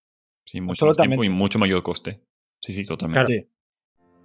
Sí, 0.45 0.62
mucho 0.62 0.86
más 0.86 0.97
tiempo 0.97 1.24
y 1.24 1.30
mucho 1.30 1.60
mayor 1.60 1.84
coste. 1.84 2.22
Sí, 2.62 2.74
sí, 2.74 2.86
totalmente. 2.86 3.49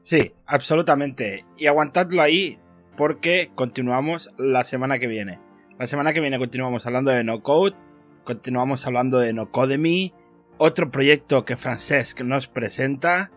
Sí. 0.03 0.33
absolutamente. 0.47 1.45
Y 1.57 1.67
aguantadlo 1.67 2.21
ahí 2.21 2.59
porque 2.97 3.51
continuamos 3.55 4.31
la 4.39 4.65
semana 4.65 4.99
que 4.99 5.07
viene. 5.07 5.41
La 5.79 5.87
semana 5.87 6.13
que 6.13 6.21
viene 6.21 6.39
continuamos 6.39 6.87
hablando 6.87 7.11
de 7.11 7.25
No 7.25 7.43
Code, 7.43 7.77
continuamos 8.25 8.87
hablando 8.87 9.19
de 9.19 9.33
No 9.33 9.51
Code 9.51 9.79
otro 10.57 10.91
proyecto 10.91 11.45
que 11.45 11.57
Francesc 11.57 12.21
nos 12.21 12.47
presenta. 12.47 13.31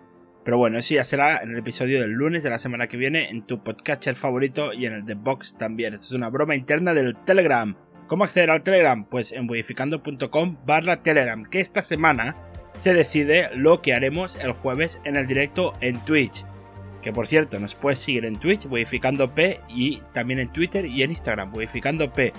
Pero 0.43 0.57
bueno, 0.57 0.77
eso 0.77 0.93
ya 0.93 1.03
será 1.03 1.37
en 1.37 1.51
el 1.51 1.57
episodio 1.57 1.99
del 1.99 2.11
lunes 2.11 2.41
de 2.41 2.49
la 2.49 2.59
semana 2.59 2.87
que 2.87 2.95
viene 2.95 3.29
en 3.29 3.45
tu 3.45 3.63
podcatcher 3.63 4.15
favorito 4.15 4.71
y 4.71 4.85
en 4.85 4.93
el 4.93 5.05
de 5.05 5.15
Box 5.15 5.57
también. 5.57 5.93
Esto 5.93 6.05
es 6.05 6.11
una 6.13 6.29
broma 6.29 6.55
interna 6.55 6.93
del 6.93 7.17
Telegram. 7.25 7.75
¿Cómo 8.07 8.23
acceder 8.23 8.51
al 8.51 8.63
Telegram? 8.63 9.03
Pues 9.03 9.33
en 9.33 9.45
modificando.com 9.45 10.57
barra 10.65 11.03
Telegram, 11.03 11.43
que 11.43 11.59
esta 11.59 11.83
semana 11.83 12.37
se 12.77 12.93
decide 12.93 13.49
lo 13.53 13.81
que 13.81 13.93
haremos 13.93 14.37
el 14.37 14.53
jueves 14.53 15.01
en 15.03 15.17
el 15.17 15.27
directo 15.27 15.73
en 15.81 15.99
Twitch. 16.05 16.45
Que 17.01 17.11
por 17.11 17.27
cierto, 17.27 17.59
nos 17.59 17.75
puedes 17.75 17.99
seguir 17.99 18.23
en 18.23 18.39
Twitch, 18.39 18.65
modificando 18.65 19.35
P, 19.35 19.59
y 19.67 20.01
también 20.13 20.39
en 20.39 20.47
Twitter 20.47 20.85
y 20.85 21.03
en 21.03 21.11
Instagram, 21.11 21.51
modificando 21.51 22.13
P. 22.13 22.31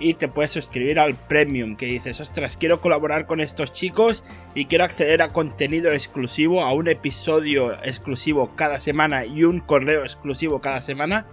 Y 0.00 0.14
te 0.14 0.26
puedes 0.26 0.50
suscribir 0.50 0.98
al 0.98 1.14
Premium, 1.14 1.76
que 1.76 1.86
dices, 1.86 2.20
ostras, 2.20 2.56
quiero 2.56 2.80
colaborar 2.80 3.26
con 3.26 3.38
estos 3.38 3.70
chicos 3.70 4.24
y 4.56 4.64
quiero 4.64 4.82
acceder 4.82 5.22
a 5.22 5.32
contenido 5.32 5.92
exclusivo, 5.92 6.64
a 6.64 6.72
un 6.72 6.88
episodio 6.88 7.74
exclusivo 7.84 8.56
cada 8.56 8.80
semana 8.80 9.24
y 9.24 9.44
un 9.44 9.60
correo 9.60 10.02
exclusivo 10.02 10.60
cada 10.60 10.80
semana 10.80 11.26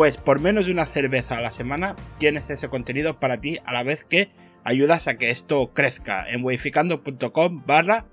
pues 0.00 0.16
por 0.16 0.40
menos 0.40 0.64
de 0.64 0.72
una 0.72 0.86
cerveza 0.86 1.36
a 1.36 1.42
la 1.42 1.50
semana 1.50 1.94
tienes 2.16 2.48
ese 2.48 2.70
contenido 2.70 3.20
para 3.20 3.38
ti 3.38 3.58
a 3.66 3.74
la 3.74 3.82
vez 3.82 4.02
que 4.04 4.30
ayudas 4.64 5.08
a 5.08 5.18
que 5.18 5.28
esto 5.28 5.74
crezca 5.74 6.26
en 6.26 6.40
modificando.com 6.40 7.66
barra 7.66 8.06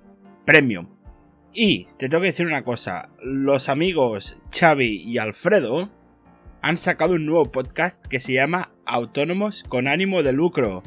premium. 0.44 0.90
Y 1.54 1.86
te 1.98 2.10
tengo 2.10 2.20
que 2.20 2.28
decir 2.28 2.46
una 2.46 2.66
cosa, 2.66 3.08
los 3.24 3.70
amigos 3.70 4.38
Xavi 4.52 5.02
y 5.02 5.18
Alfredo 5.18 5.90
han 6.62 6.78
sacado 6.78 7.14
un 7.14 7.26
nuevo 7.26 7.54
podcast 7.54 8.06
que 8.06 8.20
se 8.20 8.34
llama 8.34 8.74
Autónomos 8.86 9.64
con 9.64 9.88
ánimo 9.88 10.24
de 10.24 10.34
lucro. 10.34 10.84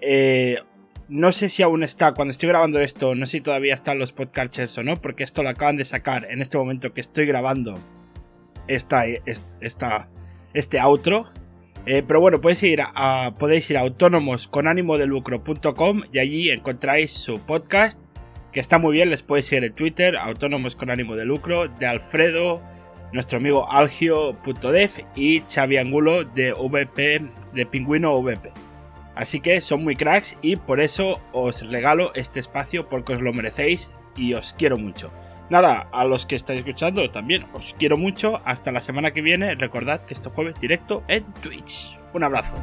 Eh, 0.00 0.58
no 1.06 1.30
sé 1.30 1.48
si 1.48 1.62
aún 1.62 1.84
está, 1.84 2.14
cuando 2.14 2.32
estoy 2.32 2.48
grabando 2.48 2.80
esto, 2.80 3.14
no 3.14 3.24
sé 3.26 3.38
si 3.38 3.40
todavía 3.40 3.74
están 3.74 4.00
los 4.00 4.10
podcasts 4.10 4.78
o 4.78 4.82
no, 4.82 5.00
porque 5.00 5.22
esto 5.22 5.44
lo 5.44 5.50
acaban 5.50 5.76
de 5.76 5.84
sacar 5.84 6.26
en 6.28 6.42
este 6.42 6.58
momento 6.58 6.92
que 6.92 7.02
estoy 7.02 7.24
grabando 7.24 7.78
esta, 8.68 9.04
este 10.54 10.80
outro. 10.80 11.26
Eh, 11.86 12.02
pero 12.06 12.20
bueno, 12.20 12.40
podéis 12.40 12.62
ir 12.64 12.80
a, 12.82 13.34
podéis 13.38 13.70
ir 13.70 13.78
a 13.78 13.84
de 13.84 15.06
lucro.com 15.06 16.02
y 16.12 16.18
allí 16.18 16.50
encontráis 16.50 17.12
su 17.12 17.40
podcast, 17.40 17.98
que 18.52 18.60
está 18.60 18.78
muy 18.78 18.92
bien, 18.92 19.08
les 19.08 19.22
podéis 19.22 19.46
seguir 19.46 19.64
en 19.64 19.72
Twitter, 19.72 20.16
autónomos 20.16 20.76
con 20.76 20.90
ánimo 20.90 21.16
de 21.16 21.24
lucro, 21.24 21.68
de 21.68 21.86
Alfredo, 21.86 22.60
nuestro 23.12 23.38
amigo 23.38 23.70
algio.dev 23.70 24.90
y 25.16 25.40
Xavi 25.40 25.78
Angulo 25.78 26.24
de 26.24 26.52
VP, 26.52 27.22
de 27.54 27.66
Pingüino 27.66 28.20
VP. 28.20 28.52
Así 29.14 29.40
que 29.40 29.60
son 29.60 29.82
muy 29.82 29.96
cracks 29.96 30.36
y 30.42 30.56
por 30.56 30.80
eso 30.80 31.20
os 31.32 31.66
regalo 31.68 32.12
este 32.14 32.38
espacio 32.38 32.88
porque 32.88 33.14
os 33.14 33.22
lo 33.22 33.32
merecéis 33.32 33.92
y 34.14 34.34
os 34.34 34.54
quiero 34.56 34.76
mucho. 34.76 35.10
Nada, 35.50 35.88
a 35.92 36.04
los 36.04 36.26
que 36.26 36.36
estáis 36.36 36.60
escuchando 36.60 37.10
también 37.10 37.46
os 37.54 37.74
quiero 37.78 37.96
mucho. 37.96 38.40
Hasta 38.44 38.72
la 38.72 38.80
semana 38.80 39.12
que 39.12 39.22
viene. 39.22 39.54
Recordad 39.54 40.04
que 40.04 40.14
este 40.14 40.30
jueves 40.30 40.58
directo 40.58 41.02
en 41.08 41.24
Twitch. 41.34 41.98
Un 42.12 42.24
abrazo. 42.24 42.54